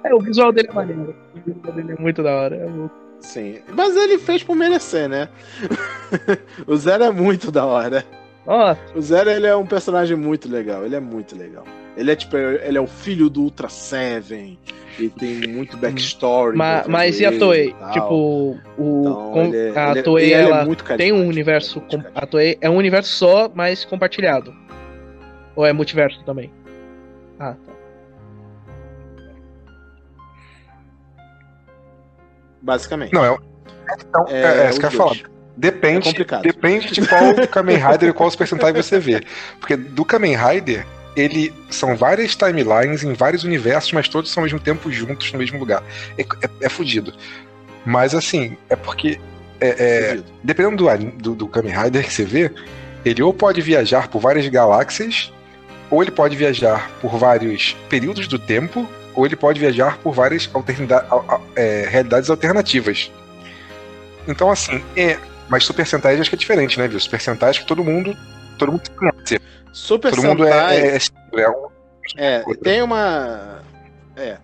[0.04, 1.16] é, o visual dele é maneiro.
[1.36, 2.56] O visual dele é muito da hora.
[2.56, 2.96] é louco.
[3.20, 3.60] Sim.
[3.76, 5.30] Mas ele fez por merecer, né?
[6.66, 8.04] o Zero é muito da hora.
[8.48, 10.84] Ó, O Zero ele é um personagem muito legal.
[10.84, 11.64] Ele é muito legal.
[11.96, 14.58] Ele é tipo, ele é o filho do Ultra Seven.
[15.00, 16.58] E tem muito backstory.
[16.58, 17.74] ma- mas e a Toei?
[17.74, 17.92] tal.
[17.92, 21.12] Tipo, o, Então, ele é- a ele é- Toei e ele é ela muito tem
[21.14, 21.80] um universo.
[21.82, 22.12] carismático.
[22.20, 24.54] a Toei é um universo só, mas compartilhado.
[25.56, 26.52] Ou é multiverso também?
[27.40, 27.71] Ah, tá.
[32.62, 33.14] Basicamente.
[33.14, 33.38] Não, é,
[34.00, 35.10] então, é, é, isso que eu ia falar.
[35.10, 35.24] dois.
[35.26, 36.42] É Depende, complicado.
[36.42, 39.22] depende de qual Kamen Rider e qual os percentuais você vê.
[39.60, 40.86] Porque do Kamen Rider,
[41.16, 45.40] ele são várias timelines em vários universos, mas todos são ao mesmo tempo juntos no
[45.40, 45.84] mesmo lugar.
[46.18, 47.14] É, é, é fudido.
[47.86, 49.20] Mas assim, é porque.
[49.60, 52.52] É, é, dependendo do, do, do Kamen Rider que você vê,
[53.06, 55.32] ele ou pode viajar por várias galáxias,
[55.92, 60.50] ou ele pode viajar por vários períodos do tempo, ou ele pode viajar por várias
[61.56, 63.12] é, realidades alternativas.
[64.28, 65.18] Então, assim, é.
[65.50, 67.00] Mas Super Sentai acho que é diferente, né, viu?
[67.00, 68.16] Super Sentai acho que todo mundo.
[68.58, 69.40] Todo mundo conhece.
[69.74, 70.36] Super todo Sentai.
[70.36, 71.68] mundo é, é, é, um...
[72.18, 73.60] é tem uma.
[74.16, 74.38] É.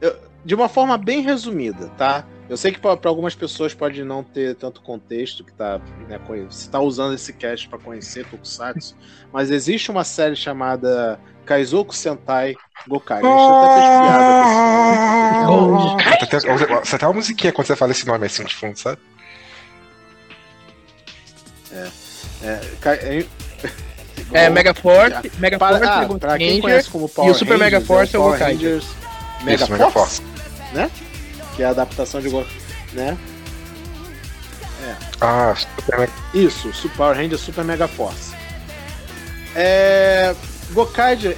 [0.00, 2.24] Eu, de uma forma bem resumida, tá?
[2.48, 6.66] Eu sei que para algumas pessoas pode não ter tanto contexto que tá, né, você
[6.66, 8.94] está usando esse cast para conhecer Tokusatsu,
[9.32, 12.54] mas existe uma série chamada Kaizoku Sentai
[12.86, 13.22] Gokai.
[13.22, 14.26] Deixa eu até piada
[15.46, 19.00] com Você tem uma musiquinha quando você fala esse nome assim de fundo, sabe?
[21.72, 21.88] É.
[22.42, 23.26] É, é,
[24.32, 27.56] é Mega Force, Mega para, Force, ah, pra quem conhece como Power e o Super
[27.56, 28.58] Mega Force é o Gokai.
[29.42, 30.20] Mega Force,
[30.74, 30.90] né?
[31.54, 32.28] Que é a adaptação de
[32.92, 33.16] né?
[34.82, 34.96] É.
[35.20, 36.12] Ah, Super Mega...
[36.34, 38.34] Isso, Super Power Rangers Super Mega Force.
[39.54, 40.34] É...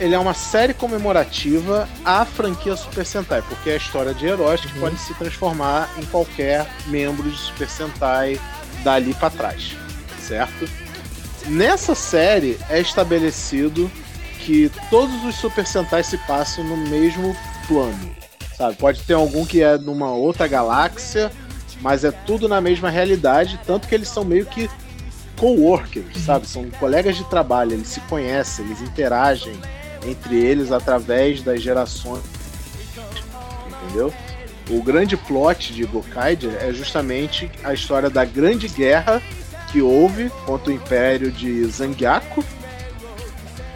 [0.01, 4.63] Ele é uma série comemorativa à franquia Super Sentai, porque é a história de heróis
[4.63, 4.81] que uhum.
[4.81, 8.41] podem se transformar em qualquer membro de Super Sentai
[8.83, 9.77] dali para trás,
[10.27, 10.67] certo?
[11.47, 13.91] Nessa série é estabelecido
[14.39, 17.37] que todos os Super Sentai se passam no mesmo
[17.67, 18.17] plano,
[18.57, 18.77] sabe?
[18.77, 21.31] Pode ter algum que é numa outra galáxia,
[21.81, 24.70] mas é tudo na mesma realidade, tanto que eles são meio que
[25.37, 26.47] coworkers, sabe?
[26.47, 29.53] São colegas de trabalho, eles se conhecem, eles interagem
[30.07, 32.23] entre eles através das gerações.
[33.83, 34.12] Entendeu?
[34.70, 39.23] O grande plot de Gokaiger é justamente a história da grande guerra
[39.70, 42.43] que houve contra o império de Zangyaku.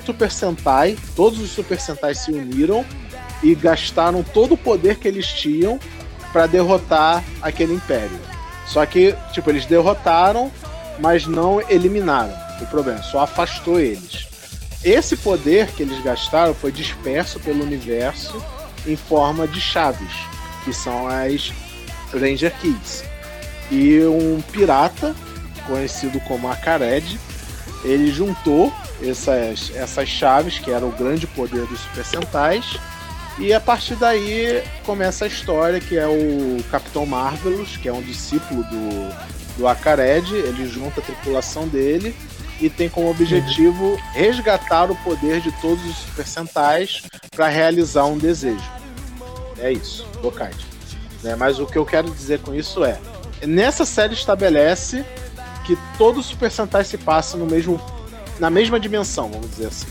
[0.04, 2.84] Super Sentai, todos os Super Sentai se uniram
[3.42, 5.78] e gastaram todo o poder que eles tinham
[6.32, 8.18] para derrotar aquele império.
[8.66, 10.50] Só que, tipo, eles derrotaram,
[10.98, 14.28] mas não eliminaram o problema, só afastou eles.
[14.84, 18.42] Esse poder que eles gastaram foi disperso pelo universo
[18.86, 20.12] em forma de chaves,
[20.64, 21.52] que são as
[22.12, 23.04] Ranger Keys.
[23.70, 25.14] E um pirata,
[25.66, 27.18] conhecido como Akared,
[27.84, 28.72] ele juntou
[29.02, 32.78] essas, essas chaves, que era o grande poder dos Super Sentais,
[33.38, 38.02] e a partir daí começa a história, que é o Capitão Marvelous, que é um
[38.02, 42.14] discípulo do, do Akared, ele junta a tripulação dele
[42.60, 48.18] e tem como objetivo resgatar o poder de todos os Super Sentais para realizar um
[48.18, 48.70] desejo.
[49.58, 50.66] É isso, Gokaiger.
[51.22, 51.34] Né?
[51.34, 52.98] Mas o que eu quero dizer com isso é,
[53.46, 55.04] nessa série estabelece
[55.64, 57.80] que todos os Super Sentais se passam no mesmo,
[58.38, 59.88] na mesma dimensão, vamos dizer assim,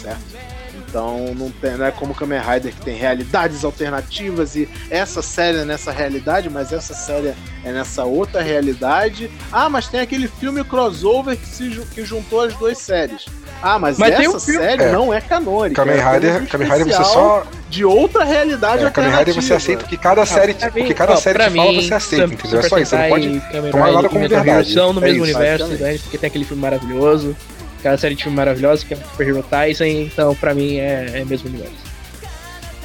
[0.00, 0.51] certo?
[0.92, 5.60] Então não, tem, não é como Kamen Rider que tem realidades alternativas e essa série
[5.60, 7.32] é nessa realidade, mas essa série
[7.64, 9.30] é nessa outra realidade.
[9.50, 13.24] Ah, mas tem aquele filme crossover que, se, que juntou as duas séries.
[13.62, 14.92] Ah, mas, mas essa série é.
[14.92, 15.76] não é canônica.
[15.76, 19.54] Kamen é Rider, é Kamen Rider você só de outra realidade é, Kamen Rider você
[19.54, 22.60] aceita que cada série, ah, que cada série que fala você aceita, entendeu?
[22.60, 24.74] É só isso, você não pode tomar nada como verdade.
[24.74, 25.96] São no mesmo é universo, né?
[26.02, 27.34] porque tem aquele filme maravilhoso
[27.82, 31.24] aquela série de filme maravilhosa que é Super Hero Tyson, então pra mim é, é
[31.24, 31.74] mesmo universo.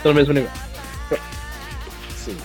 [0.02, 0.60] Tô no mesmo universo.
[2.16, 2.36] Sim.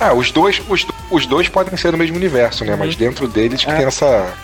[0.00, 2.72] Ah, os dois, os, os dois podem ser no mesmo universo, né?
[2.72, 2.78] Uhum.
[2.78, 3.76] Mas dentro deles que ah.
[3.76, 4.34] tem essa.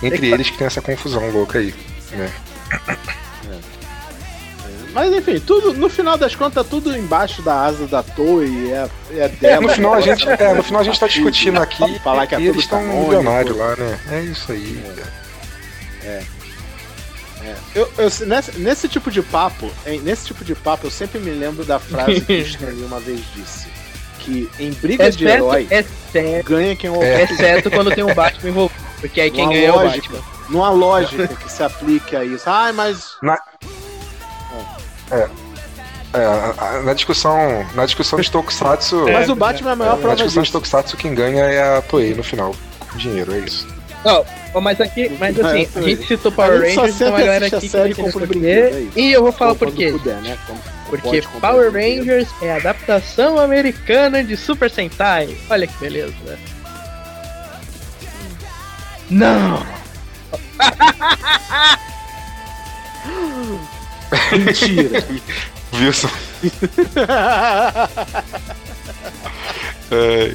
[0.00, 1.74] Entre eles que tem essa confusão louca aí,
[2.12, 2.30] né?
[4.92, 9.28] Mas enfim, tudo, no final das contas, tudo embaixo da asa da torre é, é
[9.28, 9.54] dela.
[9.54, 11.98] É, no final a gente, é, no final a gente tá discutindo aqui.
[12.00, 14.00] Falar que é eles estão milionários lá, né?
[14.10, 14.82] É isso aí.
[16.02, 16.06] É.
[16.06, 16.22] é.
[17.42, 17.54] é.
[17.74, 19.70] Eu, eu, nesse, nesse tipo de papo,
[20.02, 23.20] nesse tipo de papo, eu sempre me lembro da frase que o Stan uma vez
[23.34, 23.68] disse.
[24.18, 27.22] Que em briga exceto, de herói, exceto, ganha quem é.
[27.22, 28.90] Exceto quando tem um Batman envolvido.
[29.00, 30.20] Porque aí quem ganha é o Batman.
[30.50, 32.50] Numa lógica que se aplique a isso.
[32.50, 33.16] Ai, mas.
[33.22, 33.40] Na...
[35.10, 35.28] É.
[36.12, 39.08] É, na discussão, na discussão de Tokusatsu.
[39.08, 40.52] É, mas o Batman é a maior prova Na discussão disso.
[40.52, 42.54] de Tokusatsu, quem ganha é a Toei no final.
[42.96, 43.68] Dinheiro, é isso.
[44.04, 44.24] Não,
[44.60, 48.90] mas aqui, mas assim, a gente citou Power Rangers, então a galera aqui que entender
[48.96, 49.92] é E eu vou falar por quê.
[49.92, 50.36] Puder, né?
[50.88, 55.36] Porque Power Rangers é a adaptação americana de Super Sentai.
[55.48, 56.14] Olha que beleza.
[56.24, 56.38] Né?
[59.10, 59.64] Não!
[64.44, 65.04] Mentira.
[65.74, 66.08] Wilson.
[69.90, 70.34] é.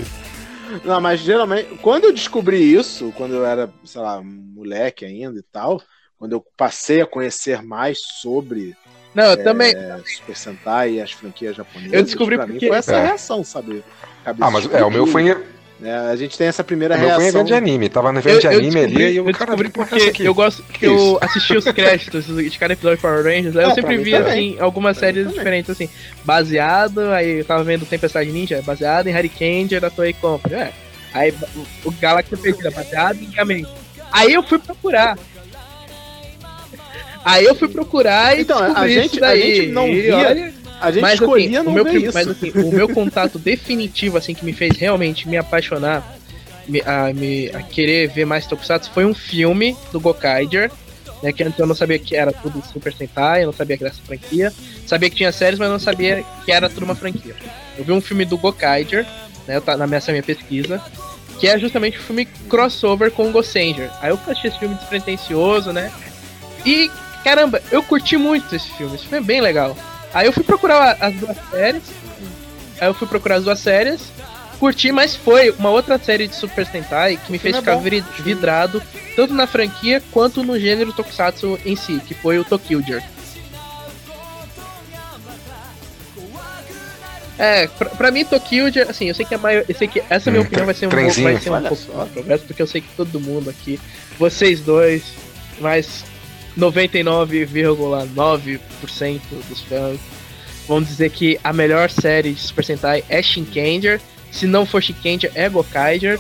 [0.83, 5.43] Não, mas geralmente, quando eu descobri isso, quando eu era, sei lá, moleque ainda e
[5.43, 5.81] tal,
[6.17, 8.75] quando eu passei a conhecer mais sobre
[9.13, 9.73] Não, eu também.
[10.05, 11.93] Super Sentai e as franquias japonesas.
[11.93, 13.05] Eu descobri pra mim porque- foi essa É.
[13.05, 13.83] reação, sabe?
[14.25, 15.35] Ah, mas é, o meu foi em,
[15.83, 17.21] É, a gente tem essa primeira o em reação.
[17.27, 17.89] evento de anime.
[17.89, 20.23] Tava no evento de anime ali e eu, eu cara, descobri porque aqui?
[20.25, 21.17] eu gosto que Que eu isso?
[21.21, 24.15] assisti os créditos de cada episódio de Power Rangers, aí É, eu pra sempre também.
[24.15, 25.89] assim algumas Pra séries diferentes assim,
[26.23, 30.71] baseado, aí eu tava vendo Tempestade Ninja, baseado em Harry Ranger da Toei Company, é.
[31.13, 31.33] Aí
[31.83, 33.65] o Galaxy Perdida, baseado em Gamen.
[34.13, 35.17] Aí eu fui procurar.
[37.23, 39.41] Aí eu fui procurar e Então, a gente- isso daí.
[39.41, 42.13] a gente não E via olha, A gente mas, escolhia assim, não o meu, isso.
[42.13, 46.15] mas assim, o meu contato definitivo, assim, que me fez realmente me apaixonar,
[46.67, 50.71] me- a, me- a querer ver mais Tokusatsu, foi um filme do Gokaiger,
[51.23, 53.83] né, que antes eu não sabia que era tudo Super Sentai, eu não sabia que
[53.83, 54.53] era essa franquia,
[54.85, 57.35] sabia que tinha séries, mas não sabia que era tudo uma franquia.
[57.77, 59.05] Eu vi um filme do Gokaiger,
[59.47, 60.81] né, tá na minha, minha pesquisa,
[61.39, 63.89] que é justamente um filme crossover com o Gosenger.
[64.01, 65.91] Aí eu achei esse filme despretensioso, né,
[66.65, 66.91] e
[67.23, 69.75] caramba, eu curti muito esse filme, esse filme é bem legal.
[70.15, 71.83] Aí eu fui procurar as duas séries.
[72.79, 74.01] Aí eu fui procurar as duas séries.
[74.57, 77.75] Curti, mas foi uma outra série de Super Sentai que me fez é ficar
[78.23, 78.81] vidrado,
[79.13, 82.81] tanto na franquia quanto no gênero Tokusatsu em si, que foi o Tokyo
[87.37, 90.31] É, pra, pra mim, Tokyo, assim, eu sei que a maior, eu sei que essa
[90.31, 92.79] minha Hum, opinião vai ser um pouco, vai ser um pouco controverso, porque eu sei
[92.79, 93.77] que todo mundo aqui,
[94.17, 95.03] vocês dois,
[95.59, 96.05] mais
[96.57, 99.99] 99,9% dos fãs
[100.67, 104.01] vão dizer que a melhor série de Super Sentai é Shinkenger.
[104.31, 106.17] Se não for Shinkenger, é Gokaiger.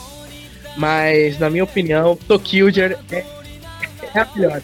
[0.77, 3.25] Mas, na minha opinião, Tokyoger é,
[4.13, 4.61] é a melhor.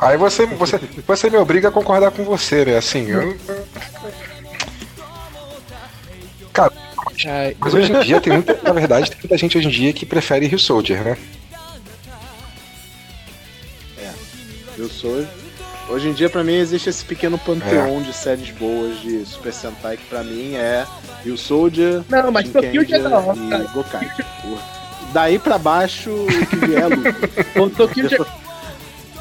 [0.00, 2.76] Aí você, você, você me obriga a concordar com você, né?
[2.76, 3.36] Assim, eu.
[6.52, 6.72] Cara,
[7.58, 8.58] mas hoje em dia tem muita.
[8.62, 11.16] Na verdade, tem muita gente hoje em dia que prefere Rio Soldier, né?
[14.78, 15.26] Eu sou.
[15.88, 17.46] Hoje em dia, pra mim, existe esse pequeno É.
[17.46, 20.86] panteão de séries boas de Super Sentai que pra mim é
[21.24, 23.64] Rio Soldier, Não, mas Tokyo é da hora, e cara.
[23.74, 24.10] Gokai.
[25.12, 27.14] Daí pra baixo, o que vier é lucro.
[27.64, 28.28] o Tokyoger, Mas,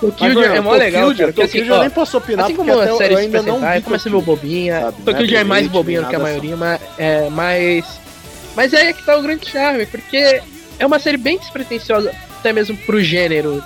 [0.02, 2.82] Tokyoger é mano, mó legal, Tokyo, porque assim, Tokyo nem posso opinar Assim porque como
[2.84, 4.82] até série eu ainda não vi Tokyo, meio bobinha.
[4.82, 4.98] sabe?
[5.04, 7.86] Tokyo Não é já é mais nem do que a maioria, mas é mais.
[8.56, 10.42] Mas é aí que tá o grande charme, porque
[10.78, 13.64] é uma série bem despretensiosa, até mesmo pro gênero.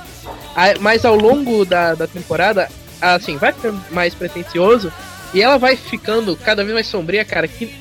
[0.80, 2.69] Mas ao longo da, da temporada,
[2.99, 4.91] assim, vai ficando mais pretencioso
[5.34, 7.73] e ela vai ficando cada vez mais sombria, cara, que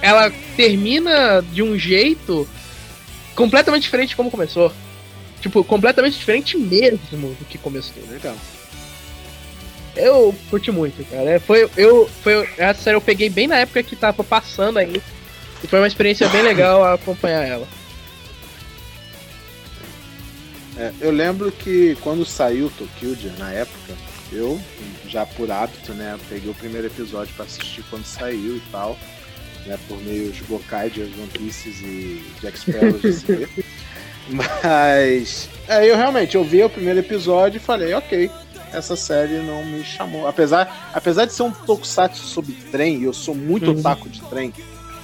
[0.00, 2.48] ela termina de um jeito
[3.34, 4.72] completamente diferente de como começou.
[5.40, 8.02] Tipo, completamente diferente mesmo do que começou.
[8.10, 8.34] Legal.
[9.94, 11.30] Eu curti muito, cara.
[11.30, 15.00] É, Foi, eu, foi, essa série eu peguei bem na época que tava passando aí.
[15.62, 17.66] E foi uma experiência bem legal acompanhar ela.
[20.78, 23.94] É, eu lembro que quando saiu Tokyo, na época,
[24.30, 24.60] eu,
[25.08, 28.96] já por hábito, né, peguei o primeiro episódio pra assistir quando saiu e tal,
[29.64, 33.48] né, por meio de Gokaiders, One Pieces e Jack Sparrow GCB.
[34.28, 38.30] Mas, é, eu realmente, eu vi o primeiro episódio e falei, ok,
[38.72, 40.26] essa série não me chamou.
[40.26, 43.78] Apesar, apesar de ser um tokusatsu sobre trem, e eu sou muito Uhum.
[43.78, 44.52] otaku de trem,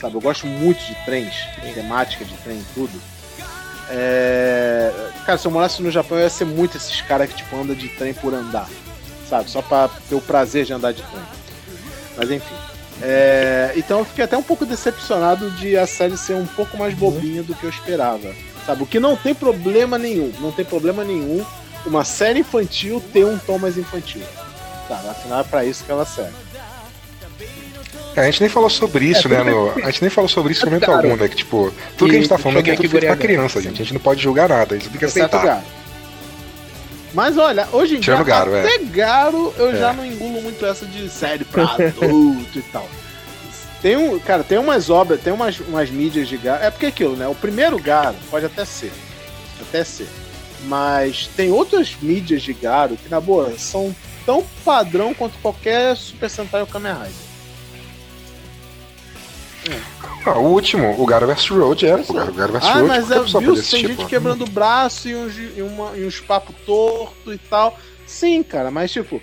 [0.00, 1.34] sabe, eu gosto muito de trens,
[1.74, 3.00] temática de trem, tudo.
[3.94, 4.90] É...
[5.26, 7.76] Cara, se eu morasse no Japão, eu ia ser muito esses caras que tipo andam
[7.76, 8.68] de trem por andar,
[9.28, 9.50] sabe?
[9.50, 11.22] Só pra ter o prazer de andar de trem.
[12.16, 12.54] Mas enfim.
[13.02, 16.94] É, Então eu fiquei até um pouco decepcionado de a série ser um pouco mais
[16.94, 18.32] bobinha do que eu esperava.
[18.66, 18.82] Sabe?
[18.82, 20.32] O que não tem problema nenhum.
[20.40, 21.44] Não tem problema nenhum
[21.84, 24.22] uma série infantil ter um tom mais infantil.
[24.88, 25.08] Sabe?
[25.08, 26.32] Afinal é pra isso que ela serve.
[28.14, 29.42] É, a gente nem falou sobre isso, né?
[29.42, 31.06] no- a gente nem falou sobre isso em momento Claro.
[31.08, 31.28] algum, né?
[31.28, 33.74] Que, tipo, tudo que a gente tá falando aqui é tudo feito pra criança, gente.
[33.80, 35.62] A gente não pode julgar nada, a gente tem que aceitar.
[37.14, 39.76] Mas olha, hoje em dia, Garo, até Garo eu É.
[39.76, 42.88] já não engulo muito essa de série pra adulto e tal.
[43.82, 46.62] Tem um, cara, tem umas obras, tem umas, umas mídias de Garo.
[46.64, 47.26] É porque é aquilo, né?
[47.28, 48.92] O primeiro Garo pode até ser.
[49.60, 50.06] Até ser.
[50.64, 53.94] Mas tem outras mídias de Garo que, na boa, são
[54.24, 57.31] tão padrão quanto qualquer Super Sentai ou Kamen Rider.
[60.24, 62.88] Ah, o último, o Garo vs Road era, pô, o Garo vs Ah, Road.
[62.88, 63.40] mas é, viu?
[63.40, 67.38] Tem assistir, gente quebrando o braço e uns, e uma- e uns papos torto e
[67.38, 67.76] tal.
[68.06, 69.20] Sim, cara, mas tipo.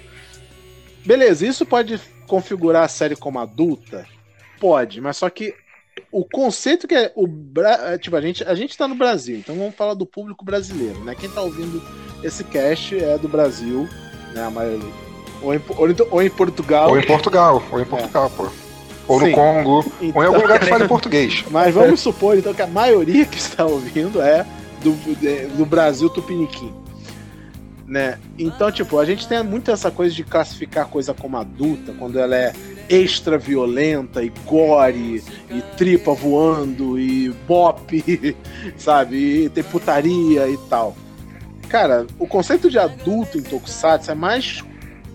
[1.05, 4.05] Beleza, isso pode configurar a série como adulta?
[4.59, 5.53] Pode, mas só que
[6.11, 7.25] o conceito que é o.
[7.87, 10.99] É, Tipo, a gente, a gente tá no Brasil, então vamos falar do público brasileiro,
[11.03, 11.15] né?
[11.15, 11.81] Quem tá ouvindo
[12.23, 13.87] esse cast é do Brasil,
[14.33, 14.43] né?
[14.43, 14.91] A maioria.
[15.41, 16.89] Ou em, ou em- ou em Portugal.
[16.89, 18.49] Ou em Portugal, ou em Portugal, pô.
[19.09, 19.29] Ou Sim.
[19.31, 21.43] no Congo, ou em Então- algum lugar que fale português.
[21.51, 24.45] Mas vamos supor, então, que a maioria que está ouvindo é
[24.83, 26.71] do, de- do Brasil Tupiniquim.
[27.87, 28.19] né?
[28.37, 32.35] Então, tipo, a gente tem muito essa coisa de classificar coisa como adulta, quando ela
[32.35, 32.53] é
[32.87, 38.35] extra violenta e gore e tripa voando e bop,
[38.77, 39.45] sabe?
[39.45, 40.95] E tem putaria e tal.
[41.67, 44.63] Cara, o conceito de adulto em Tokusatsu é mais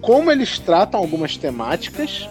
[0.00, 2.28] como eles tratam algumas temáticas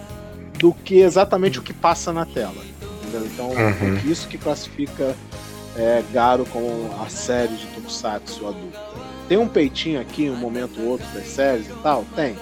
[0.58, 2.54] do que exatamente o que passa na tela.
[3.02, 3.26] Entendeu?
[3.32, 3.98] Então, Uhum.
[3.98, 5.14] é isso que classifica
[5.76, 8.80] é, Garo como a série de Tokusatsu adulta.
[9.28, 12.04] Tem um peitinho aqui, um momento ou outro das séries e tal?
[12.14, 12.36] Tem.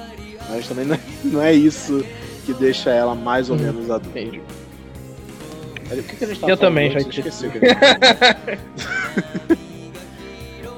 [0.50, 2.04] Mas também não é, não é isso
[2.44, 4.18] que deixa ela mais ou Hum, menos adulta.
[4.18, 4.42] Entendi.
[5.88, 7.58] Peraí, O que, que a gente tava Eu também, já esqueci que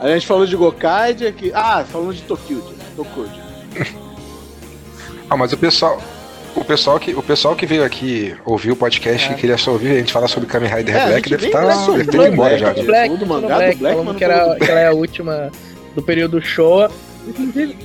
[0.00, 1.50] a gente falou de Gokaide aqui.
[1.54, 2.74] Ah, falando de Tokyuji.
[2.96, 3.40] Tokyuji.
[5.30, 6.00] Ah, mas o pessoal.
[6.56, 9.34] O pessoal, que, o pessoal que veio aqui ouvir o podcast É.
[9.34, 11.66] que queria só ouvir a gente falar sobre Kamen Rider É, a Black deve estar
[11.66, 12.70] mencionou deve ter ido embora Black, já.
[12.70, 12.84] a viu?
[12.84, 15.50] Black, falou do do Black, Black, falando que, era, do que ela é a última
[15.94, 16.90] do período Showa.
[17.26, 17.76] Inclusive,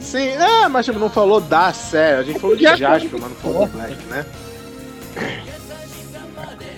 [0.00, 2.18] Sim, é, mas não falou da série.
[2.18, 4.24] A gente falou de Jasper, mas não falou do Black, né?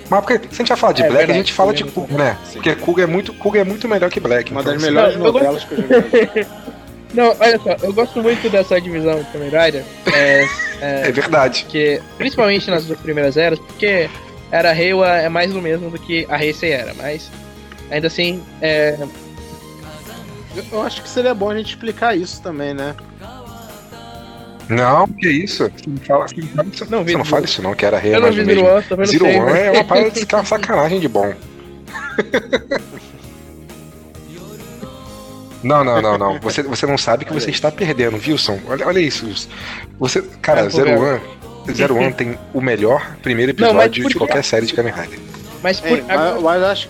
[0.08, 1.74] Mas porque se a gente vai falar de É Black, a verdade, gente fala é
[1.74, 2.36] de muito Kuga, né?
[2.44, 2.52] Sim.
[2.54, 4.52] Porque Kuga é muito, Kuga é muito melhor que Black.
[4.52, 6.46] Uma então, das assim, melhores novelas que eu já vi.
[7.16, 9.82] Não, olha só, eu gosto muito dessa divisão Kamen Rider.
[10.14, 10.46] É,
[10.80, 11.62] É verdade.
[11.64, 14.10] porque, principalmente nas duas primeiras eras, porque
[14.52, 17.30] era Reiwa é mais do mesmo do que a Heisei era, mas
[17.90, 18.98] ainda assim, é,
[20.70, 22.94] Eu acho que seria bom a gente explicar isso também, né?
[24.68, 25.70] Não, que isso?
[25.70, 27.98] Você não fala, você não fala isso, Não, você não fala isso não, que era
[27.98, 28.64] rei eu não mais do mesmo.
[28.64, 31.32] Zero One, Zero One é uma parada de uma sacanagem de bom.
[35.66, 36.38] Não, não, não, não.
[36.40, 38.58] Você, você não sabe que você está perdendo, Wilson.
[38.68, 39.26] Olha, olha isso.
[39.26, 39.48] Wilson.
[39.98, 41.00] Você, cara, pô, Zero.
[41.00, 41.20] One,
[41.74, 45.18] Zero One tem o melhor primeiro Não, episódio por de qualquer série de Kamen Rider.
[45.62, 46.88] mas por É, mas, mas eu acho,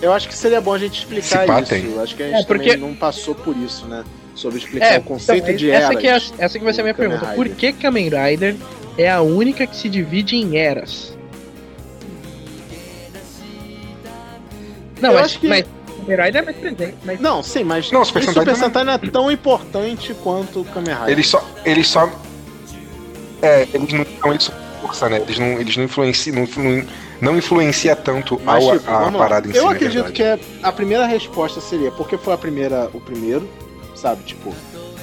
[0.00, 1.68] eu acho que seria bom a gente explicar pá, isso.
[1.70, 1.84] tem.
[1.92, 4.02] Eu acho que a gente É, porque- não passou por isso, né?
[4.34, 6.00] Sobre explicar É, o conceito então, de essa eras.
[6.00, 7.26] que, é, a- essa que vai ser a minha pergunta.
[7.34, 7.56] Por Rider.
[7.56, 8.56] que Kamen Rider
[8.96, 11.16] é a única que se divide em eras?
[15.00, 15.64] Não, Eu mas, acho que- mas
[16.04, 16.94] Kamen Rider é mais presente.
[17.04, 17.20] Mas...
[17.20, 20.60] Não, sim, mas Não, o o Super Super Sentai Sentai, não é tão importante quanto
[20.60, 21.10] o Kamen Rider.
[21.10, 21.44] Eles só.
[21.64, 22.10] Eles só.
[23.42, 24.50] É, eles não são eles
[24.80, 25.20] força, né?
[25.20, 26.36] Eles não, eles não influenciam.
[26.36, 26.86] Não,
[27.20, 29.12] não influencia tanto Mas, ao- tipo, a, lá.
[29.12, 29.58] parada em si.
[29.58, 33.48] Eu na acredito que é, a primeira resposta seria porque foi a primeira, o primeiro,
[33.94, 34.22] sabe?
[34.24, 34.54] Tipo,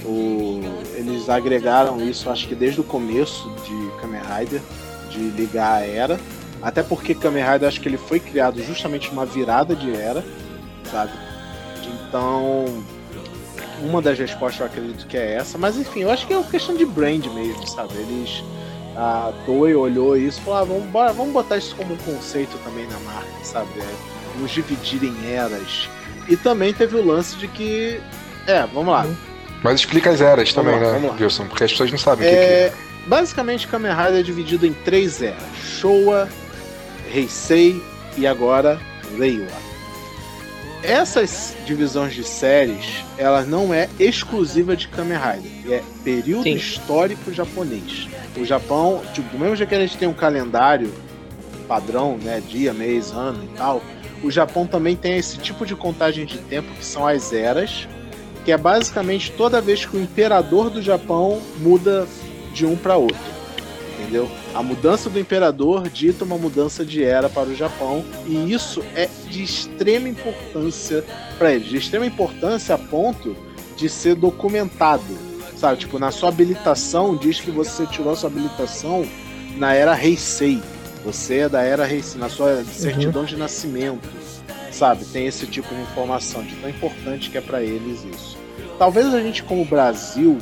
[0.05, 0.61] o,
[0.95, 4.61] eles agregaram isso, acho que desde o começo de Kamen Rider,
[5.09, 6.19] de ligar a era.
[6.61, 10.23] Até porque Kamen Rider, acho que ele foi criado justamente numa virada de era,
[10.91, 11.11] sabe?
[11.83, 12.65] Então,
[13.81, 15.57] uma das respostas eu acredito que é essa.
[15.57, 17.93] Mas enfim, eu acho que é uma questão de brand mesmo, sabe?
[17.95, 18.43] Eles
[18.95, 22.57] a Toei olhou isso e falou: ah, vamos, bora, vamos botar isso como um conceito
[22.59, 23.69] também na marca, sabe?
[23.79, 25.89] É, nos dividir em eras.
[26.27, 27.99] E também teve o lance de que.
[28.47, 29.05] É, vamos lá.
[29.63, 31.15] Mas explica as eras Vamos também, lá, né.
[31.19, 31.47] Wilson?
[31.47, 32.73] Porque as pessoas não sabem o que, que É,
[33.05, 36.27] basicamente, Kamen Rider é dividido em três eras: Showa,
[37.13, 37.81] Heisei
[38.17, 38.79] e agora
[39.17, 39.70] Reiwa.
[40.83, 46.55] Essas divisões de séries, ela não é exclusiva de Kamen Rider, é período Sim.
[46.55, 48.07] histórico japonês.
[48.35, 50.91] O Japão, tipo, do mesmo jeito que a gente tem um calendário
[51.67, 53.81] padrão, né, dia, mês, ano e tal,
[54.23, 57.87] o Japão também tem esse tipo de contagem de tempo que são as eras,
[58.43, 62.07] que é basicamente toda vez que o imperador do Japão muda
[62.53, 63.40] de um para outro.
[64.01, 64.29] Entendeu?
[64.55, 69.07] A mudança do imperador dita uma mudança de era para o Japão e isso é
[69.29, 71.05] de extrema importância
[71.37, 73.35] para eles, de extrema importância a ponto
[73.77, 75.03] de ser documentado.
[75.55, 79.07] Sabe, tipo, na sua habilitação diz que você tirou sua habilitação
[79.57, 80.61] na era Heisei.
[81.05, 84.09] Você é da era Heisei, na sua certidão de nascimento.
[84.71, 88.37] Sabe, tem esse tipo de informação, de tão importante que é para eles isso.
[88.79, 90.39] Talvez a gente como Brasil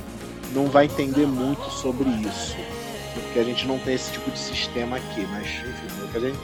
[0.54, 2.79] não vai entender muito sobre isso
[3.30, 6.18] porque a gente não tem esse tipo de sistema aqui, mas enfim, é o que
[6.18, 6.40] a gente.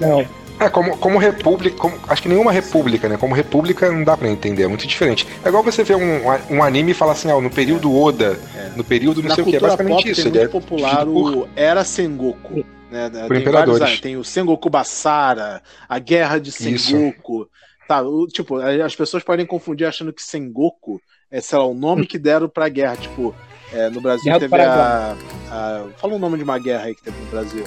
[0.00, 0.26] Não.
[0.58, 3.16] É, como, como república, como- acho que nenhuma república, né?
[3.16, 5.26] Como república não dá pra entender, é muito diferente.
[5.42, 6.20] É igual você ver um,
[6.50, 8.70] um anime e falar assim, ó, no período Oda, É.
[8.76, 10.22] no período não Na sei o que, é basicamente pop isso.
[10.22, 12.64] tem Ele é muito popular dividido por- o Era Sengoku.
[12.90, 13.08] Né?
[13.08, 13.78] Tem, imperadores.
[13.78, 17.48] vários, tem o Sengoku Basara, a Guerra de Sengoku.
[17.88, 21.00] Tá, o- tipo, as pessoas podem confundir achando que Sengoku
[21.30, 22.96] é, sei lá, o nome que deram pra guerra.
[22.96, 23.34] Tipo,
[23.72, 25.16] é, no Brasil Guerra teve a,
[25.50, 25.84] a.
[25.96, 27.64] Fala o nome de uma guerra aí que teve no Brasil.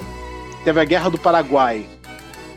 [0.64, 1.86] Teve a Guerra do Paraguai.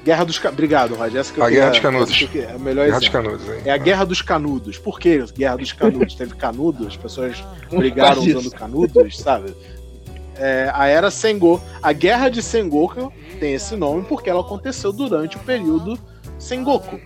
[0.04, 0.42] Guerra dos.
[0.44, 1.20] Obrigado, Roger.
[1.20, 2.16] Essa que eu A Guerra dos Canudos.
[2.16, 3.08] que É o melhor Guerra dos.
[3.08, 3.48] Canudos.
[3.48, 3.62] hein?
[3.64, 4.78] É a Guerra dos Canudos.
[4.78, 6.14] Por que Guerra dos Canudos?
[6.14, 9.54] Teve canudo, as pessoas brigaram usando canudos, sabe?
[10.38, 11.64] É, a Era Sengoku.
[11.82, 15.98] A Guerra de Sengoku tem esse nome porque ela aconteceu durante o período
[16.38, 17.00] Sengoku,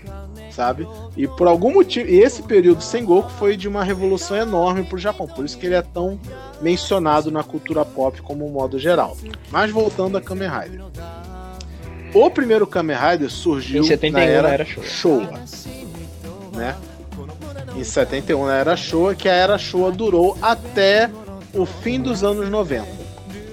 [0.61, 0.87] sabe?
[1.17, 4.99] E por algum motivo, e esse período sem Goku foi de uma revolução enorme pro
[4.99, 6.21] Japão, por isso que ele é tão
[6.61, 9.17] mencionado na cultura pop como um modo geral.
[9.51, 10.83] Mas voltando a Kamen Rider.
[12.13, 14.85] O primeiro Kamen Rider surgiu Em 71 na era, era Showa.
[14.85, 15.41] Showa,
[16.55, 16.77] né?
[17.75, 21.09] Em 71 na era Showa, que a era Showa durou até
[21.55, 22.87] o fim dos anos 90.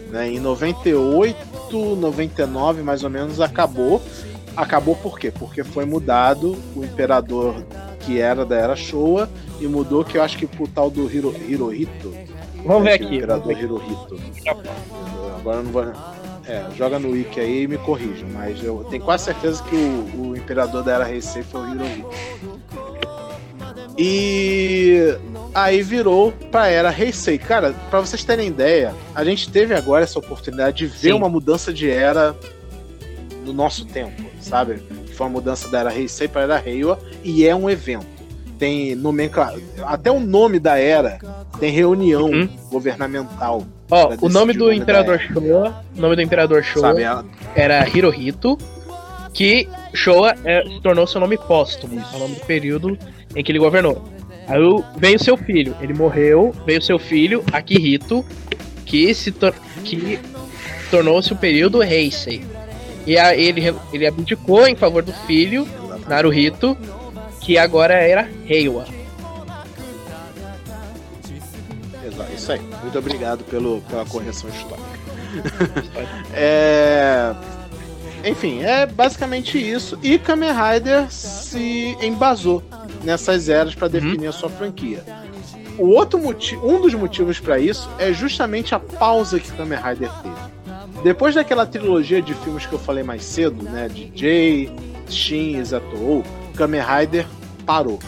[0.09, 0.31] Né?
[0.31, 4.01] Em 98, 99 mais ou menos acabou.
[4.57, 5.31] Acabou por quê?
[5.31, 7.63] Porque foi mudado o imperador
[7.99, 9.29] que era da era Showa
[9.61, 12.11] e mudou que eu acho que pro tal do Hiro, Hirohito.
[12.65, 13.05] Vamos ver aqui.
[13.05, 14.19] O imperador ver Hirohito.
[15.39, 15.83] Agora eu não vou.
[16.47, 20.29] É, joga no wiki aí e me corrijam, mas eu tenho quase certeza que o,
[20.29, 22.09] o imperador da era Heisei foi o Hirohito.
[23.97, 25.17] E
[25.53, 27.37] aí virou pra era Heisei.
[27.37, 31.13] Cara, pra vocês terem ideia, a gente teve agora essa oportunidade de ver Sim.
[31.13, 32.35] uma mudança de era
[33.45, 34.81] no nosso tempo, sabe?
[35.13, 38.05] Foi uma mudança da era Heisei pra era Reiwa e é um evento.
[38.59, 39.61] Tem nomenclatura.
[39.85, 41.19] Até o nome da era
[41.59, 42.49] tem reunião Uhum.
[42.71, 43.65] governamental.
[43.89, 47.01] Ó, o nome decidir do o nome Imperador Showa, o nome do Imperador Showa Sabe?
[47.03, 47.25] Ela-
[47.55, 48.57] era Hirohito,
[49.33, 52.97] que Showa é, se tornou seu nome póstumo, é o nome do período
[53.35, 54.03] em que ele governou.
[54.47, 54.59] Aí
[54.97, 58.25] veio seu filho, ele morreu, veio seu filho, Akihito,
[58.85, 59.31] que se
[59.83, 60.19] que
[60.89, 62.43] tornou-se o período Heisei.
[63.07, 65.65] E a, ele, ele abdicou em favor do filho,
[66.09, 66.77] Naruhito,
[67.39, 68.85] que agora era Reiwa.
[72.05, 72.59] Exato, isso aí.
[72.81, 74.87] Muito obrigado pelo, pela correção histórica.
[76.35, 77.33] é...
[78.25, 79.97] Enfim, é basicamente isso.
[80.03, 82.61] E Kamen Rider se embasou
[83.05, 85.01] nessas eras para definir a sua franquia.
[85.77, 90.11] O outro motivo, um dos motivos para isso é justamente a pausa que Kamen Rider
[90.21, 90.56] teve.
[91.03, 94.71] Depois daquela trilogia de filmes que eu falei mais cedo, né, de Jay,
[95.09, 96.23] Shin e Zatou,
[96.55, 97.25] Kamen Rider
[97.65, 97.99] parou.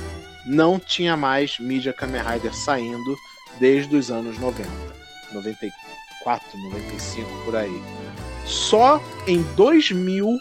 [0.45, 3.15] Não tinha mais mídia Kamen Rider saindo
[3.59, 4.67] desde os anos 90.
[5.31, 7.81] 94, 95 por aí.
[8.45, 10.39] Só em 2000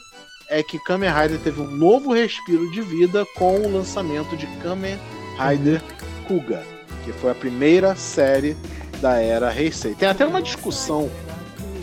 [0.49, 4.99] é que Kamen Rider teve um novo respiro de vida com o lançamento de Kamen
[5.39, 5.83] Rider
[6.27, 6.65] Kuga,
[7.05, 8.57] que foi a primeira série
[9.01, 9.95] da era Heisei.
[9.95, 11.11] Tem até uma discussão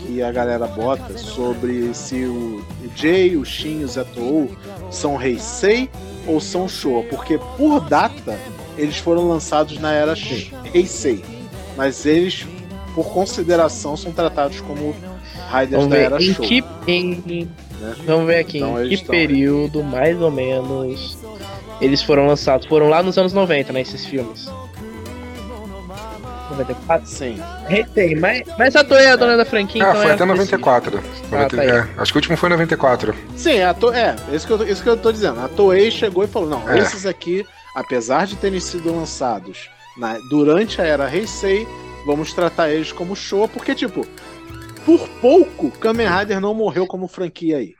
[0.06, 2.64] que a galera bota sobre se o
[2.94, 4.50] Jay, o Shin e o Zetou
[4.90, 5.90] são Heisei
[6.26, 8.38] ou são Showa, porque por data
[8.78, 10.14] eles foram lançados na era
[10.72, 11.24] Heisei,
[11.76, 12.46] mas eles
[12.94, 14.94] por consideração são tratados como
[15.70, 16.48] Vamos da era em Showa.
[16.48, 16.64] que.
[16.86, 17.48] Em,
[17.80, 17.94] né?
[18.06, 21.18] Vamos ver aqui Então em que período, mais ou menos,
[21.80, 22.66] eles foram lançados.
[22.66, 23.80] Foram lá nos anos 90, né?
[23.80, 24.48] Esses filmes.
[26.56, 27.06] 94?
[27.06, 27.38] Sim.
[27.94, 30.24] Tem, mas, mas a Toei é a dona da franquia, Ah, então foi é até
[30.24, 31.02] 94.
[31.32, 31.68] Ah, tá aí.
[31.68, 33.14] é, acho que o último foi 94.
[33.36, 33.92] Sim, a to...
[33.92, 35.40] é, isso que, eu, isso que eu tô dizendo.
[35.40, 36.78] A Toei chegou e falou: não, É.
[36.78, 41.66] esses aqui, apesar de terem sido lançados na- durante a era Heisei,
[42.06, 44.06] vamos tratar eles como show, porque, tipo,
[44.84, 47.74] por pouco, Kamen Rider não morreu como franquia aí.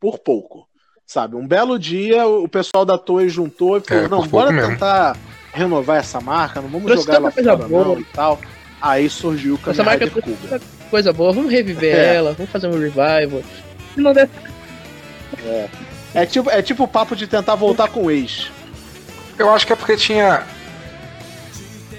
[0.00, 0.66] Por pouco.
[1.06, 1.36] Sabe?
[1.36, 4.70] Um belo dia, o pessoal da Toei juntou e falou: É, não, bora mesmo.
[4.72, 5.16] tentar
[5.54, 7.84] renovar essa marca, não vamos Trouxe jogar ela fora, boa.
[7.84, 8.40] não, e tal.
[8.82, 10.60] Aí surgiu o Kamen Essa marca tanta
[10.90, 12.16] coisa boa, vamos reviver É.
[12.16, 13.42] ela, vamos fazer um revival.
[13.94, 14.28] Se não der
[16.14, 18.50] É tipo, é tipo o papo de tentar voltar com o ex.
[19.38, 20.42] Eu acho que é porque tinha.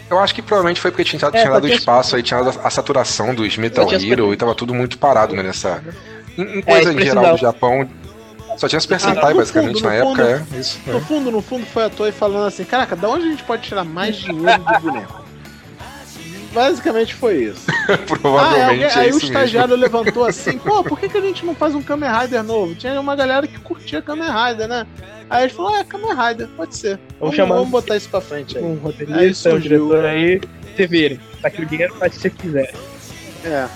[0.10, 2.60] Eu acho que provavelmente foi porque tinha, É, tinha dado porque- espaço aí, tinha dado
[2.64, 5.84] a saturação dos Metal Hero e tava tudo muito parado né, nessa.
[6.38, 7.90] Em, em É, coisa eles em geral do Japão.
[8.58, 10.60] Só tinha Super Ah, Sentai, no basicamente, fundo, na época, é.
[10.60, 10.80] Isso.
[10.88, 13.64] No fundo, no fundo, foi a Toei falando assim: caraca, da onde a gente pode
[13.64, 15.26] tirar mais dinheiro do boneco?
[16.54, 17.66] Basicamente foi isso.
[17.90, 17.98] é.
[18.08, 19.34] Provavelmente ah, é aí o isso mesmo.
[19.34, 22.74] estagiário levantou assim: pô, por que, que a gente não faz um Kamen Rider novo?
[22.76, 24.88] Tinha uma galera que curtia Kamen Rider, né?
[25.30, 26.98] Aí eles falaram: ah, Kamen Rider, pode ser.
[27.20, 28.64] Vamos, chamar- vamos botar isso pra frente aí.
[28.64, 30.40] um roteirista, um diretor aí,
[30.76, 31.18] você vira.
[31.42, 32.74] Tá aqui o dinheiro, faz o que você quiser.
[33.44, 33.68] É.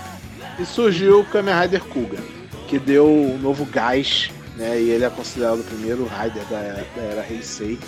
[0.58, 2.18] E surgiu o Kamen Rider Kuga,
[2.66, 4.80] que deu um novo gás, né?
[4.80, 6.58] E ele é considerado o primeiro Rider da,
[6.96, 7.78] da era Heisei.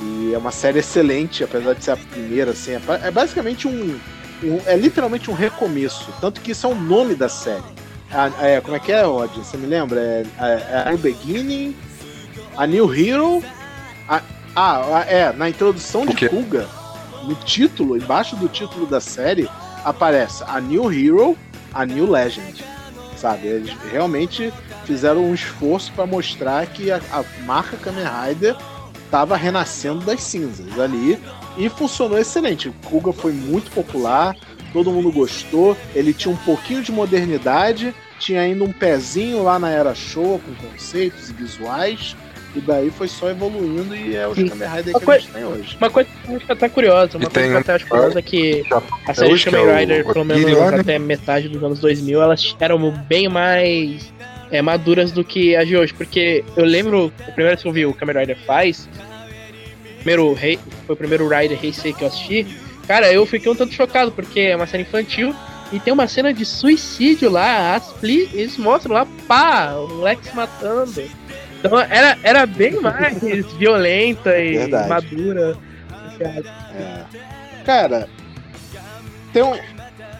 [0.00, 2.72] E é uma série excelente, apesar de ser a primeira, assim.
[2.72, 3.98] É, é basicamente um,
[4.42, 6.12] um- É literalmente um recomeço.
[6.20, 7.62] Tanto que isso é o nome da série.
[8.10, 9.30] A- é, como é que é, Rod?
[9.36, 10.00] Você me lembra?
[10.00, 11.76] É, é, é A New Beginning,
[12.56, 13.42] A New Hero.
[14.08, 14.22] a-
[14.56, 16.28] ah, é, na introdução de?
[16.28, 16.66] Kuga,
[17.24, 19.48] no título, embaixo do título da série,
[19.84, 21.36] aparece a New Hero,
[21.74, 22.64] a New Legend.
[23.20, 23.48] Sabe?
[23.48, 24.52] Eles realmente
[24.84, 28.56] fizeram um esforço para mostrar que a, a marca Kamen Rider
[29.04, 31.18] estava renascendo das cinzas ali
[31.56, 32.68] e funcionou excelente.
[32.68, 34.36] O Kuga foi muito popular,
[34.72, 35.76] todo mundo gostou.
[35.94, 40.68] Ele tinha um pouquinho de modernidade, tinha ainda um pezinho lá na era show com
[40.68, 42.16] conceitos e visuais.
[42.58, 44.34] E daí foi só evoluindo e é os.
[44.36, 45.76] Kamen Rider que coisa- a gente tem hoje.
[45.80, 48.18] Uma coisa que eu acho até curiosa, uma E coisa que eu até acho curiosa
[48.18, 48.62] é que
[49.06, 50.80] a série hoje, de é Kamen Rider, o pelo menos né?
[50.80, 54.12] até metade dos anos 2000, elas eram bem mais
[54.50, 55.94] é, maduras do que a de hoje.
[55.94, 58.88] Porque eu lembro, a primeira vez que eu vi o Kamen Rider faz,
[59.98, 62.46] primeiro rei, foi o primeiro Rider Heisei que eu assisti,
[62.86, 65.34] cara, eu fiquei um tanto chocado, porque é uma série infantil
[65.70, 70.26] e tem uma cena de suicídio lá, as pli- eles mostram lá, pá, o moleque
[70.28, 71.04] se matando.
[71.62, 73.18] Então era, era bem mais
[73.58, 74.88] violenta e Verdade.
[74.88, 75.56] madura.
[76.20, 77.02] É.
[77.64, 78.08] Cara,
[79.32, 79.58] tem um.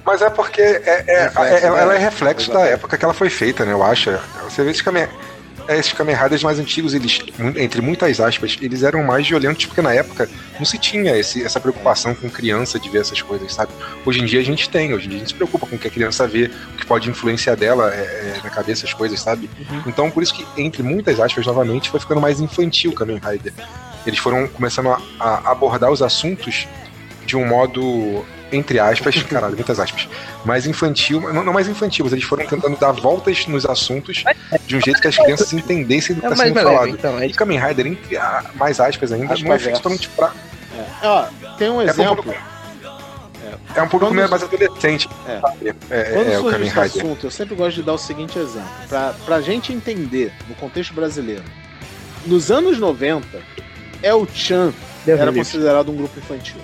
[0.04, 1.82] Mas é porque é, é- Reflexo, é- ela, né?
[1.82, 2.74] ela é reflexo da Exatamente.
[2.74, 3.72] época que ela foi feita, né?
[3.72, 4.10] Eu acho.
[4.44, 5.06] Você vê esses Kamen,
[5.66, 7.20] é, esses Kamen Riders mais antigos, eles,
[7.56, 10.28] entre muitas aspas, eles eram mais violentos porque na época
[10.58, 13.70] não se tinha esse- essa preocupação com criança de ver essas coisas, sabe?
[14.06, 15.78] Hoje em dia a gente tem, hoje em dia a gente se preocupa com o
[15.78, 16.50] que a criança vê,
[16.88, 19.48] pode influenciar dela é, é, na cabeça as coisas, sabe?
[19.70, 19.82] Uhum.
[19.86, 23.52] Então por isso que, entre muitas aspas, novamente, foi ficando mais infantil o Kamen Rider.
[24.06, 26.66] Eles foram começando a, a abordar os assuntos
[27.26, 30.08] de um modo, entre aspas, caralho, muitas aspas,
[30.46, 34.24] mais infantil, não, não mais infantil, mas eles foram tentando dar voltas nos assuntos
[34.66, 36.88] de um jeito que as crianças entendessem do que É está mais sendo leve, falado.
[36.90, 37.18] então.
[37.18, 40.32] É E Kamen Rider, entre a- mais aspas ainda, Aspas não é feito totalmente pra.
[41.02, 41.06] É.
[41.06, 41.26] Ó,
[41.58, 42.16] tem um É exemplo.
[42.22, 42.38] público,
[43.74, 45.08] é um público Quando- mais adolescente.
[45.26, 45.40] É.
[45.90, 48.68] É, Quando é, o surge esse assunto, eu sempre gosto de dar o seguinte exemplo.
[48.88, 51.44] Pra, pra gente entender, no contexto brasileiro,
[52.26, 53.26] nos anos 90,
[54.02, 54.72] El Chan
[55.06, 56.56] Deus era considerado um grupo infantil.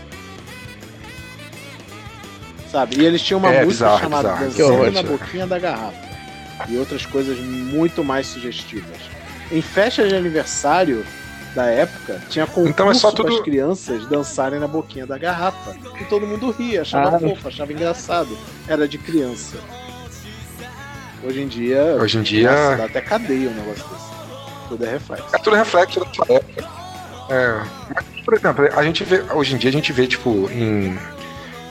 [2.71, 2.97] Sabe?
[3.01, 4.77] E eles tinham uma É, música bizarro, chamada bizarro.
[4.79, 5.03] Dançando na.
[5.03, 6.05] Boquinha da Garrafa.
[6.69, 8.99] E outras coisas muito mais sugestivas.
[9.53, 11.05] Em festa de aniversário
[11.55, 15.75] da época, tinha concurso Então é só tudo- as crianças dançarem na boquinha da garrafa.
[16.01, 17.21] E todo mundo ria, achava Ah.
[17.21, 18.37] fofo, achava engraçado.
[18.67, 19.57] Era de criança.
[21.23, 22.51] Hoje em dia, Hoje em dia.
[22.51, 24.05] nossa, dá até cadeia um negócio desse.
[24.69, 25.27] Tudo é reflexo.
[25.35, 26.65] É tudo reflexo da sua época.
[27.31, 27.63] É.
[27.95, 29.23] Mas, por exemplo, a gente vê.
[29.33, 30.99] Hoje em dia a gente vê, tipo, em.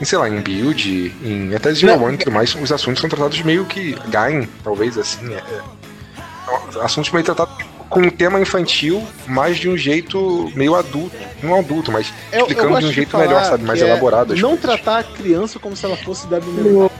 [0.00, 2.04] em sei lá, em build, em até Zero Não.
[2.06, 3.94] One e tudo mais, os assuntos são tratados meio que.
[4.08, 5.32] Gain, talvez, assim.
[5.32, 7.54] É, é, assuntos meio tratados
[7.88, 11.16] com um tema infantil, mas de um jeito meio adulto.
[11.42, 13.64] Não adulto, mas Eu- eu explicando gosto de um jeito melhor, sabe?
[13.64, 14.34] Mais é elaborado.
[14.36, 14.60] Não coisas.
[14.60, 16.90] tratar a criança como se ela fosse da O-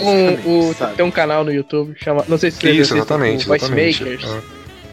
[0.00, 2.24] Um, tem um canal no YouTube chama.
[2.28, 4.02] Não sei se vocês Isso, exatamente, o Voice exatamente.
[4.04, 4.24] Makers.
[4.30, 4.40] Ah.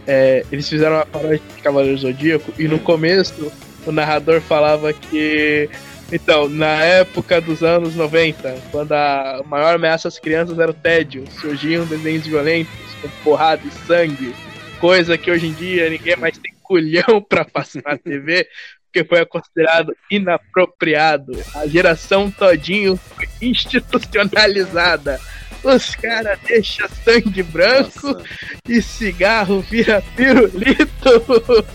[0.07, 3.51] É, eles fizeram uma paródia de Cavaleiro Zodíaco e no começo
[3.85, 5.69] o narrador falava que.
[6.11, 11.23] Então, na época dos anos 90, quando a maior ameaça às crianças era o tédio,
[11.41, 12.71] surgiam desenhos violentos,
[13.01, 14.33] com porrada e sangue,
[14.79, 18.47] coisa que hoje em dia ninguém mais tem culhão pra passar na TV,
[18.85, 21.33] porque foi considerado inapropriado.
[21.55, 25.19] A geração todinho foi institucionalizada.
[25.63, 28.23] Os caras deixam sangue branco Nossa.
[28.69, 31.65] e cigarro vira pirulito.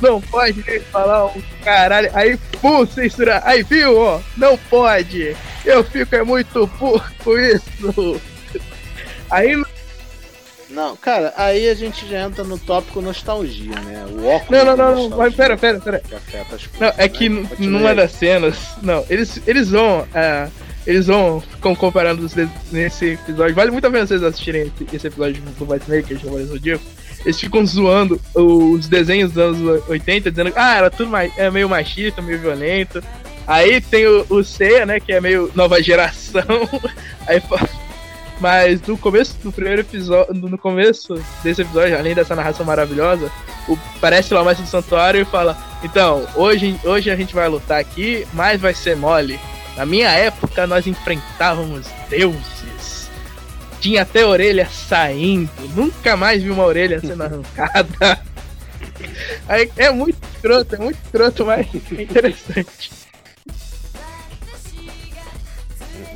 [0.00, 2.10] Não pode nem falar um caralho.
[2.14, 3.42] Aí, pum, censura.
[3.44, 4.20] Aí, viu, ó?
[4.36, 5.36] Não pode.
[5.64, 8.20] Eu fico é muito puto com isso.
[9.30, 9.66] Aí, Não,
[11.00, 14.06] cara, aí a gente já entra no tópico nostalgia, né?
[14.10, 14.64] O óculos.
[14.64, 15.18] não, não, não, não.
[15.18, 16.00] Mas pera, pera, pera.
[16.00, 17.08] que afeta as coisas, Não, é né?
[17.08, 18.56] que n- Continue numa das cenas.
[18.82, 20.06] Não, eles, eles vão.
[20.14, 20.48] é,
[20.86, 22.34] eles vão ficam comparando os
[22.72, 23.54] nesse episódio.
[23.54, 26.84] Vale muito a pena vocês assistirem esse, episódio do White Maker, de Cavaleiro Zodíaco.
[27.24, 31.50] Eles ficam zoando os desenhos dos anos 80, dizendo que ah, era tudo mais, é
[31.50, 33.02] meio machista, meio violento.
[33.46, 36.42] Aí tem o, o Seiya, né, que é meio nova geração.
[37.26, 37.42] Aí,
[38.40, 43.30] mas no começo do primeiro episódio, no começo desse episódio, além dessa narração maravilhosa,
[43.68, 47.48] o, parece lá o mestre do santuário e fala: Então, hoje, hoje a gente vai
[47.48, 49.38] lutar aqui, mas vai ser mole.
[49.76, 53.08] Na minha época nós enfrentávamos deuses.
[53.80, 55.50] Tinha até orelha saindo.
[55.74, 58.20] Nunca mais vi uma orelha sendo arrancada.
[59.76, 61.66] É muito escroto, é muito escroto, mas
[61.96, 62.97] é interessante.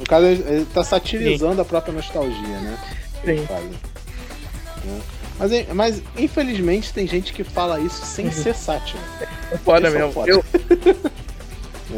[0.03, 2.77] No caso, ele, tá satirizando a própria nostalgia, né?
[3.25, 3.47] Sim.
[3.47, 5.01] Faz, né?
[5.39, 8.33] Mas, mas, infelizmente, tem gente que fala isso sem Uhum.
[8.33, 8.99] ser sátira.
[9.53, 10.13] É foda é mesmo.
[10.13, 10.31] foda.
[10.31, 10.45] Eu?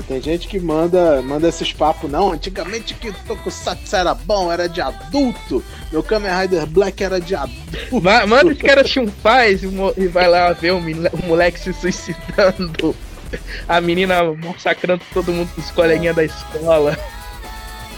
[0.09, 4.81] Tem gente que manda, manda esses papos, não, antigamente que Tokusatsu era bom, era de
[4.81, 5.62] adulto,
[5.93, 8.01] meu Kamen Rider Black era de adulto.
[8.02, 11.72] Ma- Manda os caras um paz e, e vai lá ver o, o moleque se
[11.72, 12.94] suicidando.
[13.68, 16.98] A menina massacrando todo mundo, os coleguinhas da escola.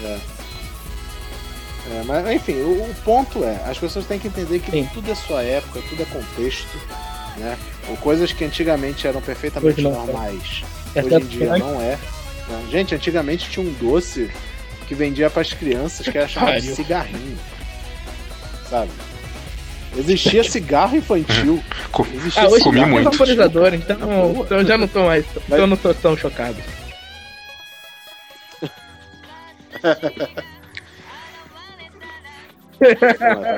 [0.02, 0.18] É,
[2.04, 4.88] mas enfim, o, o ponto é, as pessoas têm que entender que Sim.
[4.92, 6.76] tudo é sua época, tudo é contexto,
[7.36, 7.56] né?
[7.88, 9.94] Ou coisas que antigamente eram perfeitamente não é.
[9.94, 10.64] normais,
[10.94, 11.96] Essa hoje em dia é- não é.
[12.48, 12.64] né?
[12.70, 14.30] Gente, antigamente tinha um doce
[14.88, 17.38] que vendia para as crianças que era chamado de cigarrinho.
[18.68, 18.90] Sabe?
[19.96, 21.62] Existia cigarro infantil.
[22.14, 23.10] Existia Ah, hoje Comi muito.
[23.10, 23.96] vaporizador, então,
[24.44, 25.24] então eu já não tô mais.
[25.46, 26.56] Então eu não tô tão chocado.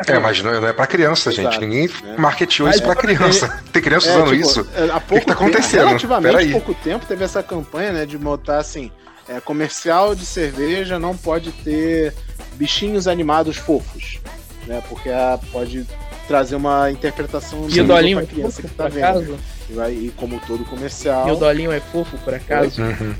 [0.06, 1.40] É, mas não não é pra criança, gente.
[1.48, 2.14] Exato, Ninguém né?
[2.16, 3.62] marketeou isso pra Mas- criança.
[3.72, 4.68] Tem criança É, usando tipo, isso?
[4.74, 5.86] é, Há pouco tá tempo- acontecendo?
[5.88, 6.52] relativamente Peraí.
[6.52, 8.92] pouco tempo teve essa campanha, né, de botar assim,
[9.28, 12.14] é, comercial de cerveja não pode ter
[12.54, 14.20] bichinhos animados fofos,
[14.68, 15.84] né, porque ah, pode
[16.28, 19.36] trazer uma interpretação E o Dolinho pra é criança que tá vendo.
[19.68, 22.80] E vai- E como todo comercial, E o Dolinho é fofo, por acaso?
[22.80, 23.14] Uhum.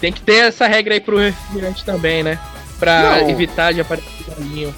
[0.00, 2.38] Tem que ter essa regra aí pro refrigerante também, né?
[2.78, 3.30] Pra Não.
[3.30, 4.74] evitar de aparecer o Dolinho.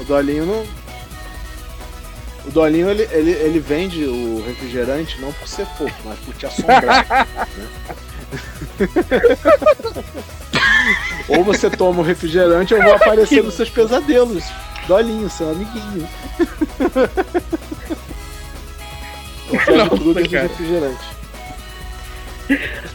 [0.00, 0.66] o Dolinho não...
[2.46, 6.46] O Dolinho, ele, ele, ele vende o refrigerante não por ser fofo, mas por te
[6.46, 7.06] assombrar.
[7.06, 7.26] né?
[11.28, 14.44] ou você toma o refrigerante ou eu vou aparecer nos seus pesadelos.
[14.86, 16.08] Dolinho, seu amiguinho.
[19.50, 20.42] Nossa, do cara.
[20.42, 21.04] refrigerante.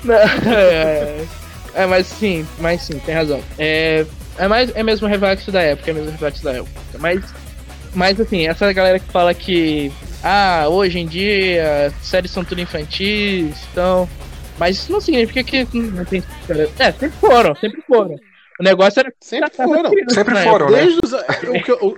[0.03, 1.25] Não, é,
[1.73, 3.41] é, mas sim, mas sim, tem razão.
[3.57, 4.05] É,
[4.37, 6.71] é, mais, é mesmo reflexo da época, é mesmo reflexo da época.
[6.99, 7.23] Mas,
[7.93, 9.91] mas assim, essa galera que fala que
[10.23, 14.07] ah, hoje em dia séries são tudo infantis, então.
[14.57, 16.23] Mas isso não significa que não tem.
[16.79, 18.15] É, sempre foram, sempre foram.
[18.59, 19.89] O negócio era Sempre foram.
[19.89, 20.43] criança, Sempre né?
[20.43, 20.77] foram, né?
[20.77, 21.97] Desde os, o, que, o,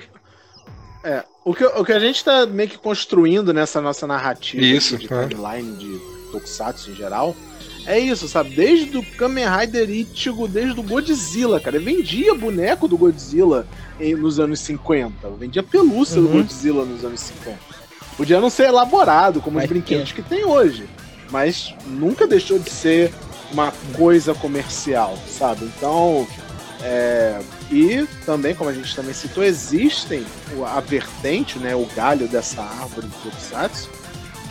[1.04, 4.98] é, o, que, o que a gente tá meio que construindo nessa nossa narrativa Isso,
[4.98, 5.28] de é.
[5.28, 6.00] timeline de
[6.32, 7.36] Tokusatsu em geral
[7.86, 8.50] é isso, sabe?
[8.56, 11.78] Desde o Kamen Rider Ichigo, desde o Godzilla, cara.
[11.78, 13.68] Eu vendia boneco do Godzilla
[14.00, 15.28] em- nos anos 50.
[15.28, 16.38] Eu vendia pelúcia do Uhum.
[16.38, 17.60] Godzilla nos anos 50.
[18.18, 20.86] Podia não ser elaborado como Mas os brinquedos que tem hoje.
[21.32, 23.12] Mas nunca deixou de ser
[23.52, 25.66] uma coisa comercial, sabe?
[25.66, 26.28] Então,
[26.82, 27.40] é,
[27.72, 30.24] e também, como a gente também citou, existem
[30.68, 33.90] a vertente, né, o galho dessa árvore de Tokusatsu,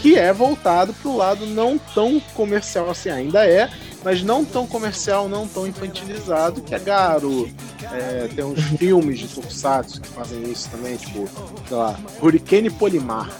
[0.05, 3.71] que é voltado para o lado não tão comercial assim, ainda é,
[4.05, 7.49] mas não tão comercial, não tão infantilizado, que é Garo,
[7.91, 11.27] é, tem uns filmes de Tokusatsu que fazem isso também, tipo,
[11.67, 13.31] sei lá, Hurricane Polimar,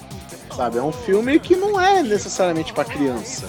[0.57, 0.79] sabe?
[0.79, 3.47] É um filme que não é necessariamente para criança,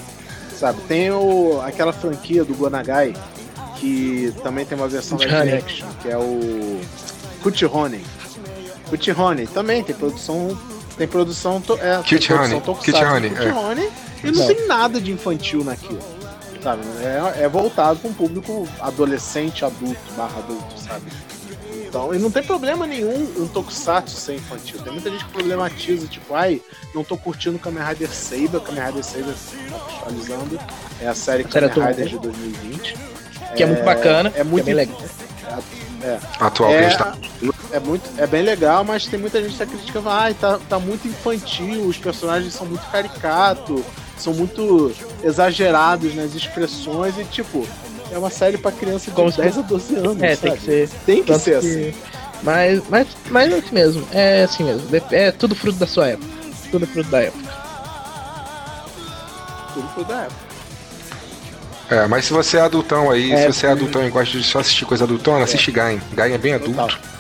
[0.54, 0.82] sabe?
[0.82, 3.14] Tem o, aquela franquia do Gonagai,
[3.78, 5.54] que também tem uma versão live Kuchihone.
[5.54, 6.82] action, que é o
[7.42, 8.06] Kuchihone.
[8.90, 13.38] Kuchihone também tem produção tem produção to, é, tem Kuchihone, produção tokusatsu Kuchihone, do é.
[13.38, 13.90] Kuchihone,
[14.24, 14.48] e não É.
[14.54, 16.00] tem nada de infantil naquilo.
[16.64, 16.82] Sabe?
[17.38, 21.04] É, é voltado para um público adolescente, adulto, barra adulto, sabe?
[21.88, 24.80] Então, e não tem problema nenhum um tokusatsu ser infantil.
[24.82, 26.62] Tem muita gente que problematiza, tipo, ai,
[26.94, 29.34] não tô curtindo Kamen Rider Saber, Kamen Rider Saber
[29.98, 30.60] atualizando,
[31.00, 31.90] é a série A série Kamen.
[31.90, 32.98] Rider de 2020.
[33.56, 35.02] Que é muito bacana, É muito que é bem legal.
[36.40, 37.16] Atual que a É, gente tá.
[37.76, 40.80] É, muito, é bem legal, mas tem muita gente que tá criticando, ai, tá, tá
[40.80, 43.82] muito infantil, os personagens são muito caricatos,
[44.18, 44.94] são muito
[45.24, 47.68] exagerados nas expressões e, tipo,
[48.12, 50.42] é uma série pra criança de Como se 10 a 12 anos, É, sabe?
[50.42, 50.90] tem que ser.
[51.06, 51.94] Tem que Tanto ser que- assim.
[52.44, 54.08] Mas, mas, mas é assim mesmo.
[54.12, 54.88] É assim mesmo.
[55.12, 56.28] É tudo fruto da sua época.
[56.70, 57.44] Tudo fruto da época.
[59.74, 60.46] Tudo foi da época.
[61.90, 64.44] É, mas se você é adultão aí, É, se você é adultão e gosta de
[64.44, 66.00] só assistir coisa adultona, assiste Gain.
[66.14, 66.86] Gain é bem Total.
[66.86, 67.00] adulto.
[67.02, 67.15] Gain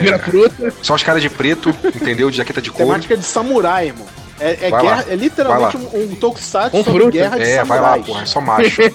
[0.00, 0.18] Vira é.
[0.18, 0.72] fruta.
[0.82, 2.30] Só os caras de preto, entendeu?
[2.30, 2.86] De jaqueta de couro.
[2.86, 4.06] Temática de samurai, irmão.
[4.40, 7.98] É, é, guerra, é literalmente um, um tokusatsu Com sobre guerra de É, vai lá,
[7.98, 8.82] porra, é só macho.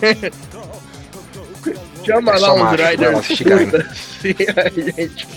[2.05, 3.71] Chama É lá assistir Gain.
[4.21, 5.27] Sim, a gente.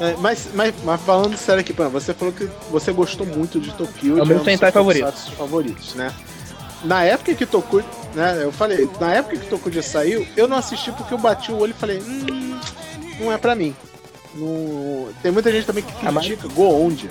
[0.00, 3.70] É, mas, mas, mas falando sério aqui, Pan, você falou que você gostou muito de
[3.72, 4.18] Tokyo.
[4.18, 5.12] É o meu um Sentai favorito.
[5.36, 6.12] favoritos, né?
[6.84, 7.84] Na época que Tokyo,
[8.14, 11.58] né, eu falei, na época que Tokyo saiu, eu não assisti porque eu bati o
[11.58, 12.58] olho e falei, hum,
[13.20, 13.74] não é pra mim.
[14.34, 17.10] Não- Tem muita gente também que Ah, mas- critica Go Ondia.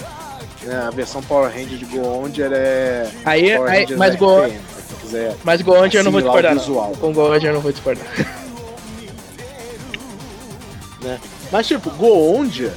[0.63, 0.75] Né?
[0.87, 4.97] A versão Power Ranger de Go Ondia é Aí, aí mas Go, RPM, pra quem
[5.01, 5.35] quiser.
[5.43, 6.55] mas Gold eu não vou discordar.
[6.55, 6.95] Não.
[6.95, 8.05] Com Gold eu não vou discordar.
[11.51, 12.73] Mas tipo, Go Ondia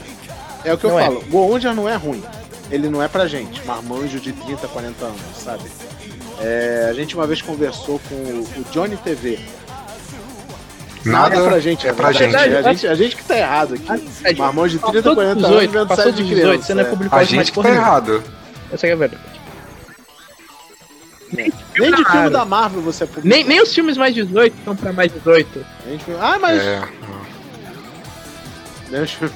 [0.65, 1.05] é o que eu Não é.
[1.05, 1.25] falo.
[1.29, 2.23] Go Ondia não é ruim.
[2.71, 5.65] Ele não é pra gente, marmanjo de 30, 40 anos, sabe?
[6.41, 9.39] É, a gente uma vez conversou com o, Johnny TV.
[11.05, 12.35] Nada é pra gente, é na pra gente.
[12.37, 12.87] A gente.
[12.87, 14.39] A gente que tá errado aqui.
[14.39, 16.67] Marmanjo de 30, Passou 40 dos anos 18, vendo passou série dos de 18, criança.
[16.67, 16.91] você não é é.
[16.91, 17.83] publicou A gente que tá nenhuma.
[17.87, 18.25] errado.
[18.73, 19.23] Essa é a verdade.
[21.33, 23.31] Nem de filme da Marvel você é publicou.
[23.31, 25.67] Nem, nem os filmes mais 18 são pra mais 18.
[25.87, 26.61] A gente- Ah, mas.
[26.63, 26.83] É.
[28.91, 29.35] Nem os filmes-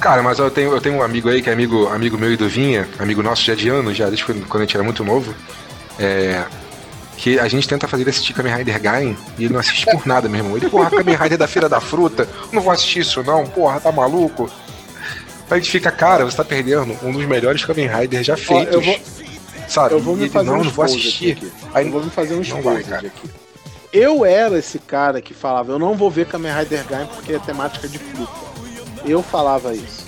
[0.00, 2.36] Cara, mas eu tenho, eu tenho um amigo aí que é amigo, amigo meu e
[2.36, 5.04] do Vinha, amigo nosso já de anos, já desde quando quando a gente era muito
[5.04, 5.34] novo.
[5.98, 6.42] É,
[7.18, 10.06] que a gente tenta fazer ele assistir Kamen Rider Gain e ele não assiste por
[10.06, 10.56] nada, meu irmão.
[10.56, 13.92] Ele, porra, Kamen Rider da Feira da Fruta, não vou assistir isso não, porra, tá
[13.92, 14.50] maluco?
[15.50, 18.72] Aí a gente fica, cara, você tá perdendo um dos melhores Kamen Riders já feitos.
[18.72, 18.98] eu vou,
[19.68, 19.94] sabe?
[19.94, 21.32] eu vou me ele, fazer não, um não vou assistir.
[21.32, 21.52] aqui.
[21.74, 23.06] Aí Eu vou me fazer um não vai, exposed cara.
[23.06, 23.30] aqui.
[23.92, 27.38] Eu era esse cara que falava, eu não vou ver Kamen Rider Gaim porque é
[27.38, 28.49] temática de fruta.
[29.04, 30.06] Eu falava isso.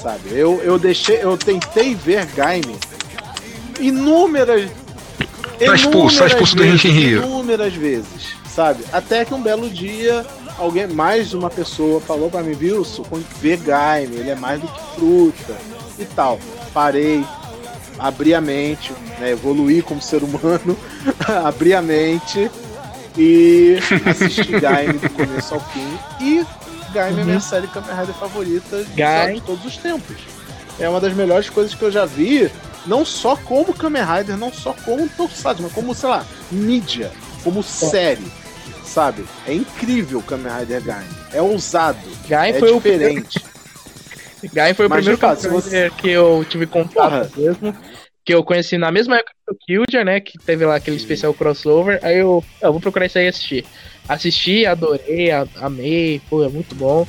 [0.00, 0.30] Sabe?
[0.30, 2.76] Eu, eu deixei, eu tentei ver Gaime
[3.80, 4.70] inúmeras.
[5.58, 7.22] Tá expulso, tá expulso do vezes, Henshin Rio.
[7.24, 8.84] Inúmeras vezes, sabe?
[8.92, 10.24] Até que um belo dia,
[10.56, 13.04] alguém, mais uma pessoa falou pra mim, Wilson,
[13.40, 15.56] vê Gaime, ele é mais do que fruta
[15.98, 16.38] e tal.
[16.72, 17.24] Parei,
[17.98, 20.78] abri a mente, né, evoluí como ser humano,
[21.44, 22.48] abri a mente
[23.16, 23.78] e
[24.08, 25.98] assisti Gaime do começo ao fim.
[26.20, 26.46] E
[26.98, 30.16] Gaime é minha série Kamen Rider favorita de, todos os tempos.
[30.80, 32.50] É uma das melhores coisas que eu já vi,
[32.86, 37.12] não só como Kamen Rider, não só como Tokusatsu, mas como, sei lá, mídia,
[37.44, 38.26] como série,
[38.84, 39.24] sabe?
[39.46, 41.08] É incrível Kamen Rider Gaime.
[41.32, 41.98] É ousado,
[42.28, 43.44] Gain é foi o primeiro, diferente.
[44.52, 47.76] Gain foi o Mas, primeiro Kamen você- que eu tive contato mesmo.
[48.24, 50.20] Que eu conheci na mesma época que o né?
[50.20, 51.98] Que teve lá aquele especial crossover.
[52.02, 53.64] Aí eu, eu vou procurar isso aí e assistir.
[54.08, 57.06] Assisti, adorei, amei, pô, é muito bom.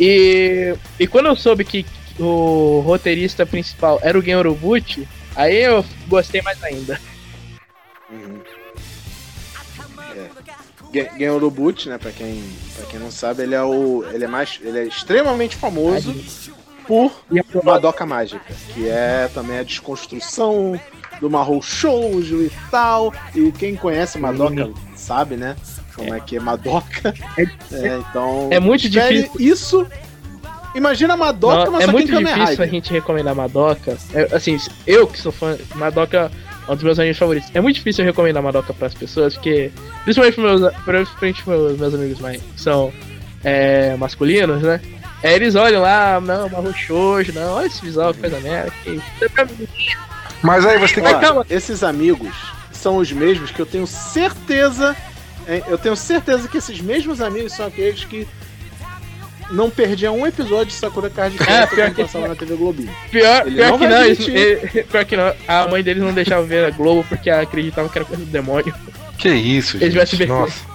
[0.00, 1.86] E, e quando eu soube que
[2.18, 5.06] o roteirista principal era o Gen Urobuchi,
[5.36, 7.00] aí eu gostei mais ainda.
[8.10, 8.40] Uhum.
[10.16, 10.28] É.
[10.92, 12.42] Gen- Gen Urobuchi, né, pra quem,
[12.76, 16.14] pra quem não sabe, ele é o ele é mais ele é extremamente famoso
[16.86, 20.78] por a Madoka Mágica, que é também a desconstrução
[21.20, 23.14] do Mahou Shoujo e tal.
[23.34, 25.56] E quem conhece Madoka sabe, né?
[25.94, 27.14] Como é, que é Madoka.
[27.38, 27.42] É-
[27.72, 28.48] É, então.
[28.50, 29.30] é muito difícil.
[29.38, 29.86] Isso.
[30.74, 33.96] Imagina Madoka, Não, mas é só muito difícil a gente recomendar Madoka.
[34.14, 36.30] É, assim, eu que sou fã, Madoka
[36.66, 37.50] é um dos meus animes favoritos.
[37.52, 39.70] É muito difícil eu recomendar Madoka pras pessoas, porque.
[40.04, 42.92] Principalmente pros meus, principalmente pros meus amigos mais, que são
[43.44, 44.80] é, masculinos, né?
[45.22, 48.72] É, eles olham lá, não, Marro Shoujo, não, olha esse visual, que coisa merda.
[48.82, 49.00] Que...
[50.42, 51.26] Mas aí você tem que.
[51.26, 52.34] Ó, esses amigos
[52.72, 54.96] são os mesmos que eu tenho certeza.
[55.68, 58.26] Eu tenho certeza que esses mesmos amigos são aqueles que
[59.50, 62.90] não perdiam um episódio de Sakura Card É, Captor pior que- passava na TV Globinho.
[63.10, 64.34] Pior, pior não que não, admitir.
[64.36, 67.98] ele- pior que não, a mãe deles não deixava ver a Globo porque acreditava que
[67.98, 68.74] era coisa do demônio.
[69.18, 70.26] Que isso, Eles gente.
[70.26, 70.71] Nossa.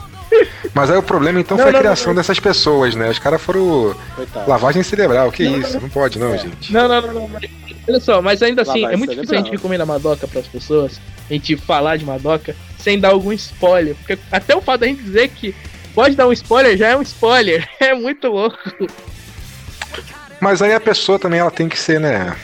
[0.74, 2.16] Mas aí o problema então Não, foi a não, criação não.
[2.16, 3.10] dessas pessoas, né?
[3.10, 4.50] Os caras foram Coitado.
[4.50, 5.32] lavagem cerebral.
[5.32, 5.80] Que Não, isso?
[5.80, 6.38] Não pode, não, É.
[6.38, 6.72] gente.
[6.72, 7.28] Não, não, não, não.
[7.28, 7.50] mas-
[7.90, 9.52] Olha só, mas ainda assim, Lavagem é muito difícil a gente cerebral.
[9.54, 11.00] recomendar Madoka pras pessoas,
[11.30, 13.96] a gente falar de Madoka sem dar algum spoiler.
[13.96, 15.56] Porque até o fato da gente dizer que
[15.96, 17.68] pode dar um spoiler já é um spoiler.
[17.80, 18.58] É muito louco.
[20.40, 22.36] Mas aí a pessoa também ela tem que ser, né?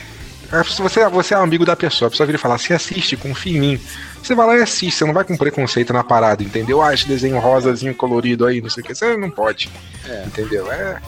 [0.60, 3.16] É, Se você, você é amigo da pessoa, a pessoa vira e fala, você assiste,
[3.16, 3.80] confia em mim.
[4.22, 6.80] Você vai lá e assiste, você não vai com preconceito na parada, entendeu?
[6.80, 8.94] Ah, esse desenho rosazinho colorido aí, não sei o que.
[8.94, 9.70] Você não pode.
[10.08, 10.24] É.
[10.26, 10.70] Entendeu?
[10.70, 11.00] É.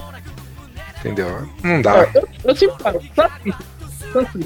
[0.99, 1.49] Entendeu?
[1.63, 2.09] Não dá.
[2.15, 3.01] Eu, eu sempre falo.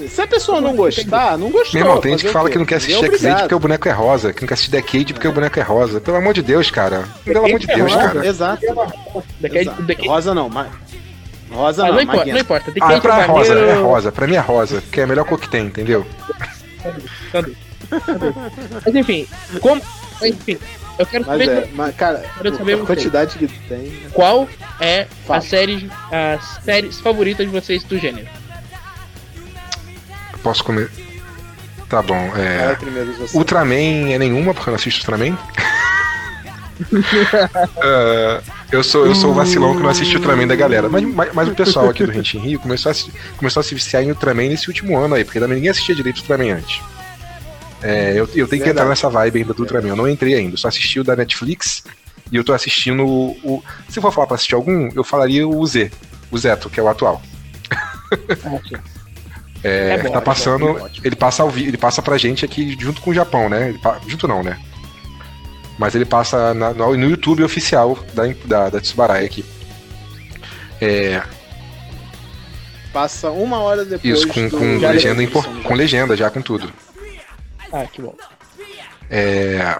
[0.09, 1.79] Se a pessoa não gostar, não gostou.
[1.79, 3.91] Meu irmão, tem gente que fala que não quer assistir X-Aid porque o boneco é
[3.91, 6.01] rosa, que não quer assistir Decade porque o boneco é rosa.
[6.01, 7.05] Pelo amor de Deus, cara.
[7.23, 8.07] Pelo amor de é Deus, rosa?
[8.07, 8.27] cara.
[8.27, 8.65] Exato.
[9.41, 10.07] Exato.
[10.07, 10.90] Rosa não, mas.
[11.51, 12.71] Rosa ah, não, não, importa, não importa.
[12.71, 14.11] Tem Ah, que pra é rosa, é rosa.
[14.11, 16.05] Pra mim é rosa, porque é a melhor cor que tem, entendeu?
[17.31, 17.51] Cadê?
[17.91, 18.33] Cadê?
[18.85, 19.27] Mas enfim,
[19.59, 19.81] como.
[20.23, 20.57] Enfim,
[20.99, 23.79] eu quero Mas saber é, mas, cara, Quero saber a quantidade que tem.
[23.79, 24.09] né?
[24.13, 24.47] qual
[24.79, 25.39] é Fala.
[25.39, 28.27] a série, as séries favoritas de vocês do gênero.
[30.43, 30.89] Posso comer.
[31.89, 32.77] Tá bom, é.
[33.33, 35.37] Ultraman é nenhuma, porque eu não assisto Ultraman.
[37.83, 38.41] É,
[38.71, 40.87] eu sou eu sou o vacilão que não assiste Ultraman da galera.
[40.89, 43.73] Mas, mas, mas o pessoal aqui do Rente Rio começou a, se- começou a se
[43.75, 46.81] viciar em Ultraman nesse último ano aí, porque também ninguém assistia direito Ultraman antes.
[47.83, 48.69] É, eu, eu tenho que Verdade.
[48.71, 49.89] entrar nessa vibe ainda do Ultraman.
[49.89, 51.83] Eu não entrei ainda, só assisti o da Netflix
[52.31, 53.31] e eu tô assistindo o.
[53.43, 55.91] o- se eu for falar pra assistir algum, eu falaria o Z,
[56.31, 57.21] o Zeto, que é o atual.
[59.63, 60.77] É, É bom, tá é passando.
[60.79, 63.69] é ele passa ao ele passa pra gente aqui junto com o Japão, né?
[63.69, 64.57] Ele junto não, né?
[65.81, 69.43] Mas ele passa na- no, no YouTube oficial da, da, da Tsubarai aqui.
[70.79, 71.23] É,
[72.93, 74.03] Passa uma hora depois.
[74.19, 76.71] isso, com, do- com da legenda, em por- edição do com legenda já, com tudo.
[77.73, 78.13] Ah, que bom.
[79.09, 79.75] É,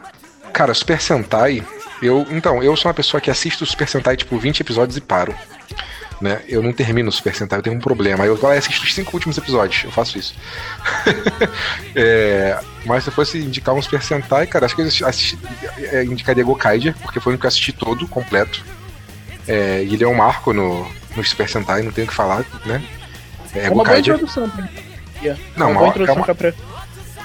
[0.52, 1.64] cara, Super Sentai,
[2.02, 2.26] eu.
[2.32, 5.36] Então, eu sou uma pessoa que assisto o Super Sentai tipo 20 episódios e paro.
[6.22, 6.42] Né?
[6.48, 8.24] Eu não termino o Super Sentai, eu tenho um problema.
[8.24, 9.84] Aí eu e assisto os cinco últimos episódios.
[9.84, 10.36] Eu faço isso.
[11.96, 15.38] É, mas se eu fosse indicar um Super Sentai, cara, acho que eu assisti,
[15.80, 18.64] é, indicaria Gokaiger, porque foi o que eu assisti todo, completo.
[19.48, 22.82] É, ele é um marco no, no Super Sentai, não tenho o que falar, né?
[23.54, 24.50] É, É uma boa introdução.
[24.50, 24.70] pra-
[25.58, 26.54] Não, uma uma- boa é introdução uma- pra- pra-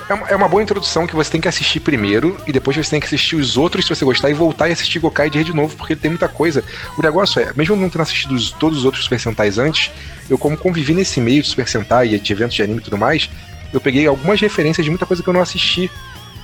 [0.09, 2.91] é uma, é uma boa introdução que você tem que assistir primeiro e depois você
[2.91, 5.77] tem que assistir os outros se você gostar e voltar e assistir Gokai de novo,
[5.77, 6.62] porque tem muita coisa.
[6.97, 9.91] O negócio é, mesmo não tendo assistido os, todos os outros Super Sentais antes,
[10.31, 12.97] eu como convivi nesse meio de Super Sentai e de eventos de anime e tudo
[12.97, 13.28] mais,
[13.73, 15.91] eu peguei algumas referências de muita coisa que eu não assisti,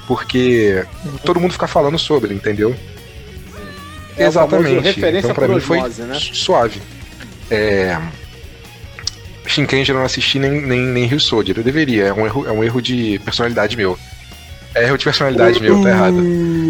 [0.09, 0.85] porque
[1.25, 2.75] todo mundo fica falando sobre, entendeu?
[4.17, 4.81] É Exatamente.
[4.81, 6.19] referência então pra mim foi né?
[6.19, 6.83] suave.
[7.51, 7.97] É...
[9.47, 11.57] Shinkenji eu não assisti nem, nem, nem Rio Soldier.
[11.59, 13.99] Eu deveria, é um erro, é um erro de personalidade meu.
[14.75, 16.17] É erro de personalidade meu, tá errado.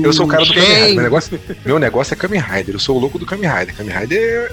[0.04, 0.94] Eu sou o cara do Kamen Rider.
[0.94, 2.74] Meu negócio, meu negócio é Kamen Rider.
[2.74, 3.74] Eu sou o louco do Kamen Rider.
[3.76, 4.52] Kamen Rider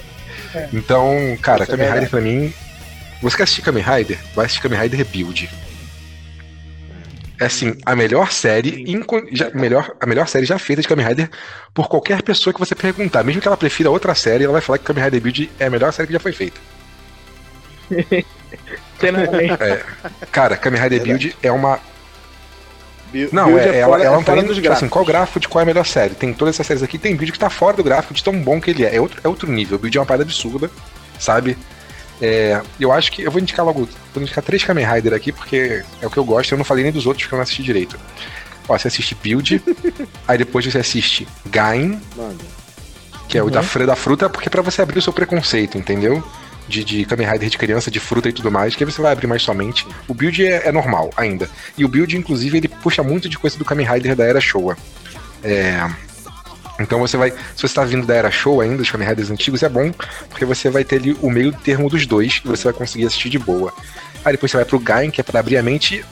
[0.53, 0.69] é...
[0.73, 2.53] Então, cara, Isso é Kamen Rider pra mim.
[3.21, 4.17] Você quer assistir Kamen Rider?
[4.35, 5.49] Vai assistir Kamen Rider Rebuild.
[7.39, 11.07] É assim, a melhor série, inco- já- melhor, a melhor série já feita de Kamen
[11.07, 11.29] Rider
[11.73, 13.23] por qualquer pessoa que você perguntar.
[13.23, 15.69] Mesmo que ela prefira outra série, ela vai falar que Kamen Rider Build é a
[15.69, 16.59] melhor série que já foi feita.
[18.99, 19.57] Sinceramente.
[20.31, 21.01] Cara, Kamen Rider.
[21.03, 21.79] Build é uma.
[23.11, 25.47] Build Não, é, ela, fora- ela é não tá dos tipo assim, qual gráfico de
[25.47, 26.13] qual é a melhor série.
[26.13, 28.59] Tem todas essas séries aqui, tem vídeo que tá fora do gráfico de tão bom
[28.61, 28.95] que ele é.
[28.95, 29.77] É outro, é outro nível.
[29.77, 30.69] O build é uma parada absurda,
[31.17, 31.57] sabe?
[32.21, 33.21] É, eu acho que.
[33.23, 33.87] Eu vou indicar logo.
[34.13, 36.51] Vou indicar três Kamen Rider aqui, porque é o que eu gosto.
[36.51, 37.97] Eu não falei nem dos outros porque eu não assisti direito.
[38.67, 39.59] Ó, você assiste Build,
[40.27, 41.99] aí depois você assiste Gain,
[43.27, 43.51] que é o Uhum.
[43.51, 46.23] da, da fruta, porque é pra você abrir o seu preconceito, entendeu?
[46.69, 49.11] De, de Kamen Rider de criança, de fruta e tudo mais, que aí você vai
[49.11, 49.85] abrir mais sua mente.
[50.07, 51.49] O build é, é normal ainda.
[51.75, 54.77] E o build, inclusive, ele puxa muito de coisa do Kamen Rider da era Showa.
[55.43, 55.89] É.
[56.79, 57.31] Então você vai.
[57.55, 59.91] Se você tá vindo da era Showa ainda, dos Kamen Riders antigos, é bom,
[60.29, 63.29] porque você vai ter ali o meio termo dos dois e você vai conseguir assistir
[63.29, 63.73] de boa.
[64.23, 66.05] Aí depois você vai pro Gain, que é pra abrir a mente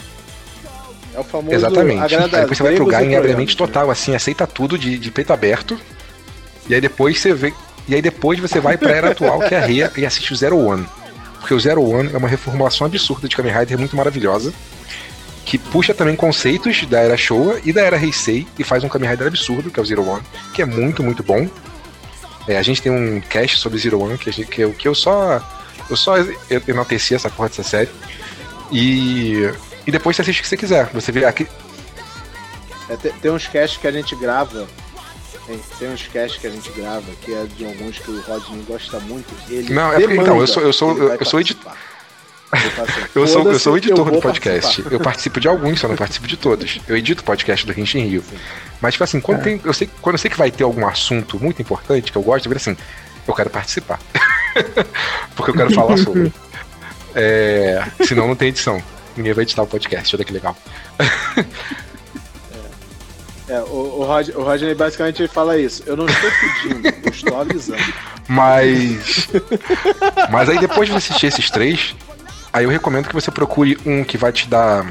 [1.14, 2.02] É o famoso Exatamente.
[2.02, 3.58] agrada Aí depois você vai pro Gain e abre a troianos, mente né?
[3.58, 5.80] total, assim, aceita tudo de, de peito aberto.
[6.70, 7.54] E aí depois você vê.
[7.88, 10.36] E aí depois você vai pra era atual, que é a Rhea, e assiste o
[10.36, 10.86] Zero One.
[11.40, 14.54] Porque o Zero One é uma reformulação absurda de Kamen Rider muito maravilhosa.
[15.46, 19.10] Que puxa também conceitos da era Showa e da era Heisei e faz um Kamen
[19.12, 20.22] Rider absurdo, que é o Zero One,
[20.54, 21.48] que é muito, muito bom.
[22.48, 24.94] É, a gente tem um cast sobre Zero One que, gente- que, eu, que eu
[24.96, 25.42] só.
[25.90, 26.16] Eu só
[26.68, 27.90] enalteci essa porra dessa série.
[28.72, 29.50] E.
[29.86, 30.90] E depois você assiste o que você quiser.
[30.94, 31.48] Você vê aqui.
[32.90, 34.68] É, tem uns casts que a gente grava.
[35.48, 39.00] Tem, uns casts que a gente grava, que é de alguns que o Rodney gosta
[39.00, 39.34] muito.
[39.50, 41.88] Ele Não, é porque, então, eu sou- eu sou- eu sou edi- participar.
[42.54, 43.44] Ele fala assim, Eu sou, eu sou o
[43.76, 44.62] "Foda-se, editor eu do podcast.
[44.62, 46.80] participar." Eu participo de alguns, só não participo de todos.
[46.88, 48.24] Eu edito o podcast do Renshin Rio.
[48.82, 51.40] Mas, tipo assim, quando, tem, eu sei, quando eu sei que vai ter algum assunto
[51.42, 52.76] muito importante que eu gosto, eu viro assim,
[53.28, 54.00] eu quero participar.
[55.36, 56.32] Porque eu quero falar sobre.
[57.20, 58.80] É, senão não tem edição.
[59.16, 60.56] Ninguém vai editar o podcast, olha que legal.
[63.50, 65.84] É, o, o, Rod, o Rodney basicamente fala isso.
[65.86, 67.94] Eu não estou pedindo, eu estou avisando.
[68.28, 69.30] Mas.
[70.30, 71.96] Mas aí depois de você assistir esses três,
[72.52, 74.86] aí eu recomendo que você procure um que vai te dar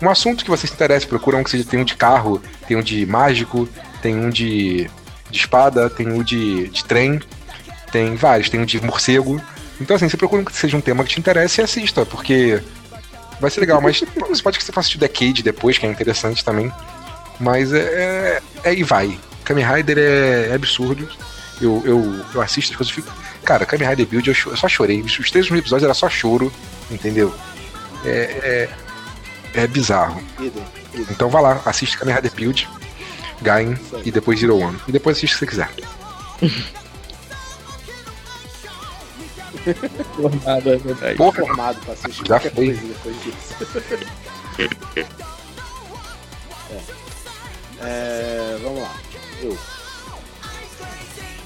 [0.00, 1.06] um assunto que você se interesse.
[1.06, 3.68] Procura um que seja, tem um de carro, tem um de mágico,
[4.00, 4.88] tem um de,
[5.30, 7.20] de espada, tem um de, de trem,
[7.92, 9.40] tem vários, tem um de morcego.
[9.78, 12.62] Então assim, você procura um que seja um tema que te interesse e assista, porque
[13.38, 13.78] vai ser legal.
[13.82, 16.72] Mas você pode que você faça assistir Decade depois, que é interessante também.
[17.40, 18.42] Mas é.
[18.64, 19.18] É, é e vai.
[19.44, 21.08] Kamen Rider é, é absurdo.
[21.60, 23.12] Eu, eu, eu assisto as coisas e fico.
[23.44, 25.00] Cara, Kamen Rider Build eu, eu só chorei.
[25.00, 26.52] Os três primeiros episódios era só choro,
[26.90, 27.34] entendeu?
[28.04, 28.68] É,
[29.54, 30.22] é, é bizarro.
[31.10, 32.68] Então vá lá, assiste Kamen Rider Build,
[33.42, 34.78] Gain e depois Zero One.
[34.86, 35.70] E depois assiste o que você quiser.
[40.16, 41.16] Formado, é verdade.
[41.16, 42.66] Porra, formado pra assistir Já qualquer foi.
[42.66, 43.54] coisa depois disso.
[47.80, 48.54] É.
[48.56, 48.94] É, vamos lá.
[49.42, 49.58] Eu.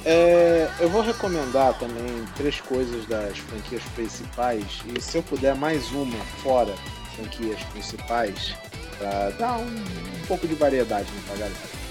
[0.06, 4.62] É, eu vou recomendar também três coisas das franquias principais
[4.94, 6.74] e se eu puder mais uma fora
[7.16, 8.55] franquias principais
[8.98, 11.85] para dar um, um pouco de variedade né, pra galera.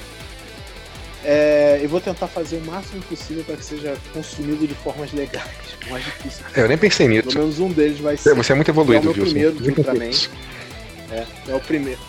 [1.25, 5.47] É, eu vou tentar fazer o máximo possível para que seja consumido de formas legais.
[5.89, 6.45] Mais difícil.
[6.55, 7.37] eu nem pensei Pelo nisso.
[7.39, 8.35] menos um deles vai ser.
[8.35, 9.23] Você é muito É o evoluído, meu viu?
[9.25, 10.05] primeiro Ultraman.
[10.05, 10.29] nisso.
[11.09, 11.99] É, é o primeiro.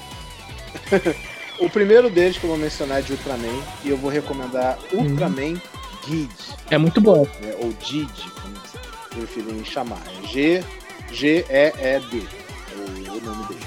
[1.58, 5.60] o primeiro deles que eu vou mencionar é de Ultraman e eu vou recomendar Ultraman
[6.06, 6.34] Guide,
[6.70, 7.26] É muito bom.
[7.40, 8.10] né, ou Did,
[8.42, 8.54] como
[9.10, 10.02] preferirem chamar.
[10.22, 10.64] É G
[11.12, 13.60] G E E D, é o, o nome dele.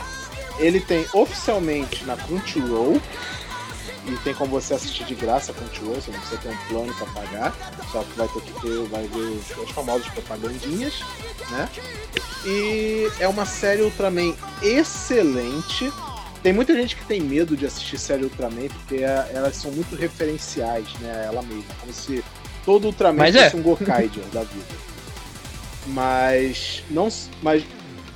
[0.60, 3.00] Ele tem oficialmente na Crunchyroll
[4.06, 6.94] e tem como você assistir de graça a Crunchyroll, você não precisa ter um plano
[6.96, 7.56] para pagar,
[7.92, 11.04] só que vai ter que ter, vai ver os, os famosos propagandinhas,
[11.52, 11.70] né?
[12.46, 15.92] E é uma série Ultraman excelente.
[16.48, 19.98] Tem muita gente que tem medo de assistir série Ultraman porque é- elas são muito
[19.98, 21.26] referenciais, né?
[21.26, 22.24] Ela mesma, como se
[22.64, 23.60] todo Ultraman Mas fosse é.
[23.60, 24.66] um Gokaiger da vida.
[25.88, 27.10] Mas não,
[27.42, 27.66] mas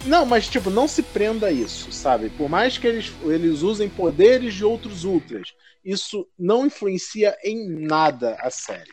[0.06, 2.30] Não, mas tipo, não se prenda a isso, sabe?
[2.30, 5.50] Por mais que eles, eles usem poderes de outros ultras,
[5.84, 8.92] isso não influencia em nada a série.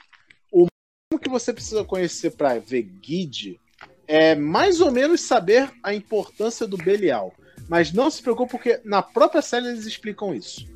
[0.50, 0.66] O
[1.16, 3.60] que você precisa conhecer para ver Guide
[4.08, 7.32] é mais ou menos saber a importância do Belial.
[7.68, 10.66] Mas não se preocupe, porque na própria série eles explicam isso.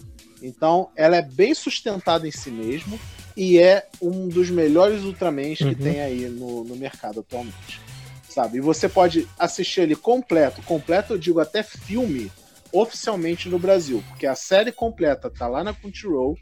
[0.43, 2.99] Então, ela é bem sustentada em si mesmo
[3.37, 5.69] e é um dos melhores Ultramans uhum.
[5.71, 7.81] que tem aí no, no mercado atualmente.
[8.29, 8.59] Sabe?
[8.59, 10.63] E você pode assistir ele completo.
[10.63, 12.31] Completo, eu digo até filme,
[12.73, 14.03] oficialmente no Brasil.
[14.09, 16.37] Porque a série completa tá lá na Crunchyroll.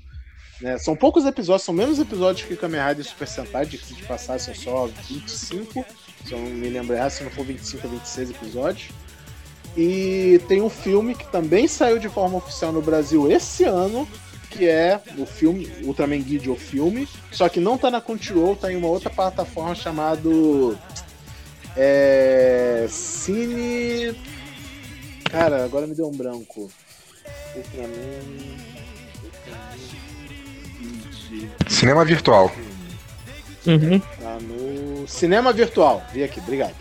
[0.60, 0.78] Né?
[0.78, 4.38] São poucos episódios, são menos episódios que Kamen Rider Super Sentai, de que de passar
[4.38, 5.84] são só 25,
[6.24, 8.88] se eu não me lembro errado, se não for 25 ou 26 episódios.
[9.76, 14.08] E tem um filme que também saiu de forma oficial no Brasil esse ano,
[14.50, 18.72] que é o filme Ultraman Guide o filme, só que não tá na Crunchyroll, tá
[18.72, 20.76] em uma outra plataforma chamado
[21.76, 24.16] é, Cine
[25.30, 26.68] Cara, agora me deu um branco.
[27.54, 28.70] Ultraman
[31.68, 32.50] Cinema virtual.
[33.64, 34.00] Uhum.
[34.00, 36.02] Tá no Cinema virtual.
[36.12, 36.74] Vi aqui, obrigado.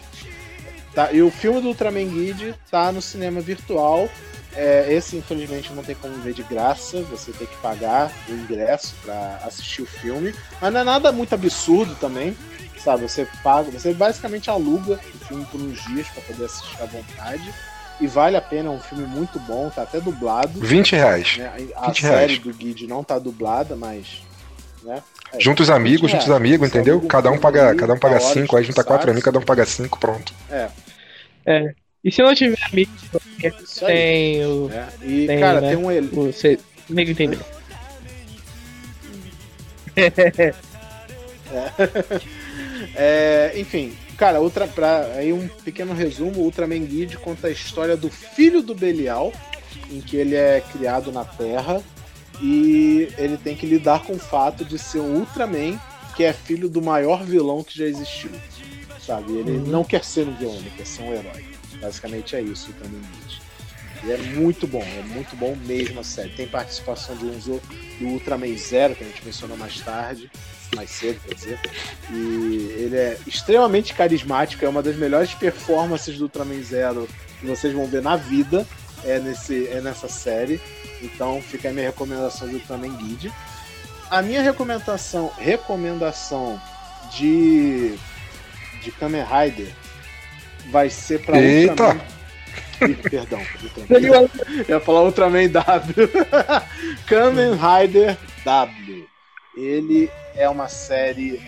[0.94, 4.10] Tá, e o filme do Ultraman Guide tá no cinema virtual.
[4.56, 7.02] É, esse, infelizmente, não tem como ver de graça.
[7.04, 10.34] Você tem que pagar o ingresso para assistir o filme.
[10.60, 12.36] Mas não é nada muito absurdo também.
[12.84, 13.04] Sabe?
[13.04, 17.54] Você paga, você basicamente aluga o filme por uns dias para poder assistir à vontade.
[18.02, 20.60] E vale a pena, é um filme muito bom, tá até dublado.
[20.60, 21.38] 20 reais.
[21.38, 21.70] Né?
[21.76, 22.40] A 20 série reais.
[22.40, 24.22] do Guide não tá dublada, mas.
[24.82, 25.04] Né?
[25.34, 26.96] É, junta os amigos, junta os amigos, entendeu?
[26.96, 29.66] Amigo, cada um paga, cada um paga 5, aí junta quatro amigos, cada um paga
[29.66, 30.34] 5, pronto.
[30.50, 30.70] É.
[31.46, 31.74] É.
[32.04, 32.92] E se não tiver amigo,
[33.86, 34.70] tem o.
[34.72, 34.88] É.
[35.02, 35.70] E, tem, cara, né?
[35.70, 36.08] tem um ele.
[36.08, 36.58] Você
[36.90, 37.40] amigo entendeu.
[39.96, 40.54] é.
[42.96, 48.10] é, enfim, cara, outra pra, aí um pequeno resumo, Ultraman Guide conta a história do
[48.10, 49.34] filho do Belial,
[49.92, 51.82] em que ele é criado na Terra
[52.42, 55.80] e ele tem que lidar com o fato de ser um Ultraman
[56.16, 58.32] que é filho do maior vilão que já existiu
[59.10, 59.38] sabe?
[59.38, 59.66] Ele uhum.
[59.66, 61.44] não quer ser um vilão, ele quer ser um herói.
[61.82, 63.02] Basicamente é isso o Kamen
[64.04, 66.30] E é muito bom, é muito bom mesmo a série.
[66.30, 67.60] Tem participação do, Unzo,
[68.00, 70.30] do Ultraman Zero, que a gente mencionou mais tarde,
[70.76, 71.60] mais cedo, quer dizer.
[72.12, 77.08] E ele é extremamente carismático, é uma das melhores performances do Ultraman Zero
[77.40, 78.68] que vocês vão ver na vida,
[79.06, 80.60] é, nesse, é nessa série.
[81.02, 83.32] Então fica a minha recomendação do Ultraman Guide.
[84.10, 86.60] A minha recomendação, recomendação
[87.12, 87.98] de
[88.82, 89.74] de Kamen Rider
[90.72, 91.72] vai ser pra Eita!
[91.72, 92.02] Ultraman.
[92.82, 94.30] Ih, perdão, Ultraman.
[94.68, 96.10] Eu ia falar Ultraman W.
[97.08, 99.08] Kamen Rider W.
[99.58, 101.42] Ele é uma série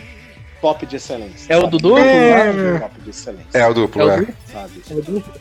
[0.60, 1.52] top de excelência.
[1.52, 1.98] É o do duplo?
[1.98, 3.58] É, top de excelência.
[3.58, 4.06] É o duplo, é.
[4.06, 4.28] O é.
[4.52, 4.82] Sabe?
[4.90, 5.34] É o duplo.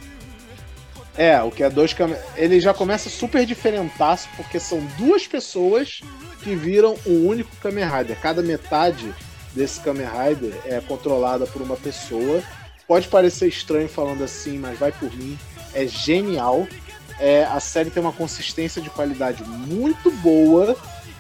[1.21, 2.17] É, o que é dois Kamen...
[2.35, 6.01] Ele já começa super diferentaço, porque são duas pessoas
[6.43, 8.19] que viram um único Kamen Rider.
[8.19, 9.15] Cada metade
[9.55, 12.43] desse Kamen Rider é controlada por uma pessoa.
[12.89, 15.39] Pode parecer estranho falando assim, mas vai por mim.
[15.75, 16.67] É genial.
[17.19, 20.75] É, a série tem uma consistência de qualidade muito boa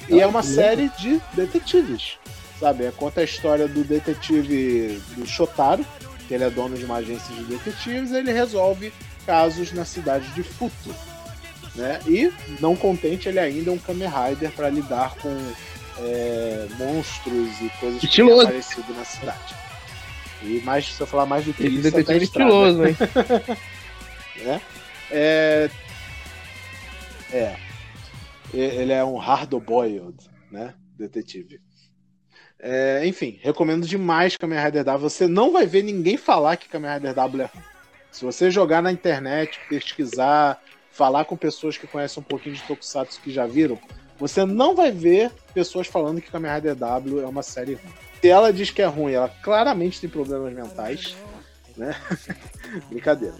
[0.08, 2.16] e é uma série de detetives.
[2.58, 2.86] Sabe?
[2.86, 5.84] É, conta a história do detetive do Shotaro,
[6.26, 8.90] que ele é dono de uma agência de detetives, e ele resolve
[9.30, 10.92] casos na cidade de Futo.
[11.76, 12.00] Né?
[12.04, 15.30] E, não contente, ele ainda é um Kamen Rider para lidar com
[16.00, 18.08] é, monstros e coisas estiloso.
[18.08, 19.54] que têm aparecido na cidade.
[20.42, 22.96] E mais, se eu falar mais do que Esse isso, detetive estiloso, hein?
[24.44, 24.60] é,
[25.12, 25.70] é,
[27.32, 27.56] é.
[28.52, 30.16] Ele é um hard-boiled,
[30.50, 30.74] né?
[30.98, 31.60] Detetive.
[32.58, 35.08] É, enfim, recomendo demais Kamen Rider W.
[35.08, 37.69] Você não vai ver ninguém falar que Kamen Rider W é.
[38.10, 40.60] Se você jogar na internet, pesquisar,
[40.90, 43.78] falar com pessoas que conhecem um pouquinho de Tokusatsu que já viram,
[44.18, 47.94] você não vai ver pessoas falando que Kamen Rider W é uma série ruim.
[48.20, 51.16] Se ela diz que é ruim, ela claramente tem problemas mentais,
[51.76, 51.96] né?
[52.90, 53.36] Brincadeira.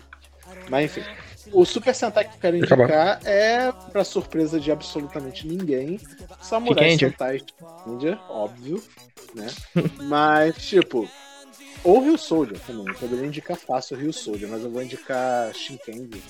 [0.71, 1.09] Mas enfim.
[1.53, 5.99] O Super Sentai que eu quero indicar é, pra surpresa de absolutamente ninguém,
[6.41, 7.41] Samurai Sentai
[7.87, 8.83] Ninja, óbvio,
[9.35, 9.47] né?
[10.03, 11.09] mas, tipo,
[11.83, 12.87] ou Rio Soldier também.
[12.89, 16.23] Eu poderia indicar fácil o Rio Soldier, mas eu vou indicar Shinkendi,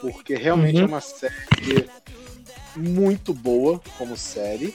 [0.00, 0.84] porque realmente uhum.
[0.84, 1.88] é uma série
[2.76, 4.74] muito boa como série.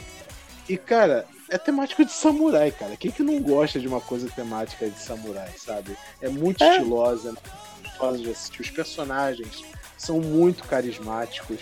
[0.68, 2.96] E, cara, é temática de samurai, cara.
[2.96, 5.98] Quem que não gosta de uma coisa temática de samurai, sabe?
[6.22, 6.78] É muito é.
[6.78, 7.36] estilosa,
[7.84, 8.62] gostosa de assistir.
[8.62, 9.64] Os personagens
[9.98, 11.60] são muito carismáticos.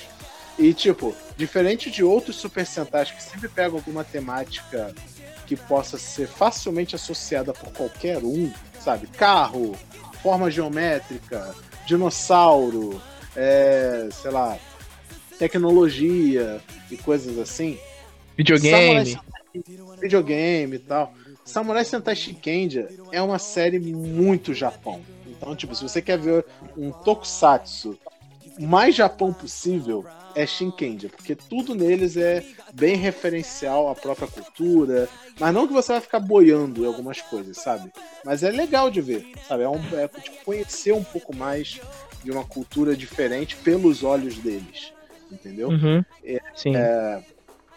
[0.57, 4.93] E, tipo, diferente de outros Super Sentais que sempre pegam alguma temática
[5.49, 9.07] que possa ser facilmente associada por qualquer um, sabe?
[9.07, 9.75] Carro,
[10.21, 11.55] forma geométrica,
[11.87, 13.01] dinossauro,
[13.35, 14.59] é, sei lá,
[15.39, 16.61] tecnologia
[16.91, 17.79] e coisas assim.
[18.37, 19.13] Videogame.
[19.13, 21.15] Samurai, videogame e tal.
[21.43, 25.01] Samurai Sentai Shikenja é uma série muito Japão.
[25.25, 26.45] Então, tipo, se você quer ver
[26.77, 27.97] um tokusatsu
[28.59, 30.05] mais Japão possível,
[30.35, 32.43] é Shinkenja, porque tudo neles é
[32.73, 35.07] bem referencial à própria cultura,
[35.39, 37.91] mas não que você vai ficar boiando em algumas coisas, sabe?
[38.23, 39.63] Mas é legal de ver, sabe?
[39.63, 41.79] É, um, é tipo, conhecer um pouco mais
[42.23, 44.93] de uma cultura diferente pelos olhos deles,
[45.31, 45.69] entendeu?
[45.69, 46.03] Uhum.
[46.23, 46.75] É, Sim.
[46.75, 47.21] É,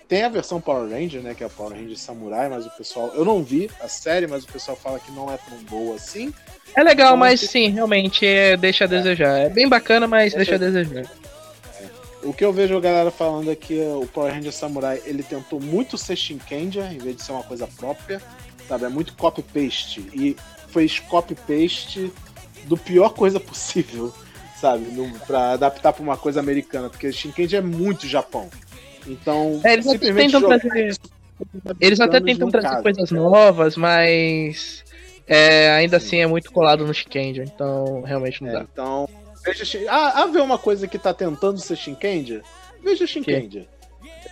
[0.09, 1.35] tem a versão Power Ranger, né?
[1.35, 3.13] Que é a Power Ranger Samurai, mas o pessoal.
[3.15, 6.35] Eu não vi a série, mas o pessoal fala que não é tão boa assim.
[6.75, 9.39] É legal, então, mas sim, realmente é, deixa a desejar.
[9.39, 11.22] É bem bacana, mas deixa, deixa a desejar.
[12.23, 15.61] O que eu vejo a galera falando é que o Power Ranger Samurai ele tentou
[15.61, 18.21] muito ser Shinkenja em vez de ser uma coisa própria,
[18.69, 18.85] sabe?
[18.85, 20.37] É muito copy-paste e
[20.69, 22.13] fez copy-paste
[22.65, 24.13] do pior coisa possível,
[24.61, 24.87] sabe?
[25.27, 28.49] Pra adaptar pra uma coisa americana, porque Shinkenja é muito Japão.
[29.07, 30.97] Então, é, eles até tentam trazer.
[31.81, 34.85] Eles até tentam trazer caso, coisas novas, mas
[35.27, 36.07] é, ainda Sim.
[36.07, 38.67] assim é muito colado no Shinkenja, então realmente não é, dá.
[38.73, 39.09] Então,
[39.45, 42.43] Veja ah, ah, ver uma coisa que tá tentando ser Shinkendia?
[42.81, 43.69] Veja Shinkendia.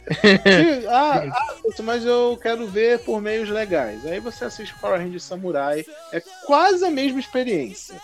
[0.88, 4.06] ah, ah, mas eu quero ver por meios legais.
[4.06, 5.84] Aí você assiste Power Rangers Samurai.
[6.12, 8.00] É quase a mesma experiência.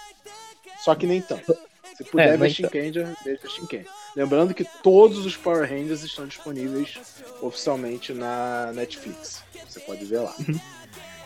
[0.78, 1.56] Só que nem tanto.
[1.96, 3.90] Se puder é, ver Shinkendia, veja Shinkendia.
[4.14, 6.98] Lembrando que todos os Power Rangers estão disponíveis
[7.40, 9.42] oficialmente na Netflix.
[9.68, 10.34] Você pode ver lá.
[10.38, 10.60] Uhum.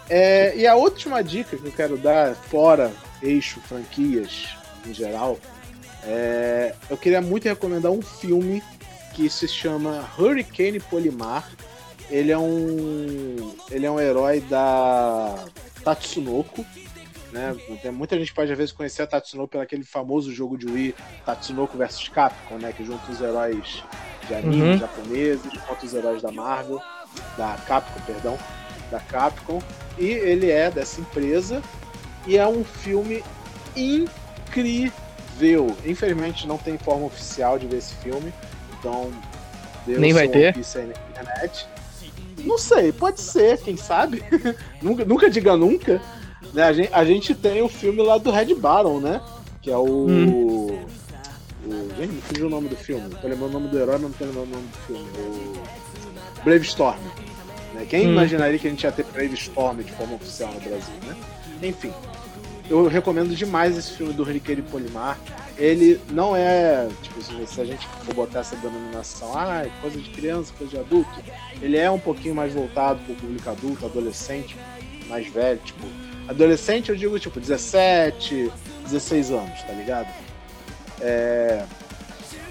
[0.09, 2.93] É, e a última dica que eu quero dar, fora
[3.23, 4.49] eixo, franquias
[4.87, 5.39] em geral,
[6.05, 8.63] é, eu queria muito recomendar um filme
[9.15, 11.51] que se chama Hurricane Polimar.
[12.11, 15.45] Ele é um ele é um herói da
[15.85, 16.65] Tatsunoko,
[17.33, 17.55] né?
[17.93, 20.95] Muita gente pode às vezes conhecer a Tatsunoko pelo aquele famoso jogo de Wii
[21.25, 22.73] Tatsunoko vs Capcom, né?
[22.73, 23.85] Que junta os heróis
[24.27, 24.79] de anime uhum.
[24.79, 26.81] japoneses contra os heróis da Marvel,
[27.37, 28.39] da Capcom, perdão,
[28.91, 29.63] da Capcom.
[29.99, 31.63] E ele é dessa empresa
[32.27, 33.23] e é um filme
[33.77, 35.10] incrível
[35.85, 38.33] Infelizmente não tem forma oficial de ver esse filme.
[38.79, 39.11] Então.
[39.87, 40.55] Nem vai ter.
[40.57, 41.67] Aí na internet.
[42.45, 44.23] Não sei, pode ser, quem sabe?
[44.81, 46.01] nunca, nunca diga nunca.
[46.55, 46.63] Né?
[46.63, 49.21] A, gente, a gente tem o filme lá do Red Baron, né?
[49.61, 50.07] Que é o.
[50.09, 50.29] Hum.
[50.29, 50.89] o
[51.97, 53.09] gente, me fugiu o nome do filme.
[53.21, 55.09] Tô lembrando o nome do herói, mas não tô lembrando o nome do filme.
[56.41, 56.99] O Brave Storm.
[57.75, 57.87] Né?
[57.89, 58.13] Quem hum.
[58.13, 61.17] imaginaria que a gente ia ter Brave Storm de forma oficial no Brasil, né?
[61.63, 61.93] Enfim.
[62.71, 65.19] Eu recomendo demais esse filme do Hurricane Polimar.
[65.59, 70.09] Ele não é, tipo, se a gente for botar essa denominação, ah, é coisa de
[70.11, 71.11] criança, coisa de adulto,
[71.61, 74.57] ele é um pouquinho mais voltado para o público adulto, adolescente,
[75.09, 75.85] mais velho, tipo,
[76.29, 78.51] adolescente eu digo, tipo, 17,
[78.85, 80.09] 16 anos, tá ligado?
[81.01, 81.65] É...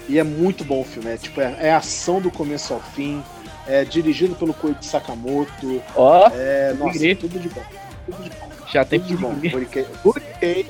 [0.06, 3.24] E é muito bom o filme, é, tipo, é, é ação do começo ao fim,
[3.66, 7.64] é dirigido pelo Koichi Sakamoto, ó, oh, é, nossa, tudo de bom,
[8.06, 8.49] tudo de bom.
[8.72, 9.32] Já tem que bom.
[9.32, 10.66] Hurricane, hurricane,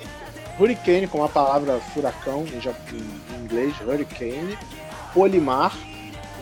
[0.59, 4.59] hurricane, com a palavra furacão em, em inglês, hurricane.
[5.13, 5.77] Polimar,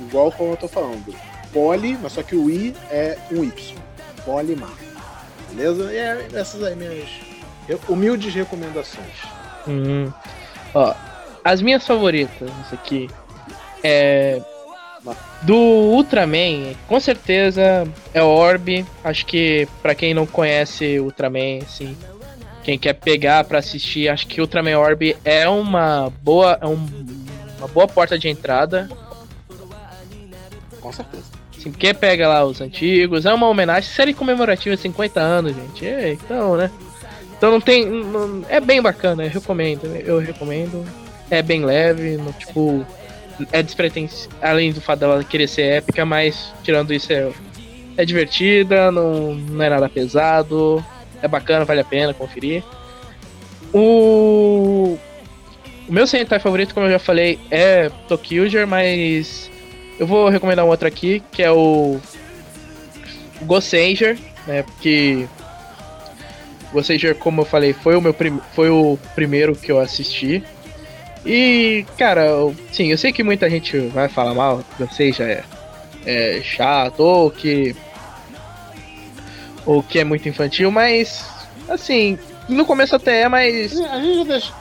[0.01, 1.15] igual como eu tô falando.
[1.53, 3.77] Poli, mas só que o I é um Y.
[4.25, 4.71] Polimar.
[5.51, 5.93] Beleza?
[5.93, 7.09] E é essas aí minhas
[7.89, 9.15] humildes recomendações.
[9.67, 10.13] Uhum.
[10.75, 10.95] Ó,
[11.43, 13.09] as minhas favoritas, isso aqui.
[13.83, 14.43] É
[15.43, 18.85] do Ultraman, com certeza é Orb.
[19.05, 21.97] Acho que para quem não conhece Ultraman, assim,
[22.63, 26.87] quem quer pegar para assistir, acho que Ultraman Orb é uma boa, é um,
[27.59, 28.89] uma boa porta de entrada.
[30.81, 31.25] Com certeza.
[31.57, 35.87] Assim, quem pega lá os antigos, é uma homenagem, série comemorativa 50 anos, gente.
[35.87, 36.71] É, então, né?
[37.37, 40.85] Então não tem, não, é bem bacana, eu recomendo, eu recomendo.
[41.31, 42.85] É bem leve, no, tipo,
[43.53, 47.31] é despretensiosa, além do fato dela querer ser épica, mas tirando isso é,
[47.97, 50.85] é divertida, não, não é nada pesado,
[51.23, 52.63] é bacana, vale a pena conferir.
[53.73, 54.99] O,
[55.89, 59.51] o meu Sentai favorito, como eu já falei, é Tokyo mas
[59.99, 61.99] eu vou recomendar um outro aqui, que é o
[63.43, 65.27] Ghost Ranger, né, porque
[66.73, 70.43] Ghost Ranger, como eu falei, foi o meu prim foi o primeiro que eu assisti.
[71.25, 72.27] E, cara,
[72.73, 75.45] sim, eu sei que muita gente vai falar mal, não seja é,
[76.07, 77.75] é chato ou que.
[79.67, 81.25] ou que é muito infantil, mas,
[81.69, 82.19] assim,
[82.49, 83.79] no começo até é, mas.
[83.81, 84.55] A gente já deixou,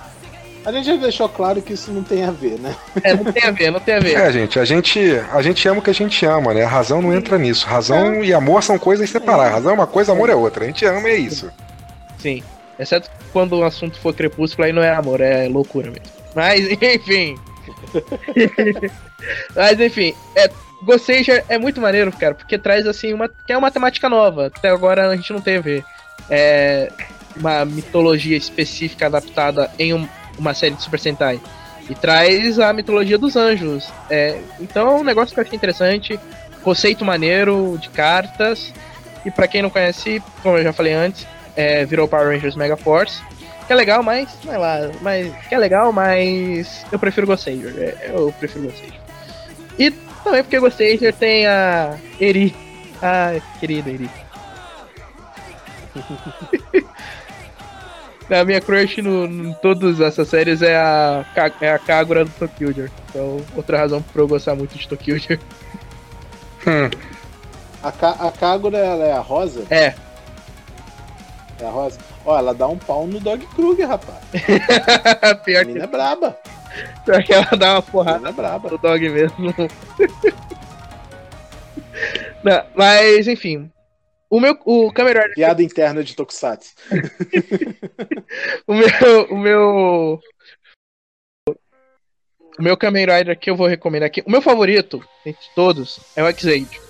[0.65, 2.75] a gente já deixou claro que isso não tem a ver, né?
[3.01, 4.17] É, não tem a ver, não tem a ver.
[4.17, 4.99] É, gente, a gente,
[5.31, 6.63] a gente ama o que a gente ama, né?
[6.63, 7.65] A razão não entra nisso.
[7.65, 8.25] Razão é.
[8.25, 9.53] e amor são coisas separadas.
[9.53, 10.65] Razão é uma coisa, amor é outra.
[10.65, 11.49] A gente ama e é isso.
[12.17, 12.43] Sim.
[12.77, 16.16] Exceto quando o assunto for crepúsculo, aí não é amor, é loucura mesmo.
[16.35, 17.37] Mas, enfim.
[19.55, 20.49] Mas, enfim, é,
[20.81, 24.47] Ghost Ranger é muito maneiro, cara, porque traz, assim, uma, que é uma temática nova.
[24.47, 25.83] Até agora a gente não teve
[26.29, 26.91] é,
[27.35, 31.39] uma mitologia específica adaptada em um, uma série de Super Sentai.
[31.89, 33.89] E traz a mitologia dos anjos.
[34.09, 36.19] É, então é um negócio que eu achei interessante.
[36.61, 38.73] Conceito maneiro de cartas.
[39.25, 41.25] E para quem não conhece, como eu já falei antes,
[41.55, 43.21] é, virou Power Rangers Mega Force.
[43.67, 44.29] Que é legal, mas.
[44.41, 45.35] Sei lá, mas.
[45.47, 46.85] Que é legal, mas.
[46.91, 47.75] Eu prefiro Ghost Ranger.
[47.77, 48.99] É, eu prefiro Ghost Ranger.
[49.77, 49.91] E
[50.23, 52.55] também porque Ghost Ranger tem a Eri.
[53.01, 54.09] A querida Eri.
[58.29, 61.25] a minha crush no, em todas essas séries é a,
[61.61, 65.17] é a Kagura do Tokyo Então, outra razão pra eu gostar muito de Tokyo
[66.67, 66.89] hum.
[67.83, 69.63] A, Ka a Kagura, ela é a rosa?
[69.69, 69.93] É.
[71.59, 71.99] É a rosa?
[72.27, 74.19] Ó, ela dá um pau no Dog Kruger, rapaz.
[75.45, 75.79] Pior a que...
[75.79, 76.37] é braba.
[77.05, 78.69] Pior que ela dá uma porrada é braba.
[78.69, 79.55] no Dog mesmo.
[82.43, 83.71] Não, mas, enfim,
[84.29, 84.59] o meu.
[84.65, 85.35] O Kamen Rider.
[85.35, 86.75] Piada interna de Tokusatsu.
[88.67, 89.23] o meu.
[89.31, 90.19] O meu.
[92.59, 94.21] O meu Kamen Rider que eu vou recomendar aqui.
[94.27, 96.81] O meu favorito, entre todos, é o X-Age.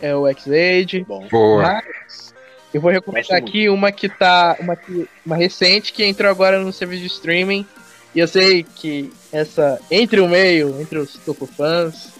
[0.00, 1.04] É o X-Age.
[1.30, 1.62] Boa.
[1.62, 2.31] Mas
[2.72, 4.56] eu vou recomendar aqui uma que tá.
[4.58, 7.66] Uma, que, uma recente que entrou agora no serviço de streaming.
[8.14, 9.80] E eu sei que essa.
[9.90, 12.12] Entre o meio, entre os Toku fãs,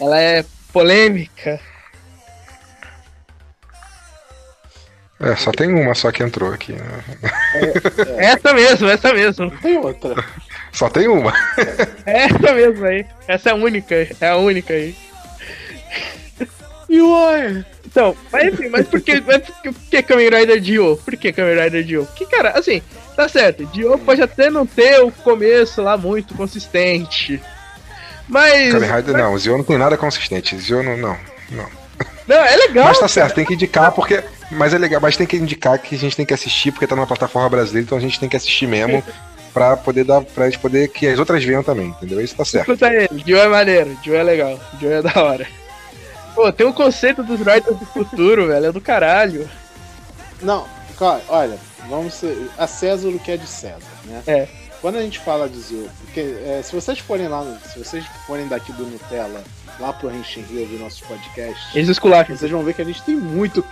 [0.00, 1.60] ela é polêmica.
[5.20, 6.72] É, só tem uma só que entrou aqui.
[6.72, 7.04] Né?
[7.54, 8.24] É, é.
[8.26, 9.50] Essa mesmo, essa mesmo.
[9.58, 10.24] Tem outra.
[10.72, 11.34] Só tem uma.
[12.06, 13.04] É essa mesmo aí.
[13.28, 14.96] Essa é a única, é a única aí.
[16.88, 17.64] E oi?
[17.90, 20.96] Então, mas enfim, mas por que, mas por que, Kamen Rider Dio?
[21.04, 22.06] Por que Kamen Rider Dio?
[22.06, 22.80] Porque, cara, assim,
[23.16, 27.42] tá certo, Dio pode até não ter o começo lá muito consistente.
[28.28, 28.72] Mas.
[28.72, 29.22] Kamen Rider mas...
[29.22, 30.56] não, o Zio não tem nada consistente.
[30.56, 31.16] Zio não, não,
[31.50, 31.66] não.
[32.28, 32.84] Não, é legal.
[32.86, 34.22] Mas tá certo, tem que indicar porque.
[34.52, 36.94] Mas é legal, mas tem que indicar que a gente tem que assistir, porque tá
[36.94, 39.02] numa plataforma brasileira, então a gente tem que assistir mesmo.
[39.52, 40.20] pra poder dar.
[40.22, 42.20] pra gente poder que as outras venham também, entendeu?
[42.20, 42.70] Isso tá certo.
[42.70, 45.46] Escuta aí, Joe é maneiro, Joe é legal, Joe é da hora.
[46.34, 49.48] Pô, tem um conceito dos writers do futuro, velho, é do caralho.
[50.42, 50.66] Não,
[51.28, 51.58] olha,
[51.88, 54.22] vamos ser, a César o que é de César, né?
[54.26, 54.48] É.
[54.80, 58.48] Quando a gente fala de Zio, porque é, se vocês forem lá, se vocês forem
[58.48, 59.42] daqui do Nutella
[59.78, 62.34] lá pro Henshin Rio ouvir nossos podcasts, Eles esculacham.
[62.34, 63.62] vocês vão ver que a gente tem muito.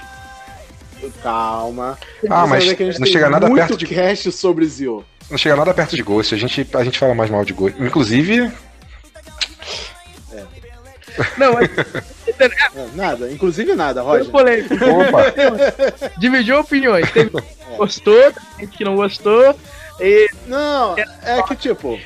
[1.23, 1.97] Calma.
[2.29, 2.67] Ah, mas
[2.99, 5.05] não chega nada perto de cast sobre Zio.
[5.31, 6.35] Não chega nada perto de Ghost.
[6.35, 7.81] A gente, a gente fala mais mal de Ghost.
[7.81, 8.51] Inclusive.
[11.37, 11.69] Não, mas.
[12.39, 14.29] É, nada, inclusive nada, Roger.
[14.29, 16.13] Opa!
[16.19, 17.11] Dividiu opiniões.
[17.11, 17.77] Tem é.
[17.77, 19.59] gostou, tem gente que não gostou.
[20.01, 20.29] E...
[20.47, 21.99] Não, é que tipo,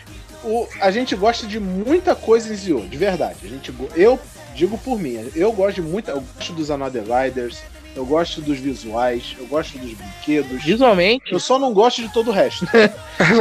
[0.42, 3.36] o, a gente gosta de muita coisa em Zio, de verdade.
[3.44, 4.18] A gente, eu
[4.54, 6.12] digo por mim, eu gosto de muita.
[6.12, 7.62] Eu gosto dos Another Riders,
[7.94, 10.64] eu gosto dos visuais, eu gosto dos brinquedos.
[10.64, 11.32] Visualmente.
[11.32, 12.66] Eu só não gosto de todo o resto.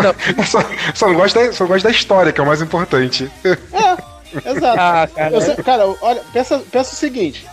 [0.03, 0.13] não.
[0.45, 0.59] só,
[0.93, 3.31] só, não gosto da, só gosto da história, que é o mais importante.
[3.45, 3.57] É,
[4.33, 4.79] exato.
[4.79, 7.47] Ah, cara, eu, cara, olha, pensa, pensa o seguinte: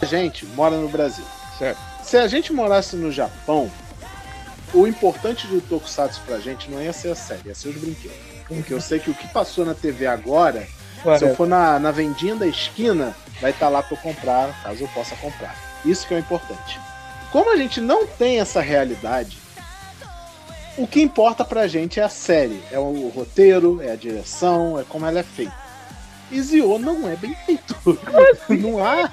[0.00, 1.24] a gente mora no Brasil.
[1.58, 1.78] Certo.
[2.02, 3.70] Se a gente morasse no Japão,
[4.72, 8.16] o importante do Tokusatsu pra gente não ia ser a série, ia ser os brinquedos.
[8.46, 10.66] Porque eu sei que o que passou na TV agora,
[11.04, 14.00] Ué, se eu for na, na vendinha da esquina, vai estar tá lá pra eu
[14.00, 15.56] comprar, caso eu possa comprar.
[15.84, 16.78] Isso que é o importante.
[17.32, 19.38] Como a gente não tem essa realidade,
[20.76, 24.84] o que importa pra gente é a série, é o roteiro, é a direção, é
[24.84, 25.65] como ela é feita.
[26.30, 27.76] E Zio não é bem feito.
[28.60, 29.08] não há.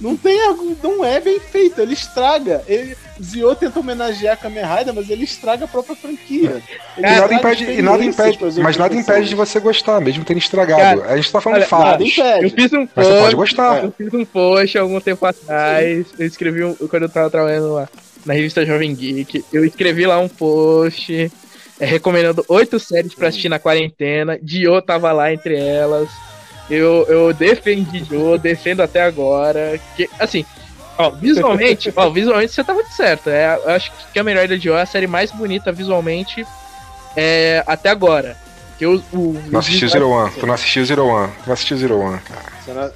[0.00, 0.38] Não tem
[0.82, 1.80] Não é bem feito.
[1.80, 2.62] Ele estraga.
[2.66, 6.62] Ele, Zio tenta homenagear a Kamen Rider, mas ele estraga a própria franquia.
[6.96, 10.38] Ele e nada impede, e nada impede mas nada impede de você gostar, mesmo tendo
[10.38, 11.00] estragado.
[11.00, 12.42] Cara, a gente tá falando olha, de fatos.
[12.42, 13.84] Eu fiz um post, você pode gostar.
[13.84, 16.06] Eu fiz um post algum tempo atrás.
[16.18, 17.88] Eu escrevi um, quando eu tava trabalhando lá
[18.24, 19.44] na revista Jovem Geek.
[19.52, 21.30] Eu escrevi lá um post.
[21.80, 24.38] É, recomendando oito séries para assistir na quarentena.
[24.40, 26.08] Dio tava lá entre elas.
[26.70, 29.78] Eu, eu defendi Joe, defendo até agora.
[29.96, 30.44] Que, assim,
[30.96, 33.28] ó, visualmente, ó, visualmente você tava certo.
[33.28, 36.46] É, eu acho que a melhor da Joe é a série mais bonita visualmente
[37.16, 38.36] é, até agora.
[38.78, 40.32] Que o, o, não assistiu Zero One.
[40.32, 41.32] Tu não assistiu Zero One.
[41.32, 42.92] Tu não assistiu Zero One, cara.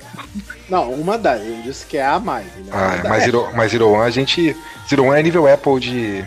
[0.68, 1.40] Não, uma das.
[1.40, 2.46] Eu disse que é a mais.
[2.46, 2.72] Né?
[2.72, 4.56] Ah, mas Zero, mas Zero One a gente.
[4.88, 6.24] Zero One é nível Apple de,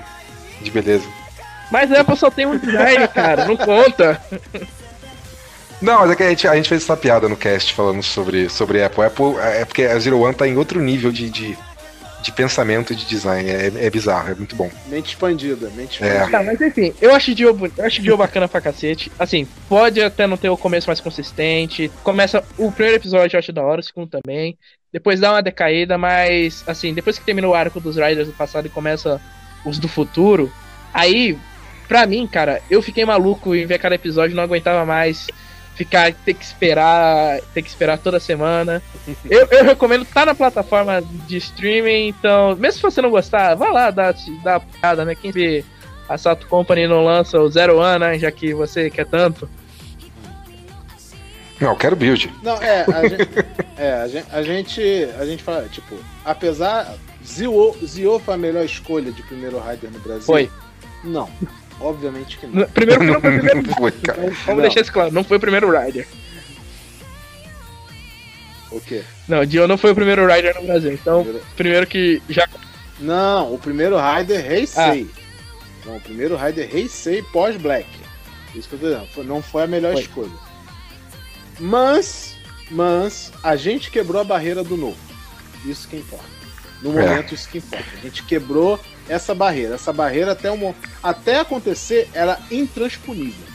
[0.62, 1.06] de beleza.
[1.70, 3.46] Mas a Apple só tem um design, cara.
[3.46, 4.22] Não conta.
[5.82, 8.50] Não, mas é que a gente, a gente fez essa piada no cast falando sobre,
[8.50, 9.04] sobre Apple.
[9.04, 11.58] Apple é porque a Zero One tá em outro nível de, de,
[12.22, 13.50] de pensamento de design.
[13.50, 14.70] É, é bizarro, é muito bom.
[14.88, 16.08] Mente expandida, mente É.
[16.08, 16.38] expandida.
[16.38, 19.12] Tá, mas enfim, eu acho Dio, bu- eu acho Dio bacana pra cacete.
[19.18, 21.92] Assim, pode até não ter o começo mais consistente.
[22.04, 22.44] Começa.
[22.60, 24.58] O primeiro episódio eu acho da hora, o segundo também.
[24.94, 28.66] Depois dá uma decaída, mas assim, depois que termina o arco dos Riders do passado
[28.68, 29.20] e começa
[29.66, 30.52] os do futuro,
[30.94, 31.38] aí,
[31.88, 35.28] pra mim, cara, eu fiquei maluco em ver cada episódio, não aguentava mais
[35.76, 38.82] ficar, ter que esperar, ter que esperar toda semana.
[39.30, 43.72] Eu, eu recomendo, tá na plataforma de streaming, então, mesmo se você não gostar, vai
[43.72, 45.16] lá, dá, dá uma piada, né?
[45.16, 45.66] Quem vê
[46.08, 48.20] a Sato Company não lança o Zero One, né?
[48.20, 49.50] Já que você quer tanto.
[51.60, 52.32] Não, eu quero build.
[52.44, 53.30] Não, é, a gente,
[53.78, 55.96] é, a gente, a gente, a gente fala, tipo,
[56.26, 56.96] apesar,
[57.26, 60.26] Zio, Zio foi a melhor escolha de primeiro Rider no Brasil?
[60.26, 60.50] Foi.
[61.04, 61.30] Não,
[61.82, 62.66] obviamente que não.
[62.68, 63.62] Primeiro que não foi o primeiro.
[63.68, 64.22] Não foi, cara.
[64.22, 64.56] Vamos Não.
[64.62, 66.08] deixar isso claro, não foi o primeiro Rider.
[68.72, 69.04] O quê?
[69.28, 70.94] Não, Dio não foi o primeiro Rider no Brasil.
[70.94, 72.48] Então, Primeiro- primeiro que já.
[73.00, 75.10] Não, o primeiro Rider Heisei.
[75.86, 77.88] Não, o primeiro Rider Heisei pós-Black.
[78.56, 79.28] Isso que eu tô dizendo.
[79.28, 80.02] Não foi a melhor Foi.
[80.02, 80.32] escolha.
[81.60, 82.36] Mas,
[82.70, 84.98] mas, a gente quebrou a barreira do novo.
[85.66, 86.26] Isso que importa.
[86.82, 87.08] No É.
[87.08, 87.86] momento, isso que importa.
[87.98, 88.80] A gente quebrou
[89.10, 89.76] essa barreira.
[89.76, 90.74] Essa barreira até, um,
[91.04, 93.46] até acontecer era intransponível.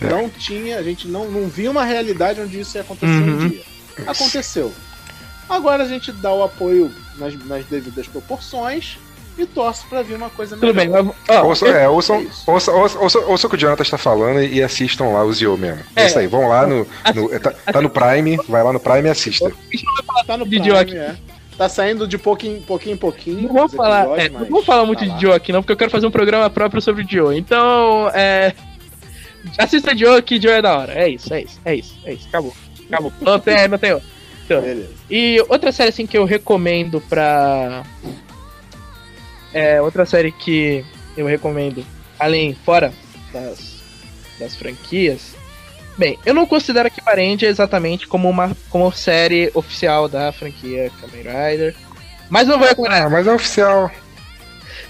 [0.00, 0.06] É.
[0.08, 3.42] Não tinha, a gente não, não via uma realidade onde isso ia acontecer Uhum.
[3.44, 3.62] um dia.
[4.06, 4.72] Aconteceu.
[5.48, 8.98] Agora a gente dá o apoio nas, nas devidas proporções
[9.36, 11.02] e torce pra vir uma coisa Tudo melhor.
[11.02, 11.38] bem, mas.
[11.44, 12.42] Ouçam, eu- é, ouçam, isso.
[12.50, 15.56] ouçam, ouçam, ouçam, ouçam o que o Jonathan está falando e assistam lá o Zio
[15.58, 15.82] mesmo.
[15.96, 16.06] É, É.
[16.06, 16.86] isso aí, vão lá no.
[17.14, 19.50] no- tá, tá no Prime, vai lá no Prime e assista.
[20.26, 21.16] Tá no Prime, é.
[21.60, 23.52] Tá saindo de pouquinho, pouquinho em pouquinho.
[23.52, 25.18] Não os falar, é, não vamos falar muito tá de lá.
[25.18, 27.34] Dio aqui, não, porque eu quero fazer um programa próprio sobre Dio.
[27.34, 28.54] Então, é.
[29.58, 30.94] Assista Dio que Dio é da hora.
[30.94, 32.26] É isso, é isso, é isso, é isso.
[32.28, 32.54] Acabou.
[32.88, 33.12] Acabou.
[33.20, 34.08] Não tem, não tem outro.
[34.48, 34.88] Beleza.
[35.10, 37.82] E outra série assim que eu recomendo pra.
[39.52, 40.82] É, outra série que
[41.14, 41.84] eu recomendo,
[42.18, 42.90] além, fora
[43.34, 43.82] das,
[44.38, 45.36] das franquias.
[46.00, 51.24] Bem, eu não considero a Kibarendia exatamente como uma como série oficial da franquia Kamen
[51.24, 51.76] Rider.
[52.30, 53.90] Mas não vou recomendar Ah, mas é oficial.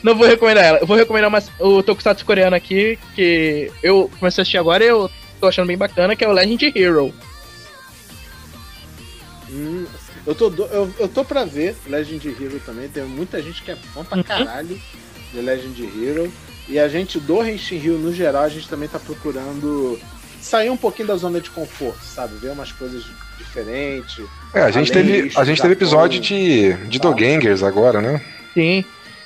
[0.05, 0.79] não vou recomendar ela.
[0.79, 4.87] Eu vou recomendar uma, o Tokusatsu coreano aqui, que eu comecei a assistir agora e
[4.87, 5.11] eu
[5.41, 7.13] tô achando bem bacana, que é o Legend Hero.
[9.51, 9.87] Hum,
[10.25, 12.89] eu, tô, do- eu, eu tô pra ver Legend Hero também.
[12.89, 14.23] Tem muita gente que é fã pra Uhum.
[14.23, 14.81] caralho
[15.33, 16.33] de Legend Hero.
[16.69, 19.99] E a gente do Henshin Hero, no geral, a gente também tá procurando
[20.41, 22.35] sair um pouquinho da zona de conforto, sabe?
[22.37, 23.05] Ver umas coisas
[23.39, 24.25] diferentes.
[24.55, 26.99] É, a gente teve, a gente teve episódio de, de.
[26.99, 28.21] Dogangers agora, né?
[28.55, 28.85] Sim.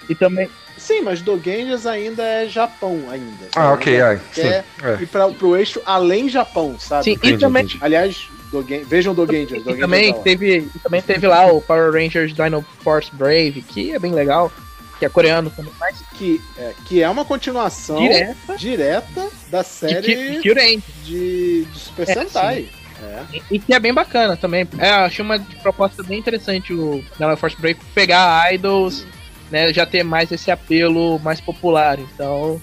[0.09, 0.49] E também.
[0.77, 3.47] Sim, mas Dogangers ainda é Japão ainda.
[3.55, 4.43] Ah, ok, ai, sim.
[4.43, 4.65] É.
[5.01, 7.05] ir pra, pro eixo além Japão, sabe?
[7.05, 7.79] Sim, e Entendi, também, entendi.
[7.83, 8.85] Aliás, Dogen...
[8.85, 9.63] vejam Dogangers.
[9.63, 10.69] e Dogangers também é teve.
[10.75, 14.53] e também teve lá o Power Rangers Dino Force Brave, que é bem legal.
[14.99, 20.03] Que é coreano também, mas que, é, que é uma continuação direta direta da série
[20.35, 20.83] Ki- Kyuren.
[21.05, 22.69] de, de Super É, Sentai.
[23.03, 23.37] É.
[23.37, 24.67] E- E que é bem bacana também.
[24.79, 29.05] É, eu achei uma proposta bem interessante o Dino Force Brave pegar idols,
[29.51, 29.73] né?
[29.73, 31.99] Já ter mais esse apelo mais popular.
[31.99, 32.61] Então.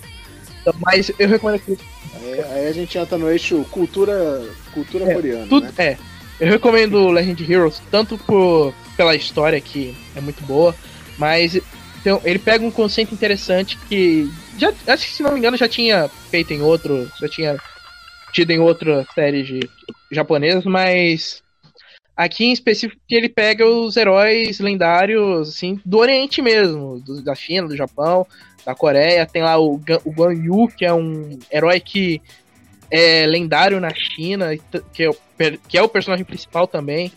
[0.62, 1.78] então mas eu recomendo que
[2.24, 4.42] Aí, aí a gente entra no eixo cultura,
[4.74, 5.48] cultura É, coreana.
[5.48, 5.74] Tudo, né?
[5.78, 5.98] é.
[6.40, 10.76] Eu recomendo o Legend Heroes tanto por, pela história que é muito boa,
[11.18, 11.60] mas
[12.02, 15.68] então, ele pega um conceito interessante que já acho que se não me engano já
[15.68, 17.58] tinha feito em outro, já tinha
[18.34, 19.70] tido em outra série de
[20.12, 21.44] japonesas, mas
[22.18, 27.36] aqui em específico que ele pega os heróis lendários assim do Oriente mesmo, do- da
[27.36, 28.26] China, do Japão,
[28.66, 32.22] da Coreia, tem lá o, o Guan Yu, que é um herói que
[32.90, 34.50] é lendário na China,
[34.92, 35.16] que é, o,
[35.68, 37.12] que é o personagem principal também.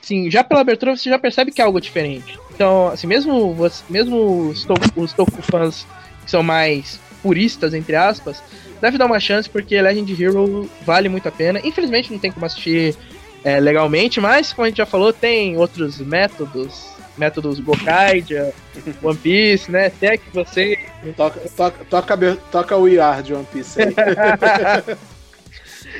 [0.00, 2.38] Sim, já pela abertura você já percebe que é algo diferente.
[2.62, 3.56] Então, assim, mesmo,
[3.90, 5.84] mesmo os, to, os Toku fãs
[6.24, 8.40] que são mais puristas, entre aspas,
[8.80, 11.60] deve dar uma chance porque Legend Hero vale muito a pena.
[11.64, 12.96] Infelizmente não tem como assistir
[13.42, 16.86] é, legalmente, mas como a gente já falou, tem outros métodos,
[17.18, 18.54] métodos Gokaidia,
[19.02, 19.86] One Piece, né?
[19.86, 20.78] Até que você
[21.16, 23.80] Toca, toca, toca, toca o IR de One Piece.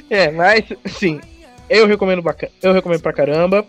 [0.08, 1.20] É, mas, sim,
[1.68, 3.66] eu recomendo bacana, eu recomendo pra caramba.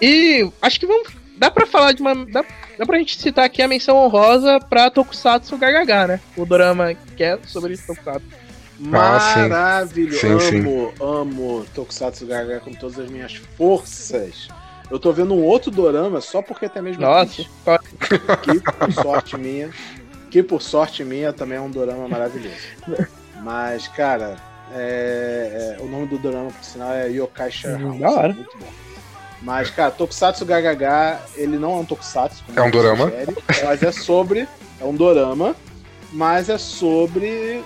[0.00, 1.23] E acho que vamos.
[1.36, 2.14] Dá pra falar de uma.
[2.26, 2.44] Dá,
[2.78, 6.20] dá pra gente citar aqui a menção honrosa pra Tokusatsu GHH, né?
[6.36, 8.26] O Dorama que é sobre Tokusatsu.
[8.32, 8.40] Ah.
[8.78, 10.18] Maravilhoso.
[10.20, 10.58] Sim, sim.
[10.60, 14.48] amo, amo Tokusatsu Gaga com todas as minhas forças.
[14.90, 17.48] Eu tô vendo um outro dorama só porque tem a mesma Nossa, atriz,
[18.42, 19.70] que por sorte minha,
[20.30, 22.54] que por sorte minha também é um dorama maravilhoso.
[23.42, 24.36] Mas, cara,
[24.72, 28.00] é- é, o nome do dorama, por sinal, é Yokai Share Hum, House.
[28.00, 28.32] da hora.
[28.34, 28.66] Muito bom.
[29.44, 32.42] Mas, cara, Tokusatsu GHH, ele não é um Tokusatsu.
[32.46, 33.04] como É um ele dorama.
[33.10, 34.48] sugere, Mas é sobre.
[34.80, 35.54] É um dorama,
[36.12, 37.62] mas é sobre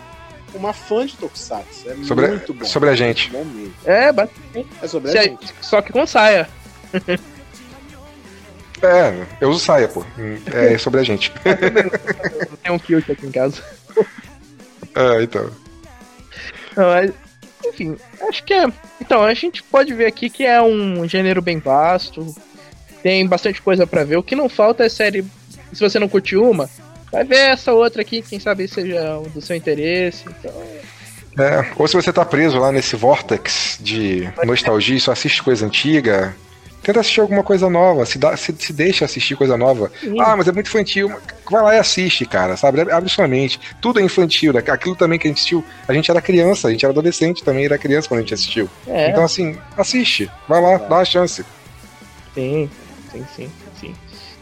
[0.54, 1.88] uma fã de Tokusatsu.
[1.88, 2.64] É Sobre, muito bom.
[2.64, 3.30] sobre a gente.
[3.30, 3.72] Bom mesmo.
[3.84, 4.68] É, basicamente.
[4.82, 5.54] É sobre Se a é- gente.
[5.62, 6.48] Só que com saia.
[8.82, 10.04] É, eu uso saia, pô.
[10.52, 11.32] É sobre a gente.
[12.62, 13.62] Tem um kilt aqui em casa.
[14.94, 15.48] É, então.
[16.76, 17.12] Não, mas,
[17.68, 17.96] enfim,
[18.28, 18.66] acho que é.
[19.00, 22.34] Então, a gente pode ver aqui que é um gênero bem vasto.
[23.02, 24.16] Tem bastante coisa pra ver.
[24.16, 25.24] O que não falta é série.
[25.72, 26.68] Se você não curtiu uma,
[27.12, 30.24] vai ver essa outra aqui, quem sabe seja do seu interesse.
[30.26, 30.52] Então,
[31.38, 35.66] É, ou se você tá preso lá nesse vortex de nostalgia e só assiste coisa
[35.66, 36.34] antiga,
[36.88, 39.92] tenta assistir alguma coisa nova, se, dá, se, se deixa assistir coisa nova.
[40.00, 40.18] Sim.
[40.18, 41.12] Ah, mas é muito infantil.
[41.50, 42.80] Vai lá e assiste, cara, sabe?
[42.90, 43.60] Abre sua mente.
[43.80, 44.54] Tudo é infantil.
[44.54, 44.62] né?
[44.66, 47.66] Aquilo também que a gente assistiu, a gente era criança, a gente era adolescente também,
[47.66, 48.70] era criança quando a gente assistiu.
[48.86, 50.30] é, Então, assim, assiste.
[50.48, 51.44] Vai lá, dá uma chance.
[52.34, 52.70] sim,
[53.12, 53.94] sim, sim, sim.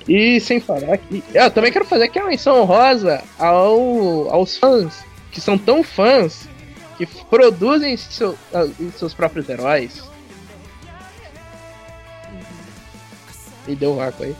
[0.08, 1.24] E sem falar que.
[1.34, 4.94] Eu também quero fazer aqui uma menção honrosa ao, aos fãs,
[5.32, 6.48] que são tão fãs
[6.96, 10.00] que produzem seu- ah, seus próprios heróis.
[13.68, 14.36] E deu um vácuo aí.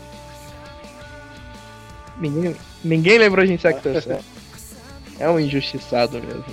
[2.18, 4.18] Ninguém, ninguém lembrou de Insectos, né?
[5.18, 6.44] É um injustiçado mesmo.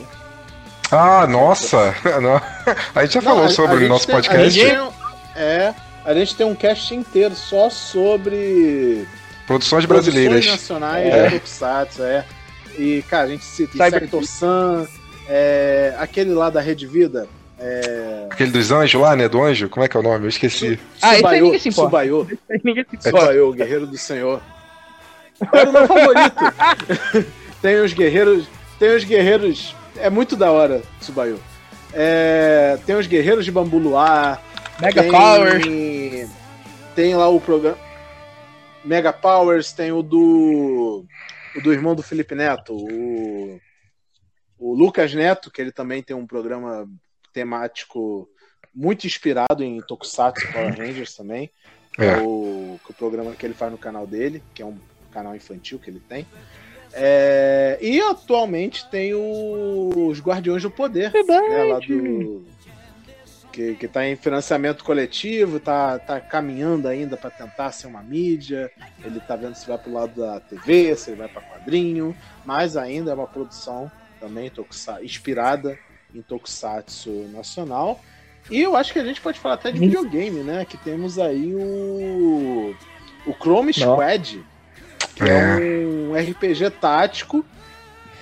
[0.89, 1.93] Ah, nossa!
[2.95, 4.65] A gente já Não, falou a- sobre a o nosso tem- a podcast.
[4.77, 4.91] um-
[5.35, 5.73] é,
[6.05, 9.05] a gente tem um cast inteiro só sobre
[9.45, 10.45] Produções produções brasileiras.
[10.45, 11.29] nacionais É.
[11.31, 12.25] Tokusatsu, é.
[12.77, 14.87] E, cara, a gente cita Cyber- Sector Sun,
[15.27, 17.27] é, aquele lá da Rede Vida,
[17.65, 19.29] é, Aquele dos anjos lá, né?
[19.29, 19.69] Do anjo?
[19.69, 20.25] Como é que é o nome?
[20.25, 20.77] Eu esqueci.
[21.01, 22.03] Ah, isso aí Subayo, ninguém se importa.
[22.61, 24.41] Ninguém se É Guerreiro do Senhor.
[25.53, 27.31] Era o meu favorito.
[27.61, 31.39] tem os guerreiros, tem os guerreiros, é muito da hora, Subayo.
[31.93, 34.41] É, tem os guerreiros de Bambu Luar,
[34.81, 35.61] Mega tem, Power.
[36.95, 37.77] Tem lá o programa.
[38.83, 41.05] Mega Powers, tem o do.
[41.55, 43.59] O do irmão do Felipe Neto, o.
[44.59, 46.87] O Lucas Neto, que ele também tem um programa
[47.33, 48.29] temático
[48.73, 51.49] muito inspirado em Tokusatsu Power Rangers também.
[51.93, 52.05] que É.
[52.05, 54.77] É o, o programa que ele faz no canal dele, que é um
[55.11, 56.25] canal infantil que ele tem.
[56.93, 62.45] É, e atualmente tem o- os Guardiões do Poder, né, lá do,
[63.51, 68.71] que, que tá em financiamento coletivo, tá, tá caminhando ainda para tentar ser uma mídia.
[69.03, 72.75] Ele tá vendo se vai pro lado da TV, se ele vai para quadrinho, mas
[72.75, 75.77] ainda é uma produção também tokusa- inspirada
[76.13, 77.99] em Tokusatsu nacional.
[78.49, 80.65] E eu acho que a gente pode falar até de videogame, né?
[80.65, 82.75] Que temos aí o
[83.25, 83.73] o Chrome.
[83.73, 84.43] Squad,
[85.15, 85.57] que é.
[85.57, 87.45] um RPG tático.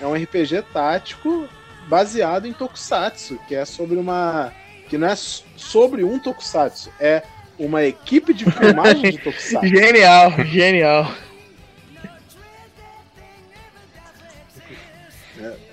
[0.00, 1.48] É um RPG tático
[1.88, 4.52] baseado em Tokusatsu, que é sobre uma
[4.88, 7.22] que não é sobre um Tokusatsu, é
[7.58, 9.66] uma equipe de filmagem de Tokusatsu.
[9.66, 11.10] Genial, genial.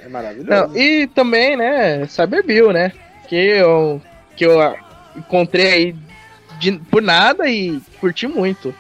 [0.10, 0.50] É maravilhoso.
[0.50, 2.92] Não, e também, né, Cyber Bill, né?
[3.28, 4.02] Que eu,
[4.36, 4.58] que eu
[5.16, 5.96] encontrei aí
[6.60, 8.74] de- por nada e curti muito.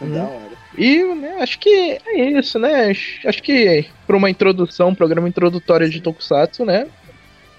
[0.00, 0.50] Da hora.
[0.78, 2.90] E né, acho que é isso, né?
[3.26, 6.86] Acho- que para uma introdução, um programa introdutório de Tokusatsu, né?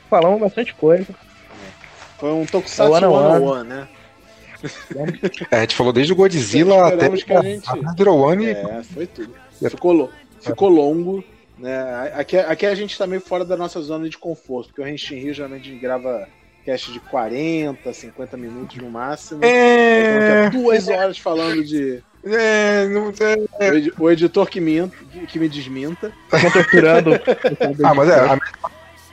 [0.10, 1.06] Falamos bastante coisa.
[2.18, 3.70] Foi um Tokusatsu One on one.
[3.70, 3.88] né?
[5.52, 7.26] É, a gente falou desde o Godzilla até a gente-
[7.98, 8.46] Zero One.
[8.48, 9.34] É, foi tudo.
[9.70, 10.10] Ficou, lo-
[10.42, 11.24] ficou longo.
[11.58, 12.12] Né?
[12.16, 15.16] Aqui, aqui a gente tá meio fora da nossa zona de conforto, porque o Renshin
[15.20, 16.28] Rio geralmente a gente grava
[16.66, 19.44] cast de 40, 50 minutos no máximo.
[19.44, 22.04] É, Então, é duas horas falando de.
[22.26, 23.10] é, não,
[23.60, 23.70] é.
[23.70, 24.96] O edi- O editor que, minta,
[25.28, 26.12] que me desminta.
[26.54, 27.12] Torturando.
[27.84, 28.40] Ah, mas é, a,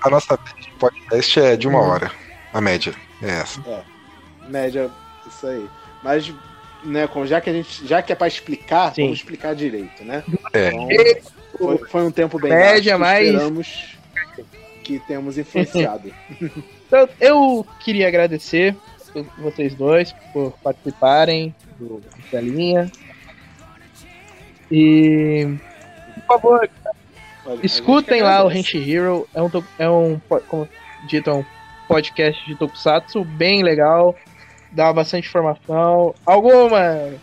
[0.03, 2.11] a nossa média de podcast é de uma hora.
[2.53, 2.95] A média.
[3.23, 3.61] É essa.
[4.49, 4.91] Média,
[5.27, 5.69] isso aí.
[6.03, 6.33] Mas,
[6.85, 7.87] né, com- já que a gente.
[7.87, 9.03] Já que é pra explicar, Sim.
[9.05, 10.23] vamos explicar direito, né?
[10.53, 10.69] É.
[10.69, 10.89] Então,
[11.59, 13.97] foi, foi um tempo bem Média, gasto, mas- Esperamos
[14.85, 16.13] que temos influenciado.
[16.89, 18.75] Então, eu queria agradecer
[19.37, 22.01] vocês dois por participarem do
[22.31, 22.91] Telinha.
[24.71, 25.47] E,
[26.15, 26.71] por favor,
[27.45, 28.59] Olha, escutem lá o agradece.
[28.79, 29.29] Henshi Hero.
[29.35, 30.69] É um, é um, como
[31.07, 31.45] dito, é um
[31.87, 34.15] podcast de Tokusatsu bem legal.
[34.71, 36.15] Dá bastante informação.
[36.25, 37.15] Algumas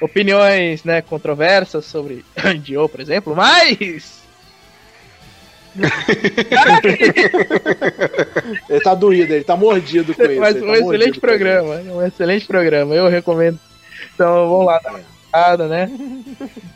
[0.00, 2.24] opiniões né, controversas sobre
[2.62, 4.22] Dio, por exemplo, mas.
[8.68, 10.40] Ele tá doído, ele tá mordido com isso.
[10.40, 13.58] Mas ele um tá excelente programa, um excelente programa, eu recomendo.
[14.14, 15.00] Então vamos lá, dar uma
[15.34, 15.90] olhada, né?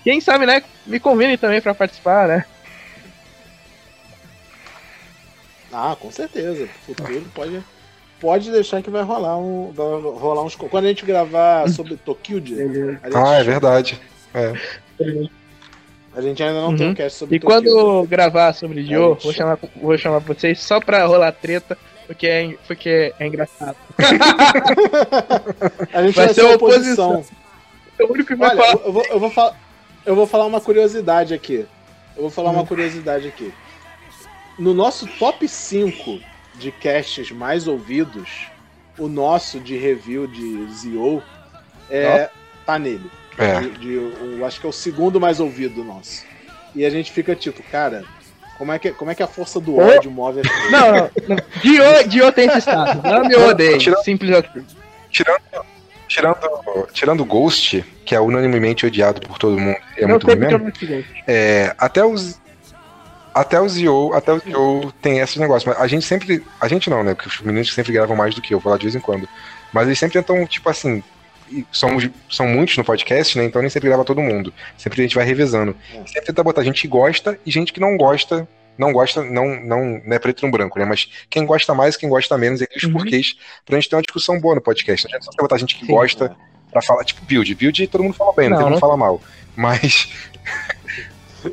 [0.03, 0.65] Quem sabe, né?
[0.85, 2.45] Me convide também pra participar, né?
[5.73, 6.69] Ah, com certeza.
[6.87, 7.63] Futuro pode,
[8.21, 9.71] pode deixar que vai rolar um.
[9.73, 10.55] Vai rolar uns.
[10.57, 12.43] Quando a gente gravar sobre Tokyo,
[13.15, 14.01] Ah, é verdade.
[14.35, 14.53] É.
[16.15, 16.77] A gente ainda não Uhum.
[16.77, 17.55] tem um cast sobre E Tokyo.
[17.73, 22.27] quando gravar sobre Dio, É, vou chamar, vou chamar vocês só pra rolar treta, porque
[22.27, 23.77] é, porque é engraçado.
[25.93, 27.25] A gente vai vai, ser ser uma oposição.
[27.99, 28.85] É o único que vai Olha, falar.
[28.85, 29.57] eu, vou, eu, vou falar,
[30.07, 31.67] eu vou falar uma curiosidade aqui.
[32.17, 32.55] Eu vou falar Hum.
[32.55, 33.53] uma curiosidade aqui.
[34.59, 36.19] No nosso top 5
[36.59, 38.29] de casts mais ouvidos,
[38.99, 41.23] o nosso de review de Zio
[41.91, 42.29] é,
[42.67, 43.11] tá nele.
[43.39, 43.61] É.
[43.61, 46.25] De, de- o- acho que é o segundo mais ouvido nosso.
[46.75, 48.05] E a gente fica tipo, cara,
[48.59, 50.71] como é que, como é, que a força do ódio move as coisas?
[50.73, 51.37] Não, não, não.
[51.63, 53.03] Dio, Dio tem esse status.
[53.03, 53.79] Não me odeie.
[53.79, 54.67] Tira- Simples assim.
[55.11, 55.41] Tirando,
[56.09, 56.39] tirando,
[56.93, 61.07] tirando o Ghost, que é unanimemente odiado por todo mundo, é não muito eu tirei.
[61.27, 62.41] É, até os.
[63.41, 65.69] Até o Zio, até o Zio tem esse negócio.
[65.69, 66.45] Mas a gente sempre.
[66.61, 67.15] A gente não, né?
[67.15, 69.29] Porque os meninos sempre gravam mais do que eu, vou lá de vez em quando.
[69.73, 71.03] Mas eles sempre tentam, tipo assim.
[71.51, 73.45] e Somos, são muitos no podcast, né?
[73.45, 74.53] Então nem sempre grava todo mundo.
[74.77, 75.77] Sempre a gente vai revezando.
[75.95, 75.99] É.
[76.07, 78.49] Sempre tenta botar gente que gosta e gente que não gosta.
[78.77, 80.85] Não gosta, não, não, não é preto no branco, né?
[80.85, 82.93] Mas quem gosta mais, quem gosta menos, e aqueles Uhum.
[82.93, 83.35] porquês,
[83.67, 85.05] pra gente ter uma discussão boa no podcast.
[85.05, 85.93] Não adianta só botar gente que Sim.
[85.93, 86.37] gosta
[86.71, 87.53] pra falar, tipo, build.
[87.57, 88.81] Build todo mundo fala bem, não, Não, todo mundo não.
[88.81, 89.21] fala mal.
[89.57, 90.09] Mas.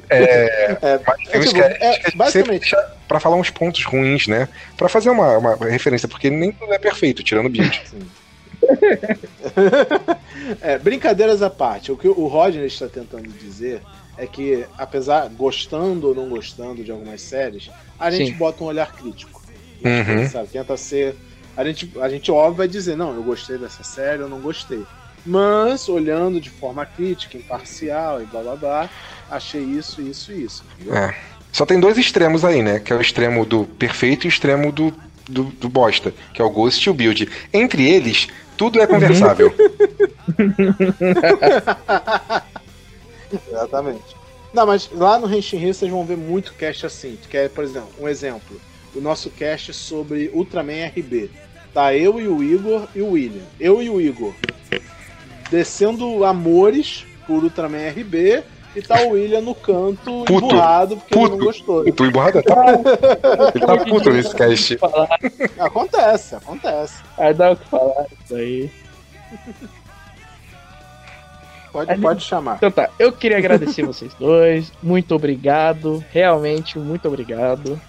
[0.09, 2.75] É, Mas tem é, uns tipo, é, sempre basicamente,
[3.07, 4.49] pra falar uns pontos ruins, né?
[4.77, 7.81] Pra fazer uma, uma referência, porque nem tudo é perfeito, tirando o build.
[10.61, 13.81] É, brincadeiras à parte, o que o Rodney está tentando dizer
[14.17, 18.37] é que, apesar gostando ou não gostando de algumas séries, a gente Sim.
[18.37, 19.41] bota um olhar crítico.
[19.83, 20.29] Uhum.
[20.29, 20.49] Sabe?
[20.49, 21.15] Tenta ser.
[21.57, 24.83] A gente, a gente, óbvio, vai dizer: não, eu gostei dessa série, eu não gostei.
[25.25, 28.89] Mas, olhando de forma crítica, imparcial e blá blá blá,
[29.29, 30.63] achei isso, isso e isso.
[30.91, 31.15] É.
[31.51, 32.79] Só tem dois extremos aí, né?
[32.79, 34.93] Que é o extremo do perfeito e o extremo do,
[35.27, 37.29] do, do bosta, que é o Ghost e o Build.
[37.53, 39.53] Entre eles, tudo é conversável.
[43.49, 44.15] Exatamente.
[44.53, 47.17] Não, mas lá no Henshin Rio vocês vão ver muito cast assim.
[47.29, 48.59] Que é, por exemplo, um exemplo.
[48.93, 51.29] O nosso cast sobre Ultraman RB.
[51.73, 53.43] Tá eu e o Igor e o William.
[53.59, 54.33] Eu e o Igor.
[55.49, 58.43] Descendo amores por Ultraman RB.
[58.75, 60.47] E tá o William no canto, Puto.
[60.47, 61.45] emburrado, porque ele não Puto.
[61.45, 61.87] gostou.
[61.87, 62.43] E tu emborrada?
[62.43, 62.65] Tá,
[63.55, 64.77] ele tá puto nesse cast.
[65.57, 67.01] Acontece, acontece.
[67.17, 68.69] aí dá o que falar isso aí.
[71.71, 72.55] Pode, pode chamar.
[72.57, 74.73] Então tá, eu queria agradecer vocês dois.
[74.83, 76.03] Muito obrigado.
[76.11, 77.79] Realmente, muito obrigado.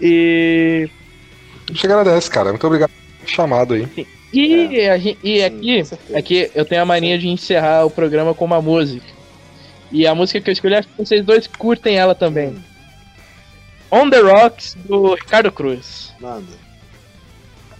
[0.00, 0.88] E.
[1.68, 2.50] A gente agradece, cara.
[2.50, 4.06] Muito obrigado pelo chamado aí.
[4.40, 5.82] E, a gen- e Sim, aqui,
[6.14, 9.06] aqui eu tenho a mania de encerrar o programa com uma música.
[9.90, 12.56] E a música que eu escolhi, acho que vocês dois curtem ela também.
[13.90, 16.12] On the Rocks, do Ricardo Cruz.
[16.20, 16.66] Manda.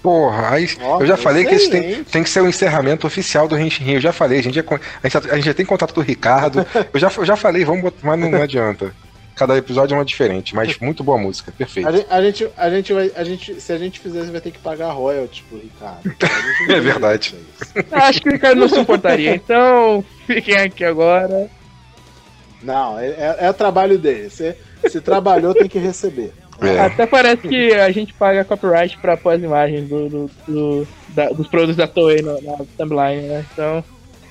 [0.02, 3.48] Porra, aí, Ó, eu já falei que esse tem, tem que ser o encerramento oficial
[3.48, 3.96] do Henshin Rio.
[3.96, 5.92] Eu já falei, a gente já, con- a gente, já- a gente já tem contato
[5.92, 6.64] do Ricardo.
[6.94, 8.94] Eu já, eu já falei, vamos botar, mas não, não adianta.
[9.36, 11.86] Cada episódio é uma diferente, mas muito boa música, perfeito.
[11.86, 13.12] A gente, a gente, a gente vai.
[13.14, 16.10] A gente, se a gente fizer, você vai ter que pagar royalties pro Ricardo.
[16.74, 17.34] É verdade.
[17.92, 21.50] Acho que o Ricardo não se importaria, então fiquem aqui agora.
[22.62, 24.30] Não, é, é, é trabalho dele.
[24.30, 24.56] Se,
[24.88, 26.32] se trabalhou, tem que receber.
[26.62, 26.80] É.
[26.80, 31.28] Até parece que a gente paga copyright pra pôr as imagens do, do- do- da-
[31.28, 33.44] dos produtos da Toei na, na timeline, né?
[33.52, 33.84] Então.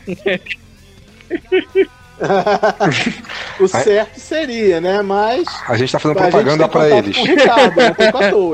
[3.59, 5.01] o certo seria, né?
[5.01, 5.45] Mas.
[5.67, 7.17] A gente tá fazendo propaganda contato eles.
[7.17, 8.53] Ricardo, com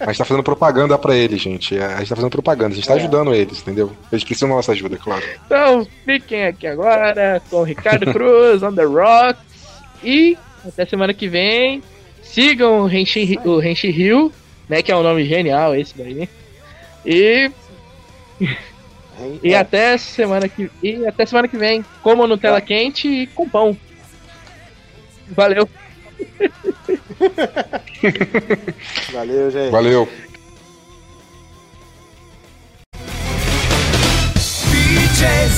[0.00, 1.78] a gente tá fazendo propaganda pra eles, gente.
[1.78, 2.96] A gente tá fazendo propaganda, a gente tá É.
[2.96, 3.92] ajudando eles, entendeu?
[4.10, 5.22] Eles precisam da nossa ajuda, claro.
[5.46, 9.42] Então, fiquem aqui agora com o Ricardo Cruz, On The Rocks.
[10.02, 10.36] E
[10.66, 11.82] até semana que vem.
[12.22, 13.58] Sigam o Renshi, o
[13.90, 14.32] Hill,
[14.68, 14.82] né?
[14.82, 16.28] Que é um nome genial esse daí.
[17.04, 17.50] E,
[19.42, 22.66] e até semana que e até semana que vem, coma Nutella tá.
[22.66, 23.76] quente e com pão.
[25.28, 25.68] Valeu.
[29.12, 29.70] Valeu, gente.
[29.70, 30.08] Valeu.
[34.70, 35.48] DJ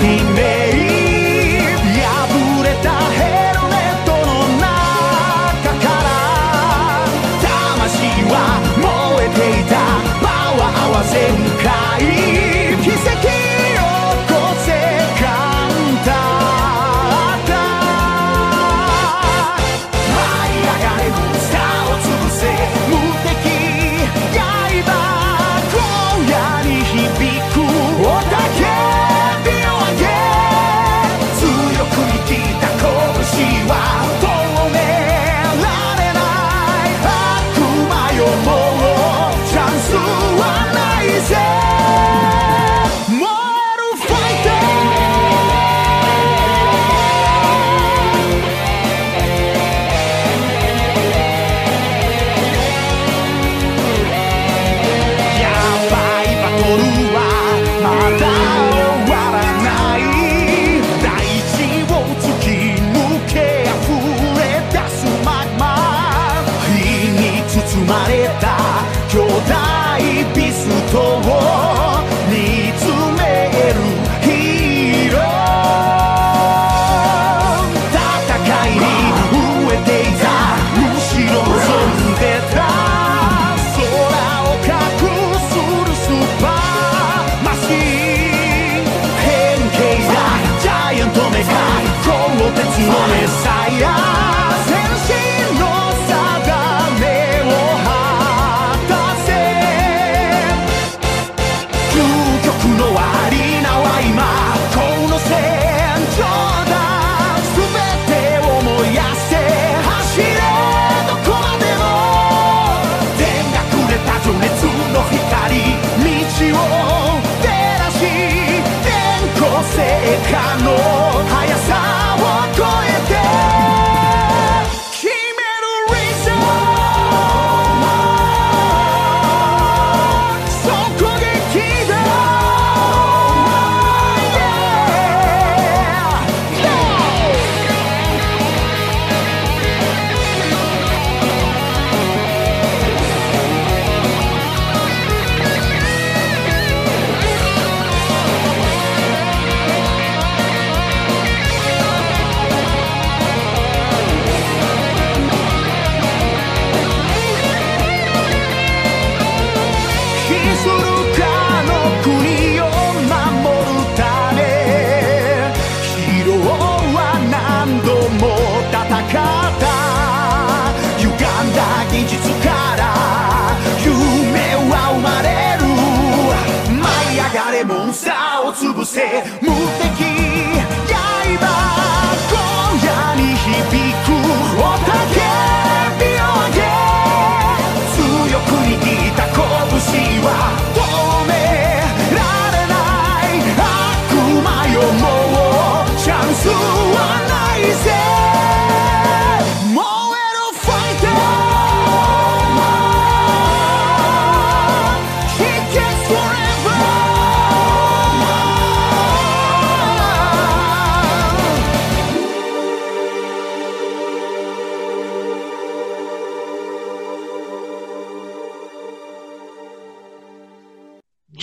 [0.00, 0.39] see.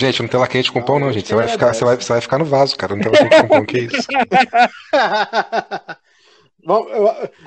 [0.08, 1.28] Gente, não tela quente com pão, não, gente.
[1.28, 2.96] Você vai, ficar, você, vai, você vai ficar no vaso, cara.
[2.96, 4.08] Não tela quente com pão, que isso?
[6.64, 7.06] Bom, eu,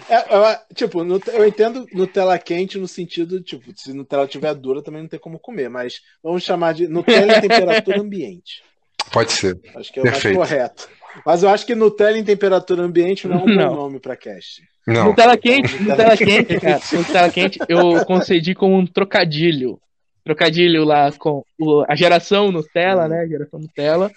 [0.10, 5.02] eu, eu, tipo, eu entendo Nutella quente no sentido, tipo, se Nutella tiver dura também
[5.02, 8.64] não tem como comer, mas vamos chamar de Nutella em temperatura ambiente.
[9.12, 9.60] Pode ser.
[9.76, 10.40] Acho que é o Perfeito.
[10.40, 10.90] mais correto.
[11.26, 13.70] Mas eu acho que Nutella em temperatura ambiente não é um não.
[13.70, 14.64] bom nome para cast.
[14.88, 15.10] Não.
[15.10, 16.82] Nutella quente, Nutella quente, cara.
[16.94, 19.78] Nutella quente eu concedi como um trocadilho
[20.24, 23.10] trocadilho lá com o, a geração Nutella, uhum.
[23.10, 23.28] né?
[23.28, 24.12] Geração Nutella,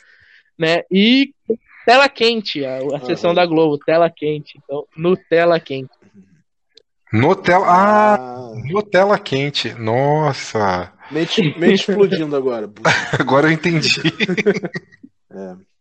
[0.59, 0.83] né?
[0.91, 1.33] E
[1.85, 4.59] tela quente, a, a sessão da Globo, tela quente.
[4.63, 5.91] Então, Nutella quente.
[7.13, 7.67] Nutella.
[7.67, 8.53] Ah, ah.
[8.65, 9.73] Nutella quente.
[9.75, 10.93] Nossa.
[11.11, 12.71] Mente, mente explodindo agora.
[13.19, 14.01] agora eu entendi.
[15.31, 15.74] é.